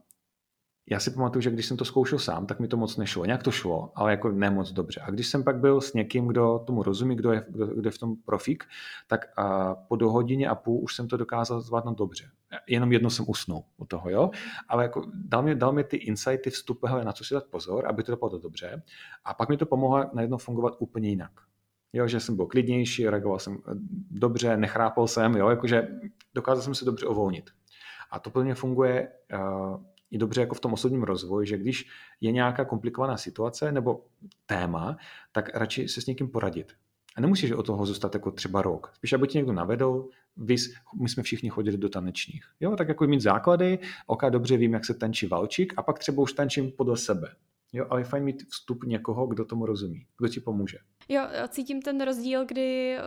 já 0.89 0.99
si 0.99 1.11
pamatuju, 1.11 1.41
že 1.41 1.51
když 1.51 1.65
jsem 1.65 1.77
to 1.77 1.85
zkoušel 1.85 2.19
sám, 2.19 2.45
tak 2.45 2.59
mi 2.59 2.67
to 2.67 2.77
moc 2.77 2.97
nešlo. 2.97 3.25
Nějak 3.25 3.43
to 3.43 3.51
šlo, 3.51 3.91
ale 3.95 4.11
jako 4.11 4.31
nemoc 4.31 4.71
dobře. 4.71 5.01
A 5.01 5.11
když 5.11 5.27
jsem 5.27 5.43
pak 5.43 5.57
byl 5.59 5.81
s 5.81 5.93
někým, 5.93 6.27
kdo 6.27 6.63
tomu 6.67 6.83
rozumí, 6.83 7.15
kdo 7.15 7.31
je, 7.31 7.45
kdo, 7.49 7.65
kdo 7.67 7.87
je 7.87 7.91
v 7.91 7.97
tom 7.97 8.15
profík, 8.15 8.63
tak 9.07 9.25
a 9.37 9.75
po 9.75 9.95
do 9.95 10.11
hodině 10.11 10.49
a 10.49 10.55
půl 10.55 10.83
už 10.83 10.95
jsem 10.95 11.07
to 11.07 11.17
dokázal 11.17 11.61
zvládnout 11.61 11.97
dobře. 11.97 12.29
Jenom 12.67 12.91
jedno 12.91 13.09
jsem 13.09 13.25
usnul 13.27 13.63
u 13.77 13.85
toho, 13.85 14.09
jo. 14.09 14.29
Ale 14.69 14.83
jako 14.83 15.05
dal 15.13 15.43
mi, 15.43 15.55
dal 15.55 15.71
mi 15.71 15.83
ty 15.83 15.97
insighty, 15.97 16.49
vstupy, 16.49 16.87
hele, 16.87 17.05
na 17.05 17.11
co 17.11 17.23
si 17.23 17.33
dát 17.33 17.45
pozor, 17.45 17.87
aby 17.87 18.03
to 18.03 18.11
dopadlo 18.11 18.39
dobře. 18.39 18.83
A 19.25 19.33
pak 19.33 19.49
mi 19.49 19.57
to 19.57 19.65
pomohlo 19.65 20.05
najednou 20.13 20.37
fungovat 20.37 20.75
úplně 20.79 21.09
jinak. 21.09 21.31
Jo, 21.93 22.07
že 22.07 22.19
jsem 22.19 22.35
byl 22.35 22.45
klidnější, 22.45 23.09
reagoval 23.09 23.39
jsem 23.39 23.53
eh, 23.53 23.71
dobře, 24.11 24.57
nechrápal 24.57 25.07
jsem, 25.07 25.35
jo, 25.35 25.49
jakože 25.49 25.87
dokázal 26.33 26.63
jsem 26.63 26.75
se 26.75 26.85
dobře 26.85 27.05
uvolnit. 27.05 27.49
A 28.11 28.19
to 28.19 28.29
plně 28.29 28.55
funguje 28.55 29.07
uh, 29.33 29.77
i 30.13 30.17
dobře 30.17 30.41
jako 30.41 30.55
v 30.55 30.59
tom 30.59 30.73
osobním 30.73 31.03
rozvoji, 31.03 31.47
že 31.47 31.57
když 31.57 31.87
je 32.21 32.31
nějaká 32.31 32.65
komplikovaná 32.65 33.17
situace 33.17 33.71
nebo 33.71 34.05
téma, 34.45 34.97
tak 35.31 35.55
radši 35.55 35.87
se 35.87 36.01
s 36.01 36.05
někým 36.05 36.27
poradit. 36.27 36.73
A 37.15 37.21
nemusíš 37.21 37.51
od 37.51 37.65
toho 37.65 37.85
zůstat 37.85 38.13
jako 38.13 38.31
třeba 38.31 38.61
rok. 38.61 38.91
Spíš, 38.95 39.13
aby 39.13 39.27
ti 39.27 39.37
někdo 39.37 39.53
navedl, 39.53 40.07
vys, 40.37 40.73
my 41.01 41.09
jsme 41.09 41.23
všichni 41.23 41.49
chodili 41.49 41.77
do 41.77 41.89
tanečních. 41.89 42.43
Jo, 42.59 42.75
tak 42.75 42.87
jako 42.87 43.07
mít 43.07 43.21
základy, 43.21 43.79
ok, 44.07 44.23
dobře 44.29 44.57
vím, 44.57 44.73
jak 44.73 44.85
se 44.85 44.93
tančí 44.93 45.27
valčík 45.27 45.73
a 45.77 45.83
pak 45.83 45.99
třeba 45.99 46.21
už 46.21 46.33
tančím 46.33 46.71
podle 46.71 46.97
sebe. 46.97 47.35
Jo, 47.73 47.87
ale 47.89 48.01
je 48.01 48.05
fajn 48.05 48.23
mít 48.23 48.43
vstup 48.49 48.83
někoho, 48.83 49.27
kdo 49.27 49.45
tomu 49.45 49.65
rozumí, 49.65 50.05
kdo 50.17 50.27
ti 50.27 50.39
pomůže. 50.39 50.77
Jo, 51.09 51.21
cítím 51.49 51.81
ten 51.81 52.01
rozdíl, 52.01 52.45
kdy 52.45 52.97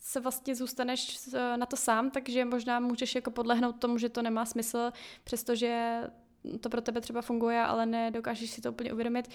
se 0.00 0.20
vlastně 0.20 0.54
zůstaneš 0.54 1.28
na 1.56 1.66
to 1.66 1.76
sám, 1.76 2.10
takže 2.10 2.44
možná 2.44 2.80
můžeš 2.80 3.14
jako 3.14 3.30
podlehnout 3.30 3.78
tomu, 3.78 3.98
že 3.98 4.08
to 4.08 4.22
nemá 4.22 4.46
smysl, 4.46 4.90
přestože 5.24 6.00
to 6.60 6.68
pro 6.68 6.80
tebe 6.80 7.00
třeba 7.00 7.22
funguje, 7.22 7.60
ale 7.60 7.86
nedokážeš 7.86 8.50
si 8.50 8.60
to 8.60 8.72
úplně 8.72 8.92
uvědomit, 8.92 9.28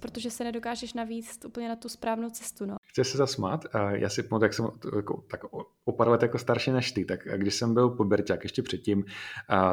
protože 0.00 0.30
se 0.30 0.44
nedokážeš 0.44 0.94
navíc 0.94 1.38
úplně 1.46 1.68
na 1.68 1.76
tu 1.76 1.88
správnou 1.88 2.30
cestu. 2.30 2.66
No. 2.66 2.76
Chci 2.86 3.04
se 3.04 3.18
zasmát. 3.18 3.64
Já 3.92 4.08
si 4.08 4.22
pamatuju, 4.22 4.44
jak 4.44 4.54
jsem 4.54 4.68
jako, 4.96 5.24
tak 5.30 5.40
o 5.84 5.92
pár 5.92 6.08
let 6.08 6.22
jako 6.22 6.38
starší 6.38 6.70
než 6.70 6.92
ty, 6.92 7.04
tak 7.04 7.20
když 7.36 7.54
jsem 7.54 7.74
byl 7.74 7.90
puberťák 7.90 8.42
ještě 8.42 8.62
předtím, 8.62 9.04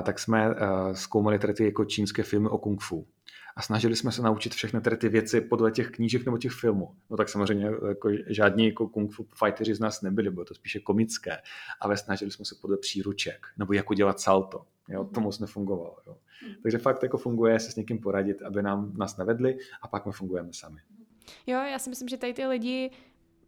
tak 0.04 0.20
jsme 0.20 0.50
zkoumali 0.94 1.40
tady 1.40 1.54
ty 1.54 1.66
jako 1.66 1.86
čínské 1.86 2.24
filmy 2.24 2.50
o 2.50 2.58
kung 2.58 2.82
fu 2.82 3.08
a 3.56 3.62
snažili 3.62 3.96
jsme 3.96 4.12
se 4.12 4.22
naučit 4.22 4.54
všechny 4.54 4.82
tady 4.82 4.98
ty 4.98 5.10
věci 5.10 5.42
podle 5.42 5.72
těch 5.72 5.92
knížek 5.92 6.26
nebo 6.26 6.38
těch 6.38 6.52
filmů. 6.52 6.96
No 7.10 7.18
tak 7.18 7.30
samozřejmě 7.30 7.66
jako 7.88 8.10
žádní 8.28 8.66
jako 8.66 8.88
kung 8.88 9.12
fu 9.12 9.28
fighteri 9.36 9.76
z 9.76 9.80
nás 9.80 10.02
nebyli, 10.02 10.32
bylo 10.32 10.46
to 10.46 10.54
spíše 10.54 10.80
komické, 10.80 11.38
ale 11.82 11.98
snažili 11.98 12.32
jsme 12.32 12.46
se 12.46 12.56
podle 12.62 12.78
příruček, 12.78 13.48
nebo 13.58 13.74
jak 13.74 13.90
udělat 13.90 14.20
salto. 14.20 14.66
Jo, 14.90 15.04
to 15.04 15.22
moc 15.22 15.40
nefungovalo. 15.40 15.98
Jo. 16.08 16.18
Hmm. 16.42 16.54
Takže 16.64 16.78
fakt 16.78 17.04
jako 17.04 17.18
funguje 17.18 17.60
se 17.60 17.72
s 17.72 17.76
někým 17.76 18.00
poradit, 18.00 18.42
aby 18.42 18.64
nám 18.64 18.94
nás 18.98 19.18
nevedli 19.18 19.58
a 19.82 19.88
pak 19.88 20.06
my 20.06 20.12
fungujeme 20.12 20.50
sami. 20.54 20.82
Jo, 21.48 21.60
já 21.60 21.80
si 21.80 21.90
myslím, 21.90 22.08
že 22.10 22.18
tady 22.18 22.34
ty 22.34 22.46
lidi, 22.46 22.92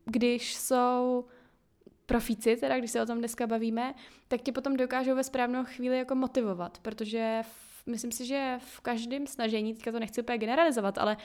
když 0.06 0.56
jsou 0.56 1.26
profíci, 2.06 2.56
teda 2.56 2.78
když 2.78 2.92
se 2.92 3.02
o 3.02 3.06
tom 3.06 3.18
dneska 3.18 3.48
bavíme, 3.48 3.94
tak 4.28 4.42
tě 4.42 4.52
potom 4.52 4.78
dokážou 4.78 5.16
ve 5.16 5.24
správnou 5.24 5.64
chvíli 5.64 5.98
jako 5.98 6.16
motivovat, 6.16 6.80
protože 6.80 7.42
myslím 7.86 8.12
si, 8.12 8.26
že 8.26 8.56
v 8.60 8.80
každém 8.80 9.28
snažení, 9.28 9.74
teďka 9.74 9.92
to 9.92 10.00
nechci 10.00 10.22
úplně 10.22 10.38
generalizovat, 10.38 10.98
ale 10.98 11.18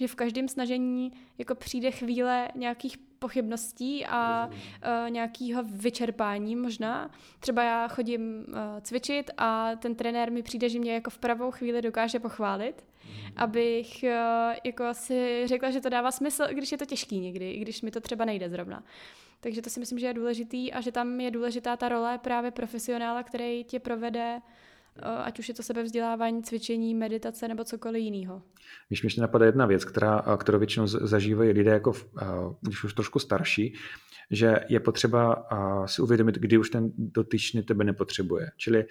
že 0.00 0.08
v 0.08 0.14
každém 0.14 0.48
snažení 0.48 1.12
jako 1.38 1.54
přijde 1.54 1.90
chvíle 1.90 2.48
nějakých 2.54 2.98
pochybností 3.18 4.06
a 4.06 4.46
uh, 4.46 5.10
nějakého 5.10 5.62
vyčerpání 5.62 6.56
možná. 6.56 7.10
Třeba 7.40 7.62
já 7.62 7.88
chodím 7.88 8.20
uh, 8.48 8.54
cvičit 8.80 9.30
a 9.38 9.76
ten 9.76 9.94
trenér 9.94 10.32
mi 10.32 10.42
přijde, 10.42 10.68
že 10.68 10.78
mě 10.78 10.94
jako 10.94 11.10
v 11.10 11.18
pravou 11.18 11.50
chvíli 11.50 11.82
dokáže 11.82 12.18
pochválit, 12.18 12.84
mm. 13.04 13.32
abych 13.36 14.04
uh, 14.04 14.54
jako 14.64 14.84
si 14.92 15.42
řekla, 15.46 15.70
že 15.70 15.80
to 15.80 15.88
dává 15.88 16.10
smysl, 16.10 16.44
když 16.50 16.72
je 16.72 16.78
to 16.78 16.86
těžký 16.86 17.20
někdy, 17.20 17.50
i 17.50 17.60
když 17.60 17.82
mi 17.82 17.90
to 17.90 18.00
třeba 18.00 18.24
nejde 18.24 18.48
zrovna. 18.50 18.82
Takže 19.40 19.62
to 19.62 19.70
si 19.70 19.80
myslím, 19.80 19.98
že 19.98 20.06
je 20.06 20.14
důležitý 20.14 20.72
a 20.72 20.80
že 20.80 20.92
tam 20.92 21.20
je 21.20 21.30
důležitá 21.30 21.76
ta 21.76 21.88
role 21.88 22.18
právě 22.18 22.50
profesionála, 22.50 23.22
který 23.22 23.64
tě 23.64 23.80
provede 23.80 24.40
Eh, 24.40 24.71
ať 25.02 25.38
už 25.38 25.48
je 25.48 25.54
to 25.54 25.62
sebevzdělávání, 25.62 26.42
cvičení, 26.42 26.94
meditace 26.94 27.48
nebo 27.48 27.64
cokoliv 27.64 28.02
jiného. 28.02 28.42
Mi 28.90 28.96
ještě 29.02 29.20
napadá 29.20 29.46
jedna 29.46 29.66
věc, 29.66 29.84
která, 29.84 30.24
eh, 30.34 30.36
kterou 30.36 30.58
většinou 30.58 30.86
zažívají 30.86 31.50
lidé, 31.50 31.70
jako 31.70 31.92
v, 31.92 32.06
eh, 32.22 32.24
když 32.60 32.84
už 32.84 32.94
trošku 32.94 33.18
starší, 33.18 33.74
že 34.30 34.56
je 34.68 34.80
potřeba 34.80 35.46
si 35.86 36.02
uvědomit, 36.02 36.34
kdy 36.34 36.58
už 36.58 36.70
ten 36.70 36.92
dotyčný 36.98 37.62
tebe 37.62 37.84
nepotřebuje. 37.84 38.50
Čili 38.56 38.84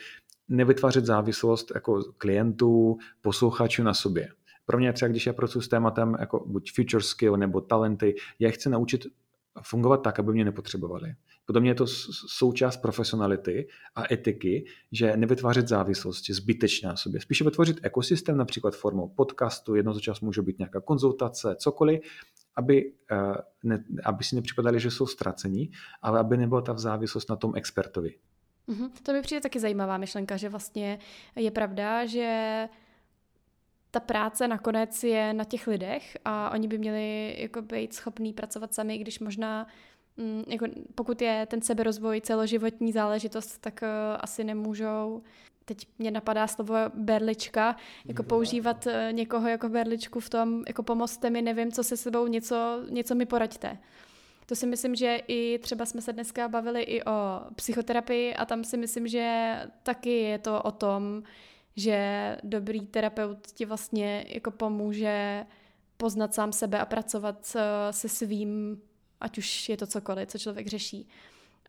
nevytvářet 0.49 1.05
závislost 1.05 1.71
jako 1.75 2.03
klientů, 2.17 2.97
posluchačů 3.21 3.83
na 3.83 3.93
sobě. 3.93 4.29
Pro 4.65 4.77
mě 4.77 4.93
třeba, 4.93 5.09
když 5.09 5.27
já 5.27 5.33
pracuji 5.33 5.61
s 5.61 5.67
tématem 5.67 6.15
jako 6.19 6.45
buď 6.47 6.71
future 6.75 7.03
skill 7.03 7.37
nebo 7.37 7.61
talenty, 7.61 8.15
já 8.39 8.51
chci 8.51 8.69
naučit 8.69 9.07
fungovat 9.63 9.97
tak, 9.97 10.19
aby 10.19 10.31
mě 10.31 10.45
nepotřebovali. 10.45 11.15
Podle 11.45 11.61
mě 11.61 11.69
je 11.69 11.75
to 11.75 11.87
součást 12.27 12.77
profesionality 12.77 13.67
a 13.95 14.13
etiky, 14.13 14.65
že 14.91 15.17
nevytvářet 15.17 15.67
závislosti 15.67 16.33
zbytečně 16.33 16.87
na 16.87 16.95
sobě. 16.95 17.21
Spíše 17.21 17.43
vytvořit 17.43 17.79
ekosystém, 17.83 18.37
například 18.37 18.75
formou 18.75 19.07
podcastu, 19.07 19.75
jednou 19.75 19.93
za 19.93 19.99
čas 19.99 20.21
může 20.21 20.41
být 20.41 20.59
nějaká 20.59 20.81
konzultace, 20.81 21.55
cokoliv, 21.59 22.01
aby, 22.55 22.93
eh, 23.11 23.17
ne, 23.63 23.83
aby 24.03 24.23
si 24.23 24.35
nepřipadali, 24.35 24.79
že 24.79 24.91
jsou 24.91 25.05
ztracení, 25.07 25.71
ale 26.01 26.19
aby 26.19 26.37
nebyla 26.37 26.61
ta 26.61 26.77
závislost 26.77 27.29
na 27.29 27.35
tom 27.35 27.55
expertovi. 27.55 28.15
Mm-hmm. 28.69 28.89
To 29.03 29.13
mi 29.13 29.21
přijde 29.21 29.41
taky 29.41 29.59
zajímavá 29.59 29.97
myšlenka, 29.97 30.37
že 30.37 30.49
vlastně 30.49 30.99
je 31.35 31.51
pravda, 31.51 32.05
že 32.05 32.67
ta 33.91 33.99
práce 33.99 34.47
nakonec 34.47 35.03
je 35.03 35.33
na 35.33 35.43
těch 35.43 35.67
lidech 35.67 36.17
a 36.25 36.49
oni 36.49 36.67
by 36.67 36.77
měli 36.77 37.35
jako 37.37 37.61
být 37.61 37.93
schopní 37.93 38.33
pracovat 38.33 38.73
sami, 38.73 38.97
když 38.97 39.19
možná 39.19 39.67
mm, 40.17 40.43
jako 40.47 40.65
pokud 40.95 41.21
je 41.21 41.47
ten 41.49 41.61
seberozvoj 41.61 42.21
celoživotní 42.21 42.91
záležitost, 42.91 43.57
tak 43.61 43.79
uh, 43.83 43.87
asi 44.19 44.43
nemůžou 44.43 45.21
teď 45.65 45.87
mě 45.99 46.11
napadá 46.11 46.47
slovo 46.47 46.75
berlička, 46.93 47.75
jako 48.05 48.23
používat 48.23 48.85
uh, 48.85 48.93
někoho 49.11 49.47
jako 49.47 49.69
berličku 49.69 50.19
v 50.19 50.29
tom, 50.29 50.63
jako 50.67 50.83
pomozte 50.83 51.29
mi, 51.29 51.41
nevím, 51.41 51.71
co 51.71 51.83
se 51.83 51.97
sebou, 51.97 52.27
něco, 52.27 52.83
něco 52.89 53.15
mi 53.15 53.25
poraďte. 53.25 53.77
To 54.45 54.55
si 54.55 54.67
myslím, 54.67 54.95
že 54.95 55.21
i 55.27 55.59
třeba 55.59 55.85
jsme 55.85 56.01
se 56.01 56.13
dneska 56.13 56.47
bavili 56.47 56.81
i 56.81 57.03
o 57.03 57.41
psychoterapii 57.55 58.35
a 58.35 58.45
tam 58.45 58.63
si 58.63 58.77
myslím, 58.77 59.07
že 59.07 59.55
taky 59.83 60.17
je 60.17 60.39
to 60.39 60.61
o 60.61 60.71
tom, 60.71 61.23
že 61.75 62.37
dobrý 62.43 62.87
terapeut 62.87 63.47
ti 63.47 63.65
vlastně 63.65 64.25
jako 64.29 64.51
pomůže 64.51 65.45
poznat 65.97 66.33
sám 66.33 66.51
sebe 66.51 66.79
a 66.79 66.85
pracovat 66.85 67.55
eh, 67.55 67.93
se 67.93 68.09
svým, 68.09 68.81
ať 69.21 69.37
už 69.37 69.69
je 69.69 69.77
to 69.77 69.87
cokoliv, 69.87 70.27
co 70.27 70.37
člověk 70.37 70.67
řeší. 70.67 71.07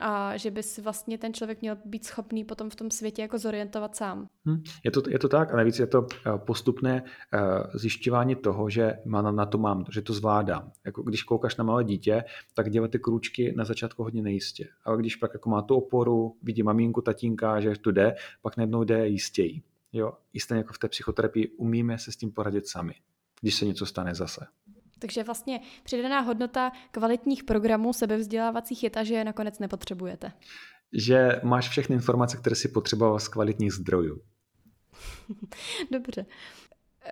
A 0.00 0.36
že 0.36 0.50
by 0.50 0.62
si 0.62 0.82
vlastně 0.82 1.18
ten 1.18 1.34
člověk 1.34 1.60
měl 1.60 1.76
být 1.84 2.04
schopný 2.04 2.44
potom 2.44 2.70
v 2.70 2.76
tom 2.76 2.90
světě 2.90 3.22
jako 3.22 3.38
zorientovat 3.38 3.96
sám. 3.96 4.28
Hmm, 4.46 4.62
je, 4.84 4.90
to, 4.90 5.02
je 5.08 5.18
to 5.18 5.28
tak 5.28 5.52
a 5.52 5.56
navíc 5.56 5.78
je 5.78 5.86
to 5.86 6.06
eh, 6.10 6.38
postupné 6.38 7.02
uh, 7.02 7.40
zjišťování 7.74 8.36
toho, 8.36 8.70
že 8.70 8.98
má 9.04 9.22
na, 9.22 9.32
na 9.32 9.46
to 9.46 9.58
mám, 9.58 9.84
že 9.90 10.02
to 10.02 10.12
zvládám. 10.12 10.72
Jako 10.84 11.02
když 11.02 11.22
koukáš 11.22 11.56
na 11.56 11.64
malé 11.64 11.84
dítě, 11.84 12.24
tak 12.54 12.70
dělat 12.70 12.90
ty 12.90 12.98
kručky 12.98 13.54
na 13.56 13.64
začátku 13.64 14.02
hodně 14.02 14.22
nejistě. 14.22 14.68
Ale 14.84 14.98
když 14.98 15.16
pak 15.16 15.30
jako 15.34 15.50
má 15.50 15.62
tu 15.62 15.74
oporu, 15.74 16.36
vidí 16.42 16.62
maminku, 16.62 17.00
tatínka, 17.00 17.60
že 17.60 17.72
to 17.80 17.90
jde, 17.90 18.14
pak 18.42 18.56
najednou 18.56 18.84
jde 18.84 19.08
jistěji. 19.08 19.62
Jo, 19.92 20.12
i 20.32 20.40
stejně 20.40 20.58
jako 20.58 20.72
v 20.72 20.78
té 20.78 20.88
psychoterapii 20.88 21.48
umíme 21.48 21.98
se 21.98 22.12
s 22.12 22.16
tím 22.16 22.32
poradit 22.32 22.68
sami, 22.68 22.94
když 23.40 23.54
se 23.54 23.64
něco 23.64 23.86
stane 23.86 24.14
zase. 24.14 24.46
Takže 25.02 25.24
vlastně 25.24 25.60
přidaná 25.82 26.20
hodnota 26.20 26.72
kvalitních 26.90 27.44
programů 27.44 27.92
sebevzdělávacích 27.92 28.84
je 28.84 28.90
ta, 28.90 29.04
že 29.04 29.14
je 29.14 29.24
nakonec 29.24 29.58
nepotřebujete. 29.58 30.32
Že 30.92 31.40
máš 31.42 31.68
všechny 31.68 31.94
informace, 31.94 32.36
které 32.36 32.56
si 32.56 32.68
potřeboval 32.68 33.18
z 33.18 33.28
kvalitních 33.28 33.72
zdrojů. 33.72 34.20
Dobře. 35.90 36.26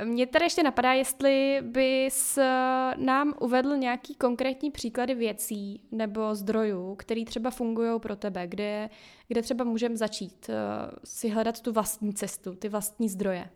Mě 0.04 0.26
tady 0.26 0.44
ještě 0.44 0.62
napadá, 0.62 0.92
jestli 0.92 1.58
bys 1.62 2.38
eh, 2.38 2.94
nám 2.96 3.34
uvedl 3.40 3.76
nějaký 3.76 4.14
konkrétní 4.14 4.70
příklady 4.70 5.14
věcí 5.14 5.82
nebo 5.92 6.34
zdrojů, 6.34 6.94
které 6.94 7.24
třeba 7.24 7.50
fungují 7.50 8.00
pro 8.00 8.16
tebe, 8.16 8.46
kde, 8.46 8.90
kde 9.28 9.42
třeba 9.42 9.64
můžeme 9.64 9.96
začít 9.96 10.48
uh, 10.48 10.54
si 11.04 11.28
hledat 11.28 11.60
tu 11.60 11.72
vlastní 11.72 12.14
cestu, 12.14 12.54
ty 12.54 12.68
vlastní 12.68 13.08
zdroje. 13.08 13.50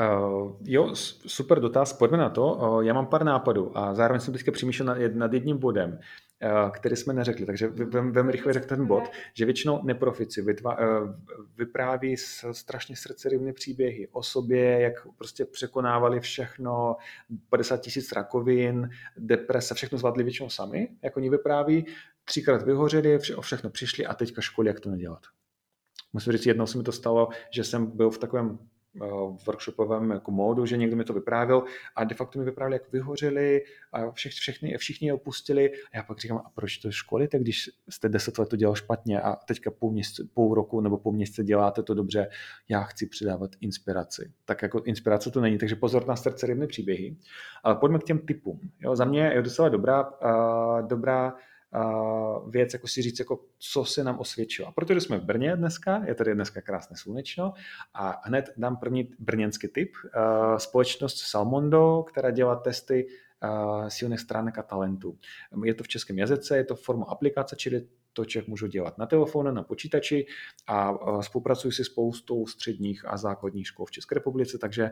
Uh, 0.00 0.56
jo, 0.64 0.94
super 1.26 1.60
dotaz, 1.60 1.92
pojďme 1.92 2.18
na 2.18 2.30
to. 2.30 2.54
Uh, 2.54 2.84
já 2.84 2.94
mám 2.94 3.06
pár 3.06 3.24
nápadů 3.24 3.78
a 3.78 3.94
zároveň 3.94 4.20
jsem 4.20 4.34
teďka 4.34 4.52
přemýšlel 4.52 4.86
nad, 4.86 5.14
nad 5.14 5.32
jedním 5.32 5.58
bodem. 5.58 5.98
Eh, 6.44 6.70
který 6.70 6.96
jsme 6.96 7.12
neřekli. 7.14 7.46
Takže 7.46 7.68
velmi 8.10 8.32
rychle 8.32 8.52
řekl 8.52 8.66
ten 8.66 8.86
bod, 8.86 9.02
že 9.34 9.44
většinou 9.44 9.80
neprofici 9.84 10.42
vytva, 10.42 10.76
eh, 10.80 10.86
vypráví 11.56 12.16
strašně 12.52 12.96
srdcerivné 12.96 13.52
příběhy 13.52 14.08
o 14.12 14.22
sobě, 14.22 14.80
jak 14.80 15.06
prostě 15.16 15.44
překonávali 15.44 16.20
všechno, 16.20 16.96
50 17.48 17.76
tisíc 17.76 18.12
rakovin, 18.12 18.90
deprese, 19.16 19.74
všechno 19.74 19.98
zvládli 19.98 20.24
většinou 20.24 20.48
sami, 20.48 20.88
jak 21.02 21.16
oni 21.16 21.30
vypráví, 21.30 21.86
třikrát 22.24 22.62
vyhořeli, 22.62 23.18
o 23.36 23.40
všechno 23.40 23.70
přišli 23.70 24.06
a 24.06 24.14
teďka 24.14 24.40
školy, 24.40 24.68
jak 24.68 24.80
to 24.80 24.90
nedělat. 24.90 25.22
Musím 26.12 26.32
říct, 26.32 26.46
jednou 26.46 26.66
se 26.66 26.78
mi 26.78 26.84
to 26.84 26.92
stalo, 26.92 27.28
že 27.50 27.64
jsem 27.64 27.86
byl 27.86 28.10
v 28.10 28.18
takovém 28.18 28.58
workshopovém 29.46 30.10
jako 30.10 30.30
módu, 30.30 30.66
že 30.66 30.76
někdo 30.76 30.96
mi 30.96 31.04
to 31.04 31.12
vyprávěl 31.12 31.64
a 31.96 32.04
de 32.04 32.14
facto 32.14 32.38
mi 32.38 32.44
vyprávěl, 32.44 32.72
jak 32.72 32.92
vyhořeli 32.92 33.62
a 33.92 34.10
všech, 34.10 34.32
všechny, 34.32 34.76
všichni 34.78 35.08
je 35.08 35.14
opustili 35.14 35.72
a 35.72 35.96
já 35.96 36.02
pak 36.02 36.18
říkám, 36.18 36.38
a 36.38 36.50
proč 36.54 36.76
to 36.78 36.90
školíte, 36.90 37.38
když 37.38 37.70
jste 37.88 38.08
deset 38.08 38.38
let 38.38 38.48
to 38.48 38.56
dělal 38.56 38.74
špatně 38.74 39.20
a 39.20 39.36
teďka 39.36 39.70
půl, 39.70 39.92
měsíce, 39.92 40.22
půl 40.34 40.54
roku 40.54 40.80
nebo 40.80 40.98
půl 40.98 41.12
měsíce 41.12 41.44
děláte 41.44 41.82
to 41.82 41.94
dobře, 41.94 42.28
já 42.68 42.82
chci 42.82 43.06
přidávat 43.06 43.50
inspiraci. 43.60 44.32
Tak 44.44 44.62
jako 44.62 44.82
inspirace 44.84 45.30
to 45.30 45.40
není, 45.40 45.58
takže 45.58 45.76
pozor 45.76 46.06
na 46.06 46.16
srdce 46.16 46.46
rybné 46.46 46.66
příběhy. 46.66 47.16
Ale 47.62 47.74
pojďme 47.74 47.98
k 47.98 48.04
těm 48.04 48.18
typům. 48.18 48.60
Jo, 48.80 48.96
za 48.96 49.04
mě 49.04 49.20
je 49.20 49.42
docela 49.42 49.68
dobrá, 49.68 50.10
uh, 50.10 50.86
dobrá 50.86 51.34
věc, 52.48 52.72
jako 52.72 52.88
si 52.88 53.02
říct, 53.02 53.18
jako 53.18 53.44
co 53.58 53.84
se 53.84 54.04
nám 54.04 54.18
osvědčilo. 54.18 54.68
A 54.68 54.72
protože 54.72 55.00
jsme 55.00 55.18
v 55.18 55.24
Brně 55.24 55.56
dneska, 55.56 56.04
je 56.06 56.14
tady 56.14 56.34
dneska 56.34 56.60
krásné 56.60 56.96
slunečno 56.96 57.52
a 57.94 58.20
hned 58.24 58.50
dám 58.56 58.76
první 58.76 59.14
brněnský 59.18 59.68
tip. 59.68 59.92
Společnost 60.56 61.18
Salmondo, 61.18 62.04
která 62.08 62.30
dělá 62.30 62.56
testy 62.56 63.08
silných 63.88 64.20
stránek 64.20 64.58
a 64.58 64.62
talentů. 64.62 65.18
Je 65.64 65.74
to 65.74 65.84
v 65.84 65.88
českém 65.88 66.18
jazyce, 66.18 66.56
je 66.56 66.64
to 66.64 66.76
forma 66.76 67.06
aplikace, 67.08 67.56
čili 67.56 67.88
to 68.12 68.24
člověk 68.24 68.48
může 68.48 68.68
dělat 68.68 68.98
na 68.98 69.06
telefonu, 69.06 69.50
na 69.50 69.62
počítači 69.62 70.26
a 70.66 70.94
spolupracují 71.22 71.72
si 71.72 71.84
spoustou 71.84 72.46
středních 72.46 73.04
a 73.08 73.16
základních 73.16 73.66
škol 73.66 73.86
v 73.86 73.90
České 73.90 74.14
republice, 74.14 74.58
takže 74.58 74.90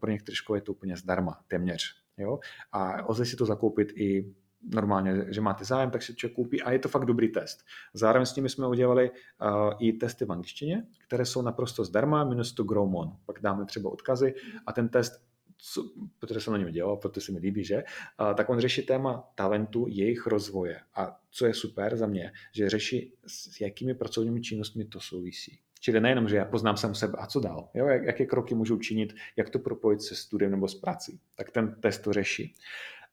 pro 0.00 0.10
některé 0.10 0.36
školy 0.36 0.56
je 0.56 0.62
to 0.62 0.72
úplně 0.72 0.96
zdarma, 0.96 1.40
téměř. 1.48 1.94
Jo? 2.18 2.38
A 2.72 3.10
lze 3.10 3.26
si 3.26 3.36
to 3.36 3.46
zakoupit 3.46 3.92
i 3.96 4.34
normálně, 4.62 5.26
že 5.28 5.40
máte 5.40 5.64
zájem, 5.64 5.90
tak 5.90 6.02
si 6.02 6.14
člověk 6.14 6.36
koupí 6.36 6.62
a 6.62 6.72
je 6.72 6.78
to 6.78 6.88
fakt 6.88 7.04
dobrý 7.04 7.28
test. 7.28 7.64
Zároveň 7.94 8.26
s 8.26 8.36
nimi 8.36 8.48
jsme 8.48 8.66
udělali 8.66 9.10
uh, 9.10 9.72
i 9.78 9.92
testy 9.92 10.24
v 10.24 10.32
angličtině, 10.32 10.86
které 11.06 11.26
jsou 11.26 11.42
naprosto 11.42 11.84
zdarma, 11.84 12.24
minus 12.24 12.52
to 12.52 12.64
Growmon. 12.64 13.12
Pak 13.26 13.40
dáme 13.40 13.66
třeba 13.66 13.90
odkazy 13.90 14.34
a 14.66 14.72
ten 14.72 14.88
test 14.88 15.28
co, 15.60 15.90
protože 16.18 16.40
jsem 16.40 16.52
na 16.52 16.58
něm 16.58 16.70
dělal, 16.70 16.96
protože 16.96 17.26
se 17.26 17.32
mi 17.32 17.38
líbí, 17.38 17.64
že, 17.64 17.84
uh, 18.20 18.34
tak 18.34 18.48
on 18.50 18.58
řeší 18.58 18.82
téma 18.82 19.30
talentu, 19.34 19.86
jejich 19.88 20.26
rozvoje. 20.26 20.80
A 20.94 21.20
co 21.30 21.46
je 21.46 21.54
super 21.54 21.96
za 21.96 22.06
mě, 22.06 22.32
že 22.54 22.70
řeší 22.70 23.12
s 23.26 23.60
jakými 23.60 23.94
pracovními 23.94 24.40
činnostmi 24.40 24.84
to 24.84 25.00
souvisí. 25.00 25.58
Čili 25.80 26.00
nejenom, 26.00 26.28
že 26.28 26.36
já 26.36 26.44
poznám 26.44 26.76
sám 26.76 26.94
sebe 26.94 27.14
a 27.18 27.26
co 27.26 27.40
dál, 27.40 27.68
jo? 27.74 27.86
Jak, 27.86 28.02
jaké 28.02 28.26
kroky 28.26 28.54
můžu 28.54 28.76
učinit, 28.76 29.14
jak 29.36 29.50
to 29.50 29.58
propojit 29.58 30.02
se 30.02 30.14
studiem 30.14 30.50
nebo 30.50 30.68
s 30.68 30.74
prací. 30.74 31.20
Tak 31.34 31.50
ten 31.50 31.80
test 31.80 31.98
to 31.98 32.12
řeší. 32.12 32.54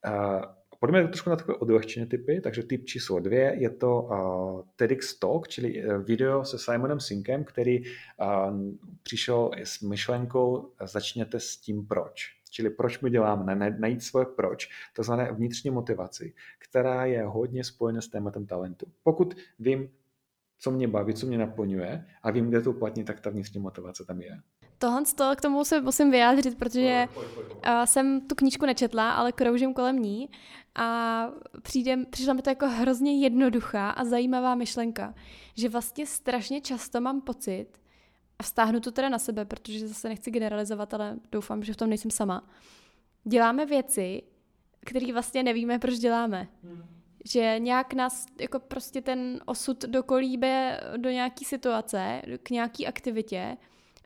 Uh, 0.07 0.41
Pojďme 0.85 1.07
trošku 1.07 1.29
na 1.29 1.35
takové 1.35 1.57
odlehčené 1.57 2.05
typy, 2.05 2.41
takže 2.41 2.63
typ 2.63 2.85
číslo 2.85 3.19
dvě 3.19 3.55
je 3.57 3.69
to 3.69 4.01
uh, 4.01 4.61
TEDx 4.75 5.19
Talk, 5.19 5.47
čili 5.47 5.81
eh, 5.81 5.97
video 5.97 6.45
se 6.45 6.59
Simonem 6.59 6.99
Sinkem, 6.99 7.43
který 7.43 7.81
uh, 7.81 7.87
přišel 9.03 9.51
s 9.63 9.81
myšlenkou 9.81 10.71
začněte 10.83 11.39
s 11.39 11.57
tím 11.57 11.87
proč. 11.87 12.35
Čili 12.49 12.69
proč 12.69 12.99
my 12.99 13.09
děláme, 13.09 13.55
najít 13.55 14.03
svoje 14.03 14.25
proč, 14.25 14.69
to 14.93 15.03
znamená 15.03 15.31
vnitřní 15.31 15.71
motivaci, 15.71 16.33
která 16.59 17.05
je 17.05 17.23
hodně 17.23 17.63
spojena 17.63 18.01
s 18.01 18.07
tématem 18.07 18.45
talentu. 18.45 18.85
Pokud 19.03 19.35
vím, 19.59 19.89
co 20.57 20.71
mě 20.71 20.87
baví, 20.87 21.13
co 21.13 21.27
mě 21.27 21.37
naplňuje 21.37 22.05
a 22.23 22.31
vím, 22.31 22.49
kde 22.49 22.61
to 22.61 22.71
uplatnit, 22.71 23.03
tak 23.03 23.21
ta 23.21 23.29
vnitřní 23.29 23.59
motivace 23.59 24.05
tam 24.05 24.21
je. 24.21 24.39
Tohle 24.77 25.03
to, 25.15 25.31
k 25.35 25.41
tomu 25.41 25.65
se 25.65 25.81
musím 25.81 26.11
vyjádřit, 26.11 26.57
protože 26.57 27.07
uh, 27.17 27.83
jsem 27.85 28.21
tu 28.21 28.35
knížku 28.35 28.65
nečetla, 28.65 29.11
ale 29.11 29.31
kroužím 29.31 29.73
kolem 29.73 29.99
ní 29.99 30.29
a 30.75 31.29
přijde, 31.61 32.05
přišla 32.09 32.33
mi 32.33 32.41
to 32.41 32.49
jako 32.49 32.67
hrozně 32.67 33.19
jednoduchá 33.19 33.89
a 33.89 34.05
zajímavá 34.05 34.55
myšlenka, 34.55 35.13
že 35.57 35.69
vlastně 35.69 36.05
strašně 36.05 36.61
často 36.61 37.01
mám 37.01 37.21
pocit, 37.21 37.67
a 38.39 38.43
vztáhnu 38.43 38.79
to 38.79 38.91
teda 38.91 39.09
na 39.09 39.19
sebe, 39.19 39.45
protože 39.45 39.87
zase 39.87 40.09
nechci 40.09 40.31
generalizovat, 40.31 40.93
ale 40.93 41.17
doufám, 41.31 41.63
že 41.63 41.73
v 41.73 41.77
tom 41.77 41.89
nejsem 41.89 42.11
sama, 42.11 42.49
děláme 43.23 43.65
věci, 43.65 44.21
které 44.85 45.13
vlastně 45.13 45.43
nevíme, 45.43 45.79
proč 45.79 45.93
děláme. 45.93 46.47
Hmm. 46.63 46.83
Že 47.25 47.55
nějak 47.59 47.93
nás 47.93 48.25
jako 48.39 48.59
prostě 48.59 49.01
ten 49.01 49.39
osud 49.45 49.81
dokolíbe 49.85 50.79
do 50.97 51.09
nějaký 51.09 51.45
situace, 51.45 52.21
k 52.43 52.49
nějaký 52.49 52.87
aktivitě 52.87 53.57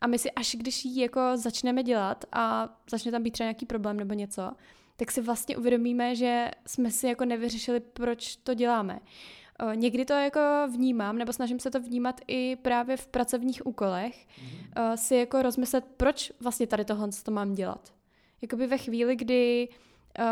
a 0.01 0.07
my 0.07 0.19
si 0.19 0.31
až 0.31 0.55
když 0.59 0.85
ji 0.85 1.01
jako 1.01 1.21
začneme 1.35 1.83
dělat 1.83 2.25
a 2.31 2.69
začne 2.91 3.11
tam 3.11 3.23
být 3.23 3.31
třeba 3.31 3.45
nějaký 3.45 3.65
problém 3.65 3.97
nebo 3.97 4.13
něco, 4.13 4.51
tak 4.95 5.11
si 5.11 5.21
vlastně 5.21 5.57
uvědomíme, 5.57 6.15
že 6.15 6.51
jsme 6.67 6.91
si 6.91 7.07
jako 7.07 7.25
nevyřešili, 7.25 7.79
proč 7.79 8.35
to 8.35 8.53
děláme. 8.53 8.99
Někdy 9.75 10.05
to 10.05 10.13
jako 10.13 10.39
vnímám, 10.71 11.17
nebo 11.17 11.33
snažím 11.33 11.59
se 11.59 11.71
to 11.71 11.79
vnímat 11.79 12.21
i 12.27 12.55
právě 12.55 12.97
v 12.97 13.07
pracovních 13.07 13.65
úkolech, 13.65 14.27
mm-hmm. 14.27 14.95
si 14.95 15.15
jako 15.15 15.41
rozmyslet, 15.41 15.85
proč 15.97 16.31
vlastně 16.39 16.67
tady 16.67 16.85
tohle 16.85 17.09
to 17.23 17.31
mám 17.31 17.53
dělat. 17.53 17.93
Jakoby 18.41 18.67
ve 18.67 18.77
chvíli, 18.77 19.15
kdy 19.15 19.69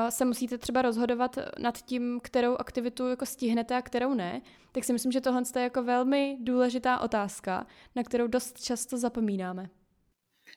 se 0.09 0.25
musíte 0.25 0.57
třeba 0.57 0.81
rozhodovat 0.81 1.37
nad 1.59 1.77
tím, 1.77 2.19
kterou 2.23 2.55
aktivitu 2.55 3.09
jako 3.09 3.25
stihnete 3.25 3.75
a 3.75 3.81
kterou 3.81 4.13
ne, 4.13 4.41
tak 4.71 4.83
si 4.83 4.93
myslím, 4.93 5.11
že 5.11 5.21
tohle 5.21 5.41
je 5.55 5.61
jako 5.61 5.83
velmi 5.83 6.37
důležitá 6.41 6.99
otázka, 6.99 7.65
na 7.95 8.03
kterou 8.03 8.27
dost 8.27 8.63
často 8.63 8.97
zapomínáme. 8.97 9.69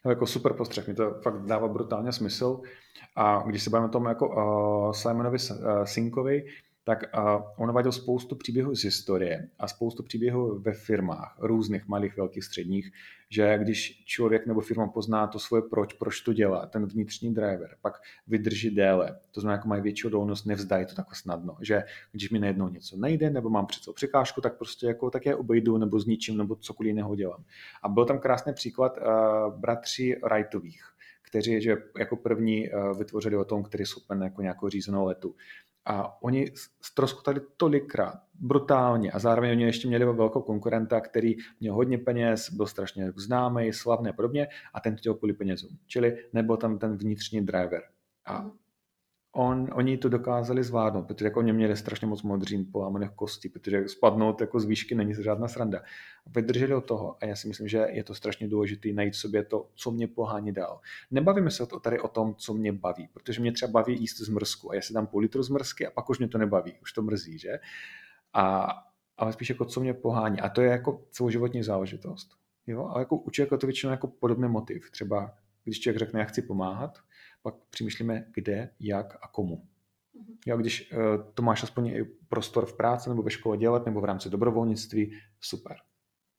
Jako 0.09 0.27
super 0.27 0.53
postřeh, 0.53 0.89
mi 0.89 0.95
to 0.95 1.14
fakt 1.23 1.43
dává 1.43 1.68
brutálně 1.68 2.12
smysl. 2.12 2.61
A 3.16 3.43
když 3.47 3.62
se 3.62 3.71
bavíme 3.71 3.89
o 3.89 3.93
tom 3.93 4.05
jako 4.05 4.29
uh, 4.29 4.93
Simonovi 4.93 5.39
uh, 5.51 5.85
Sinkovi, 5.85 6.47
tak 6.85 7.05
on 7.59 7.72
vadil 7.72 7.93
spoustu 7.93 8.37
příběhů 8.37 8.74
z 8.74 8.85
historie 8.85 9.49
a 9.59 9.68
spoustu 9.68 10.03
příběhů 10.03 10.59
ve 10.59 10.72
firmách, 10.72 11.37
různých 11.39 11.89
malých, 11.89 12.16
velkých, 12.16 12.45
středních, 12.45 12.93
že 13.28 13.59
když 13.59 14.05
člověk 14.05 14.47
nebo 14.47 14.61
firma 14.61 14.89
pozná 14.89 15.26
to 15.26 15.39
svoje 15.39 15.62
proč, 15.62 15.93
proč 15.93 16.20
to 16.20 16.33
dělá, 16.33 16.66
ten 16.66 16.87
vnitřní 16.87 17.35
driver, 17.35 17.76
pak 17.83 17.95
vydrží 18.26 18.70
déle, 18.70 19.18
to 19.31 19.41
znamená, 19.41 19.57
jako 19.57 19.68
mají 19.68 19.83
větší 19.83 20.07
odolnost, 20.07 20.45
nevzdají 20.45 20.87
to 20.87 20.95
takhle 20.95 21.14
snadno, 21.14 21.57
že 21.61 21.83
když 22.12 22.31
mi 22.31 22.39
najednou 22.39 22.68
něco 22.68 22.97
nejde, 22.97 23.31
nebo 23.31 23.51
mám 23.51 23.66
přece 23.66 23.91
překážku, 23.95 24.41
tak 24.41 24.59
prostě 24.59 24.87
jako 24.87 25.11
tak 25.11 25.26
je 25.26 25.37
obejdu, 25.37 25.78
nebo 25.78 26.01
zničím, 26.01 26.37
nebo 26.37 26.57
cokoliv 26.57 26.89
jiného 26.89 27.16
dělám. 27.16 27.45
A 27.83 27.89
byl 27.89 28.05
tam 28.05 28.18
krásný 28.18 28.53
příklad 28.53 28.99
uh, 28.99 29.61
bratří 29.61 30.14
Wrightových, 30.14 30.83
kteří 31.22 31.62
že 31.62 31.76
jako 31.99 32.16
první 32.16 32.70
uh, 32.70 32.99
vytvořili 32.99 33.37
o 33.37 33.45
tom, 33.45 33.62
který 33.62 33.87
jsou 33.87 34.01
jako 34.24 34.43
nějakou 34.43 34.68
řízenou 34.68 35.05
letu. 35.05 35.35
A 35.85 36.22
oni 36.22 36.53
ztroskotali 36.81 37.41
tolikrát, 37.57 38.22
brutálně. 38.35 39.12
A 39.12 39.18
zároveň 39.18 39.51
oni 39.51 39.64
ještě 39.64 39.89
měli 39.89 40.05
velkou 40.05 40.43
konkurenta, 40.43 41.01
který 41.01 41.35
měl 41.61 41.74
hodně 41.74 41.99
peněz, 41.99 42.51
byl 42.53 42.66
strašně 42.66 43.12
známý, 43.16 43.72
slavný 43.72 44.11
a 44.11 44.12
podobně, 44.12 44.49
a 44.74 44.81
ten 44.81 44.97
chtěl 44.97 45.14
kvůli 45.14 45.33
penězům. 45.33 45.78
Čili 45.87 46.24
nebyl 46.33 46.57
tam 46.57 46.78
ten 46.78 46.97
vnitřní 46.97 47.47
driver. 47.47 47.83
A 48.24 48.43
mhm 48.43 48.51
on, 49.33 49.68
oni 49.72 49.99
to 49.99 50.09
dokázali 50.09 50.62
zvládnout, 50.64 51.03
protože 51.07 51.24
jako 51.24 51.39
oni 51.39 51.53
měli 51.53 51.76
strašně 51.76 52.07
moc 52.07 52.22
modřín 52.22 52.66
polámaných 52.72 53.11
kostí, 53.11 53.49
protože 53.49 53.89
spadnout 53.89 54.41
jako 54.41 54.61
z 54.61 54.64
výšky 54.64 54.95
není 54.95 55.14
žádná 55.14 55.49
sranda. 55.49 55.83
Vydrželi 56.26 56.74
od 56.74 56.85
toho 56.85 57.16
a 57.20 57.26
já 57.26 57.37
si 57.37 57.49
myslím, 57.49 57.68
že 57.68 57.87
je 57.91 58.05
to 58.05 58.14
strašně 58.14 58.49
důležité 58.49 58.89
najít 58.89 59.14
sobě 59.14 59.45
to, 59.45 59.68
co 59.74 59.91
mě 59.91 60.07
pohání 60.07 60.53
dál. 60.53 60.81
Nebavíme 61.11 61.51
se 61.51 61.66
tady 61.83 62.01
o 62.01 62.09
tom, 62.09 62.35
co 62.35 62.55
mě 62.55 62.72
baví, 62.72 63.09
protože 63.12 63.41
mě 63.41 63.53
třeba 63.53 63.72
baví 63.72 64.01
jíst 64.01 64.18
zmrzku 64.18 64.70
a 64.70 64.74
já 64.74 64.83
si 64.83 64.93
dám 64.93 65.07
půl 65.07 65.20
litru 65.20 65.43
zmrzky 65.43 65.87
a 65.87 65.91
pak 65.91 66.11
už 66.11 66.18
mě 66.18 66.28
to 66.28 66.39
nebaví, 66.39 66.72
už 66.83 66.93
to 66.93 67.03
mrzí, 67.03 67.39
že? 67.39 67.59
A, 68.33 68.68
ale 69.16 69.33
spíš 69.33 69.49
jako 69.49 69.64
co 69.64 69.81
mě 69.81 69.95
pohání. 69.95 70.41
A 70.41 70.49
to 70.49 70.61
je 70.61 70.70
jako 70.70 71.03
celoživotní 71.11 71.62
záležitost. 71.62 72.28
Jo? 72.66 72.91
A 72.95 72.99
jako 72.99 73.16
u 73.16 73.31
člověka 73.31 73.57
to 73.57 73.66
většinou 73.66 73.91
jako 73.91 74.07
podobný 74.07 74.49
motiv. 74.49 74.91
Třeba 74.91 75.35
když 75.64 75.81
člověk 75.81 75.99
řekne, 75.99 76.20
já 76.20 76.26
chci 76.26 76.43
pomáhat, 76.43 76.99
pak 77.43 77.55
přemýšlíme, 77.70 78.24
kde, 78.34 78.70
jak 78.80 79.18
a 79.22 79.28
komu. 79.28 79.62
Mhm. 80.14 80.36
Jo, 80.47 80.57
když 80.57 80.93
uh, 80.93 80.99
to 81.34 81.43
máš 81.43 81.62
aspoň 81.62 81.86
i 81.86 82.05
prostor 82.28 82.66
v 82.66 82.76
práci 82.76 83.09
nebo 83.09 83.22
ve 83.22 83.30
škole 83.30 83.57
dělat, 83.57 83.86
nebo 83.86 84.01
v 84.01 84.05
rámci 84.05 84.30
dobrovolnictví, 84.30 85.12
super. 85.41 85.76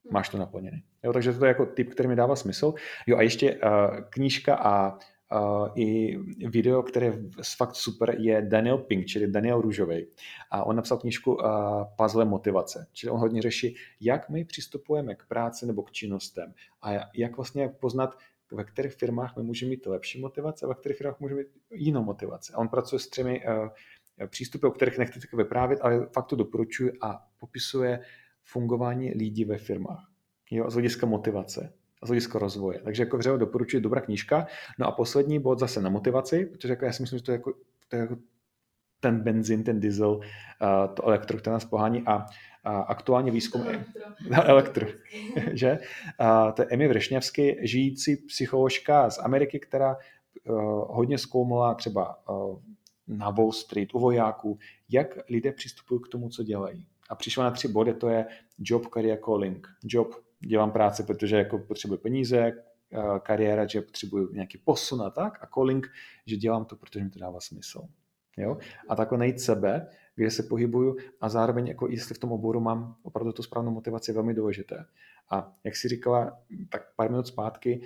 Mhm. 0.04 0.14
Máš 0.14 0.30
to 0.30 0.38
naplněné. 0.38 0.82
Jo, 1.04 1.14
takže 1.14 1.34
to 1.34 1.46
je 1.46 1.50
jako 1.50 1.66
typ, 1.66 1.90
který 1.90 2.10
mi 2.10 2.16
dává 2.16 2.36
smysl. 2.36 2.74
Jo 3.08 3.18
a 3.18 3.22
ještě 3.22 3.56
uh, 3.56 3.62
knížka 4.10 4.56
a 4.56 4.98
uh, 5.32 5.68
i 5.76 6.18
video, 6.48 6.84
které 6.84 7.06
je 7.06 7.14
fakt 7.58 7.76
super, 7.76 8.16
je 8.20 8.42
Daniel 8.42 8.78
Pink, 8.78 9.06
čili 9.06 9.28
Daniel 9.28 9.62
Růžovej. 9.62 10.08
A 10.52 10.64
on 10.64 10.76
napsal 10.76 10.98
knížku 10.98 11.34
uh, 11.34 11.44
Puzzle 11.98 12.26
motivace. 12.26 12.88
Čili 12.94 13.12
on 13.12 13.20
hodně 13.20 13.42
řeší, 13.42 13.76
jak 14.02 14.30
my 14.30 14.46
přistupujeme 14.46 15.16
k 15.16 15.26
práci 15.26 15.66
nebo 15.66 15.84
k 15.84 15.92
činnostem 15.92 16.54
a 16.82 16.92
jak 17.16 17.38
vlastně 17.38 17.70
poznat, 17.70 18.18
ve 18.52 18.64
kterých 18.64 18.94
firmách 18.94 19.38
my 19.38 19.44
můžeme 19.44 19.70
mít 19.70 19.86
lepší 19.86 20.22
motivace 20.22 20.66
a 20.66 20.70
ve 20.70 20.76
kterých 20.76 20.98
firmách 20.98 21.20
můžeme 21.20 21.42
mít 21.42 21.48
jinou 21.72 22.04
motivaci. 22.04 22.54
A 22.54 22.58
on 22.58 22.68
pracuje 22.68 23.00
s 23.00 23.08
třemi 23.08 23.44
uh, 23.46 23.70
přístupy, 24.28 24.68
o 24.68 24.72
kterých 24.72 24.98
nechci 24.98 25.20
tak 25.20 25.34
vyprávět, 25.34 25.80
ale 25.82 26.08
fakt 26.14 26.26
to 26.26 26.36
doporučuji 26.36 26.92
a 27.02 27.28
popisuje 27.40 28.00
fungování 28.44 29.12
lidí 29.12 29.46
ve 29.46 29.58
firmách. 29.58 30.12
Jo, 30.52 30.70
z 30.70 30.74
hlediska 30.74 31.06
motivace 31.06 31.74
z 32.04 32.08
hlediska 32.08 32.40
rozvoje. 32.40 32.80
Takže 32.84 33.04
jako 33.04 33.18
vřele 33.18 33.38
doporučuji 33.38 33.80
dobrá 33.82 34.02
knížka. 34.02 34.48
No 34.80 34.88
a 34.88 34.92
poslední 34.92 35.40
bod 35.40 35.60
zase 35.60 35.82
na 35.82 35.90
motivaci, 35.90 36.46
protože 36.46 36.74
jako 36.74 36.86
já 36.86 36.92
si 36.92 37.04
myslím, 37.04 37.20
že 37.20 37.26
to 37.26 37.32
je 37.32 37.36
jako, 37.36 37.54
to 37.88 37.96
je 37.96 38.00
jako 38.00 38.16
ten 39.02 39.20
benzín, 39.20 39.64
ten 39.64 39.80
diesel, 39.80 40.20
to 40.94 41.08
elektro, 41.08 41.38
které 41.38 41.54
nás 41.54 41.66
pohání 41.66 42.04
a 42.06 42.26
a 42.64 42.82
aktuálně 42.82 43.32
výzkum... 43.32 43.62
Elektro. 43.62 44.04
elektro 44.44 44.88
že? 45.54 45.80
A 46.20 46.52
to 46.52 46.62
je 46.62 46.68
Emi 46.72 46.88
Vrešňavsky, 46.88 47.60
žijící 47.62 48.16
psycholožka 48.16 49.10
z 49.10 49.20
Ameriky, 49.20 49.60
která 49.60 49.96
uh, 49.96 50.56
hodně 50.96 51.18
zkoumala 51.18 51.74
třeba 51.74 52.30
uh, 52.30 52.60
na 53.08 53.30
Wall 53.30 53.52
Street, 53.52 53.94
u 53.94 54.00
vojáků, 54.00 54.60
jak 54.90 55.30
lidé 55.30 55.52
přistupují 55.52 56.02
k 56.02 56.08
tomu, 56.08 56.30
co 56.30 56.44
dělají. 56.44 56.88
A 57.10 57.16
přišla 57.16 57.44
na 57.44 57.52
tři 57.52 57.68
body, 57.68 57.94
to 57.94 58.10
je 58.10 58.26
job, 58.60 58.86
career, 58.94 59.20
calling. 59.26 59.68
Job, 59.84 60.16
dělám 60.40 60.72
práci, 60.72 61.04
protože 61.04 61.38
jako 61.38 61.60
potřebuji 61.60 61.98
peníze, 61.98 62.54
kariéra, 63.24 63.68
že 63.68 63.82
potřebuji 63.82 64.30
nějaký 64.34 64.58
posun 64.58 65.02
a 65.02 65.10
tak, 65.10 65.44
a 65.44 65.48
calling, 65.48 65.92
že 66.26 66.36
dělám 66.36 66.66
to, 66.66 66.76
protože 66.76 67.04
mi 67.04 67.10
to 67.10 67.20
dává 67.20 67.40
smysl. 67.40 67.82
Jo? 68.38 68.58
A 68.90 68.96
takhle 68.96 69.18
najít 69.18 69.40
sebe, 69.40 69.88
kde 70.16 70.32
se 70.32 70.44
pohybuju 70.44 70.98
a 71.22 71.30
zároveň, 71.30 71.68
jako 71.68 71.90
jestli 71.90 72.16
v 72.16 72.20
tom 72.20 72.32
oboru 72.32 72.60
mám 72.60 72.96
opravdu 73.04 73.32
tu 73.32 73.44
správnou 73.44 73.72
motivaci, 73.72 74.12
je 74.12 74.16
velmi 74.16 74.34
důležité. 74.34 74.86
A 75.32 75.54
jak 75.64 75.76
si 75.76 75.88
říkala, 75.88 76.40
tak 76.70 76.96
pár 76.96 77.10
minut 77.10 77.28
zpátky, 77.28 77.82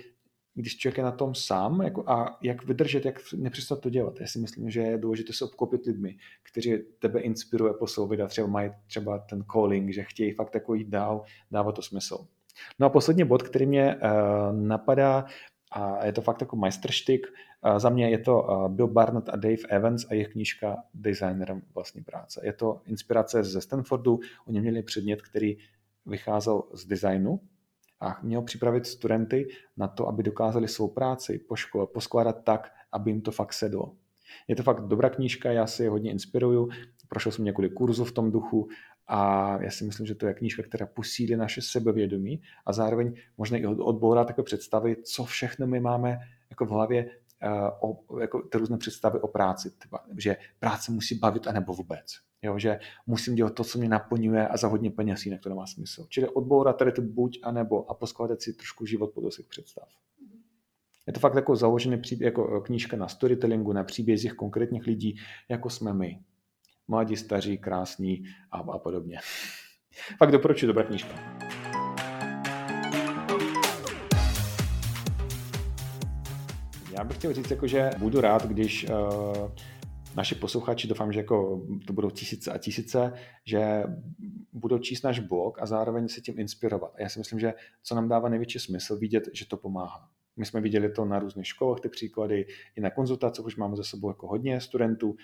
když 0.54 0.76
člověk 0.76 0.98
je 0.98 1.04
na 1.04 1.12
tom 1.12 1.34
sám 1.34 1.80
jako, 1.82 2.10
a 2.10 2.38
jak 2.42 2.64
vydržet, 2.64 3.04
jak 3.04 3.20
nepřestat 3.36 3.80
to 3.80 3.90
dělat. 3.90 4.20
Já 4.20 4.26
si 4.26 4.38
myslím, 4.38 4.70
že 4.70 4.80
je 4.80 4.98
důležité 4.98 5.32
se 5.32 5.44
obklopit 5.44 5.86
lidmi, 5.86 6.16
kteří 6.42 6.78
tebe 6.98 7.20
inspiruje 7.20 7.72
po 7.72 7.86
a 8.24 8.26
třeba 8.26 8.48
mají 8.48 8.70
třeba 8.86 9.18
ten 9.18 9.44
calling, 9.52 9.92
že 9.92 10.04
chtějí 10.04 10.32
fakt 10.32 10.54
jako 10.54 10.74
jít 10.74 10.88
dál, 10.88 11.24
dává 11.50 11.72
to 11.72 11.82
smysl. 11.82 12.26
No 12.78 12.86
a 12.86 12.90
poslední 12.90 13.24
bod, 13.24 13.42
který 13.42 13.66
mě 13.66 13.96
uh, 13.96 14.60
napadá, 14.60 15.24
a 15.76 16.06
je 16.06 16.12
to 16.12 16.22
fakt 16.22 16.40
jako 16.40 16.56
majstrštyk. 16.56 17.26
Za 17.76 17.88
mě 17.88 18.10
je 18.10 18.18
to 18.18 18.46
Bill 18.68 18.88
Barnett 18.88 19.28
a 19.28 19.36
Dave 19.36 19.62
Evans 19.68 20.06
a 20.10 20.14
jejich 20.14 20.28
knížka 20.28 20.76
Designerem 20.94 21.62
vlastní 21.74 22.02
práce. 22.02 22.40
Je 22.44 22.52
to 22.52 22.80
inspirace 22.86 23.44
ze 23.44 23.60
Stanfordu. 23.60 24.20
Oni 24.46 24.60
měli 24.60 24.82
předmět, 24.82 25.22
který 25.22 25.56
vycházel 26.06 26.62
z 26.72 26.84
designu 26.84 27.40
a 28.00 28.18
měl 28.22 28.42
připravit 28.42 28.86
studenty 28.86 29.48
na 29.76 29.88
to, 29.88 30.08
aby 30.08 30.22
dokázali 30.22 30.68
svou 30.68 30.88
práci 30.88 31.38
po 31.38 31.56
škole 31.56 31.86
poskládat 31.86 32.44
tak, 32.44 32.72
aby 32.92 33.10
jim 33.10 33.20
to 33.20 33.30
fakt 33.30 33.52
sedlo. 33.52 33.96
Je 34.48 34.56
to 34.56 34.62
fakt 34.62 34.80
dobrá 34.80 35.10
knížka, 35.10 35.52
já 35.52 35.66
si 35.66 35.82
je 35.82 35.90
hodně 35.90 36.10
inspiruju, 36.10 36.68
prošel 37.08 37.32
jsem 37.32 37.44
několik 37.44 37.74
kurzů 37.74 38.04
v 38.04 38.12
tom 38.12 38.30
duchu 38.30 38.68
a 39.08 39.58
já 39.62 39.70
si 39.70 39.84
myslím, 39.84 40.06
že 40.06 40.14
to 40.14 40.26
je 40.26 40.34
knížka, 40.34 40.62
která 40.62 40.86
posílí 40.86 41.36
naše 41.36 41.62
sebevědomí 41.62 42.42
a 42.66 42.72
zároveň 42.72 43.14
možná 43.38 43.58
i 43.58 43.66
odbourá 43.66 44.24
takové 44.24 44.44
představy, 44.44 44.96
co 45.02 45.24
všechno 45.24 45.66
my 45.66 45.80
máme 45.80 46.18
jako 46.50 46.66
v 46.66 46.68
hlavě 46.68 47.10
uh, 47.82 47.90
o, 47.90 48.20
jako 48.20 48.42
ty 48.42 48.58
různé 48.58 48.78
představy 48.78 49.20
o 49.20 49.28
práci. 49.28 49.70
Tyba, 49.70 50.04
že 50.18 50.36
práce 50.58 50.92
musí 50.92 51.14
bavit, 51.14 51.46
anebo 51.46 51.74
vůbec. 51.74 52.06
Jo, 52.42 52.58
že 52.58 52.78
musím 53.06 53.34
dělat 53.34 53.54
to, 53.54 53.64
co 53.64 53.78
mě 53.78 53.88
naplňuje 53.88 54.48
a 54.48 54.56
za 54.56 54.68
hodně 54.68 54.90
peněz, 54.90 55.26
jinak 55.26 55.40
to 55.40 55.48
nemá 55.48 55.66
smysl. 55.66 56.06
Čili 56.08 56.28
odbourat 56.28 56.76
tady 56.76 56.92
to 56.92 57.02
buď, 57.02 57.38
anebo 57.42 57.90
a 57.90 57.94
poskládat 57.94 58.42
si 58.42 58.52
trošku 58.52 58.86
život 58.86 59.10
podle 59.14 59.32
svých 59.32 59.48
představ. 59.48 59.88
Je 61.06 61.12
to 61.12 61.20
fakt 61.20 61.34
jako 61.34 61.56
založený 61.56 62.00
příběh, 62.00 62.24
jako 62.26 62.60
knížka 62.60 62.96
na 62.96 63.08
storytellingu, 63.08 63.72
na 63.72 63.84
příbězích 63.84 64.32
konkrétních 64.32 64.86
lidí, 64.86 65.18
jako 65.48 65.70
jsme 65.70 65.94
my 65.94 66.20
mladí, 66.88 67.16
staří, 67.16 67.58
krásní 67.58 68.24
a, 68.50 68.58
a 68.58 68.78
podobně. 68.78 69.18
Fakt 70.18 70.32
doporučuji 70.32 70.66
dobrá 70.66 70.82
knížka. 70.82 71.14
Já 76.92 77.04
bych 77.04 77.16
chtěl 77.16 77.32
říct, 77.32 77.50
jako, 77.50 77.66
že 77.66 77.90
budu 77.98 78.20
rád, 78.20 78.46
když 78.46 78.86
uh, 78.88 79.50
naši 80.16 80.34
posluchači, 80.34 80.88
doufám, 80.88 81.12
že 81.12 81.20
jako 81.20 81.66
to 81.86 81.92
budou 81.92 82.10
tisíce 82.10 82.52
a 82.52 82.58
tisíce, 82.58 83.12
že 83.44 83.82
budou 84.52 84.78
číst 84.78 85.02
náš 85.02 85.20
blog 85.20 85.62
a 85.62 85.66
zároveň 85.66 86.08
se 86.08 86.20
tím 86.20 86.38
inspirovat. 86.38 86.94
A 86.94 87.02
já 87.02 87.08
si 87.08 87.18
myslím, 87.18 87.40
že 87.40 87.54
co 87.82 87.94
nám 87.94 88.08
dává 88.08 88.28
největší 88.28 88.58
smysl, 88.58 88.98
vidět, 88.98 89.28
že 89.32 89.46
to 89.46 89.56
pomáhá. 89.56 90.08
My 90.36 90.46
jsme 90.46 90.60
viděli 90.60 90.92
to 90.92 91.04
na 91.04 91.18
různých 91.18 91.46
školách, 91.46 91.80
ty 91.80 91.88
příklady, 91.88 92.46
i 92.76 92.80
na 92.80 92.90
konzultacích 92.90 93.44
už 93.44 93.56
máme 93.56 93.76
za 93.76 93.82
sebou 93.82 94.08
jako 94.08 94.26
hodně 94.26 94.60
studentů. 94.60 95.16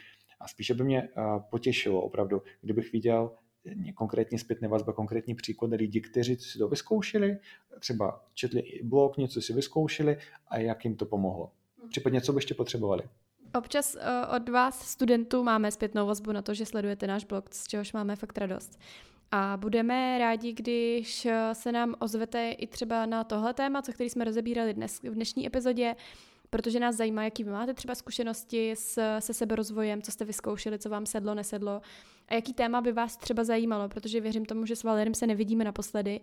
A 0.42 0.48
spíše 0.48 0.74
by 0.74 0.84
mě 0.84 1.02
uh, 1.02 1.42
potěšilo 1.50 2.02
opravdu, 2.02 2.42
kdybych 2.60 2.92
viděl, 2.92 3.30
konkrétní 3.94 4.38
zpětné 4.38 4.68
vazba, 4.68 4.92
konkrétní 4.92 5.34
příklady 5.34 5.76
lidí, 5.76 6.00
kteří 6.00 6.36
si 6.36 6.58
to 6.58 6.68
vyzkoušeli, 6.68 7.38
třeba 7.80 8.24
četli 8.34 8.62
blog, 8.82 9.16
něco 9.16 9.42
si 9.42 9.52
vyzkoušeli 9.52 10.16
a 10.48 10.58
jak 10.58 10.84
jim 10.84 10.96
to 10.96 11.06
pomohlo. 11.06 11.50
Případně, 11.88 12.20
co 12.20 12.32
byste 12.32 12.54
potřebovali. 12.54 13.02
Občas 13.58 13.94
uh, 13.94 14.00
od 14.36 14.48
vás, 14.48 14.80
studentů, 14.80 15.42
máme 15.42 15.70
zpětnou 15.70 16.06
vazbu 16.06 16.32
na 16.32 16.42
to, 16.42 16.54
že 16.54 16.66
sledujete 16.66 17.06
náš 17.06 17.24
blog, 17.24 17.54
z 17.54 17.66
čehož 17.66 17.92
máme 17.92 18.16
fakt 18.16 18.38
radost. 18.38 18.78
A 19.34 19.56
budeme 19.56 20.18
rádi, 20.18 20.52
když 20.52 21.26
eh, 21.26 21.54
se 21.54 21.72
nám 21.72 21.94
ozvete 21.98 22.50
i 22.50 22.66
třeba 22.66 23.06
na 23.06 23.24
tohle 23.24 23.54
téma, 23.54 23.82
co 23.82 23.92
který 23.92 24.10
jsme 24.10 24.24
rozebírali 24.24 24.74
dnes 24.74 25.02
v 25.02 25.14
dnešní 25.14 25.46
epizodě, 25.46 25.96
protože 26.52 26.80
nás 26.80 26.96
zajímá, 26.96 27.24
jaký 27.24 27.44
vy 27.44 27.50
máte 27.50 27.74
třeba 27.74 27.94
zkušenosti 27.94 28.72
s, 28.76 29.18
se 29.18 29.34
seberozvojem, 29.34 30.02
co 30.02 30.12
jste 30.12 30.24
vyzkoušeli, 30.24 30.78
co 30.78 30.90
vám 30.90 31.06
sedlo, 31.06 31.34
nesedlo 31.34 31.80
a 32.28 32.34
jaký 32.34 32.54
téma 32.54 32.80
by 32.80 32.92
vás 32.92 33.16
třeba 33.16 33.44
zajímalo, 33.44 33.88
protože 33.88 34.20
věřím 34.20 34.44
tomu, 34.44 34.66
že 34.66 34.76
s 34.76 34.82
Valerem 34.82 35.14
se 35.14 35.26
nevidíme 35.26 35.64
naposledy 35.64 36.20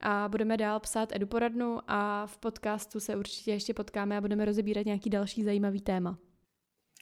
a 0.00 0.28
budeme 0.28 0.56
dál 0.56 0.80
psát 0.80 1.12
Edu 1.12 1.26
poradnu 1.26 1.78
a 1.88 2.26
v 2.26 2.38
podcastu 2.38 3.00
se 3.00 3.16
určitě 3.16 3.50
ještě 3.50 3.74
potkáme 3.74 4.16
a 4.16 4.20
budeme 4.20 4.44
rozebírat 4.44 4.86
nějaký 4.86 5.10
další 5.10 5.44
zajímavý 5.44 5.80
téma. 5.80 6.18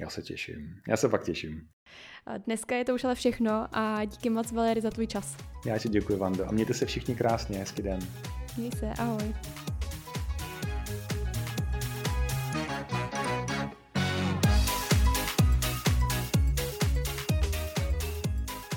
Já 0.00 0.10
se 0.10 0.22
těším. 0.22 0.74
Já 0.88 0.96
se 0.96 1.08
fakt 1.08 1.24
těším. 1.24 1.68
Dneska 2.46 2.76
je 2.76 2.84
to 2.84 2.94
už 2.94 3.04
ale 3.04 3.14
všechno 3.14 3.68
a 3.72 4.04
díky 4.04 4.30
moc 4.30 4.52
Valery 4.52 4.80
za 4.80 4.90
tvůj 4.90 5.06
čas. 5.06 5.36
Já 5.66 5.78
ti 5.78 5.88
děkuji, 5.88 6.18
Vando. 6.18 6.48
A 6.48 6.52
mějte 6.52 6.74
se 6.74 6.86
všichni 6.86 7.16
krásně. 7.16 7.58
Hezký 7.58 7.82
den. 7.82 8.00
Měj 8.56 8.70
se, 8.70 8.92
ahoj. 8.98 9.34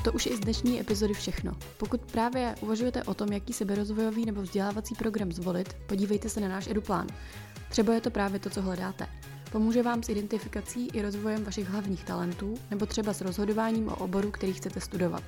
To 0.06 0.12
už 0.12 0.26
je 0.26 0.38
z 0.38 0.40
dnešní 0.40 0.80
epizody 0.80 1.14
všechno. 1.14 1.54
Pokud 1.78 2.02
právě 2.02 2.56
uvažujete 2.62 3.04
o 3.04 3.14
tom, 3.14 3.34
jaký 3.34 3.54
seberozvojový 3.54 4.26
nebo 4.26 4.42
vzdělávací 4.42 4.96
program 4.96 5.32
zvolit, 5.32 5.74
podívejte 5.88 6.30
se 6.30 6.40
na 6.40 6.48
náš 6.48 6.68
EduPlán. 6.68 7.08
Třeba 7.70 7.94
je 7.94 8.02
to 8.02 8.12
právě 8.12 8.40
to, 8.40 8.50
co 8.50 8.62
hledáte. 8.62 9.08
Pomůže 9.52 9.84
vám 9.84 10.04
s 10.04 10.10
identifikací 10.10 10.88
i 10.88 11.02
rozvojem 11.02 11.44
vašich 11.44 11.70
hlavních 11.70 12.04
talentů 12.04 12.54
nebo 12.72 12.86
třeba 12.86 13.14
s 13.14 13.22
rozhodováním 13.22 13.88
o 13.88 13.96
oboru, 13.96 14.32
který 14.32 14.54
chcete 14.54 14.82
studovat. 14.82 15.24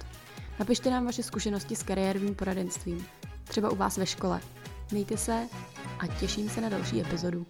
Napište 0.59 0.89
nám 0.89 1.05
vaše 1.05 1.23
zkušenosti 1.23 1.75
s 1.75 1.83
kariérovým 1.83 2.35
poradenstvím, 2.35 3.05
třeba 3.43 3.69
u 3.69 3.75
vás 3.75 3.97
ve 3.97 4.05
škole. 4.05 4.41
Mějte 4.91 5.17
se 5.17 5.47
a 5.99 6.07
těším 6.07 6.49
se 6.49 6.61
na 6.61 6.69
další 6.69 7.01
epizodu. 7.01 7.45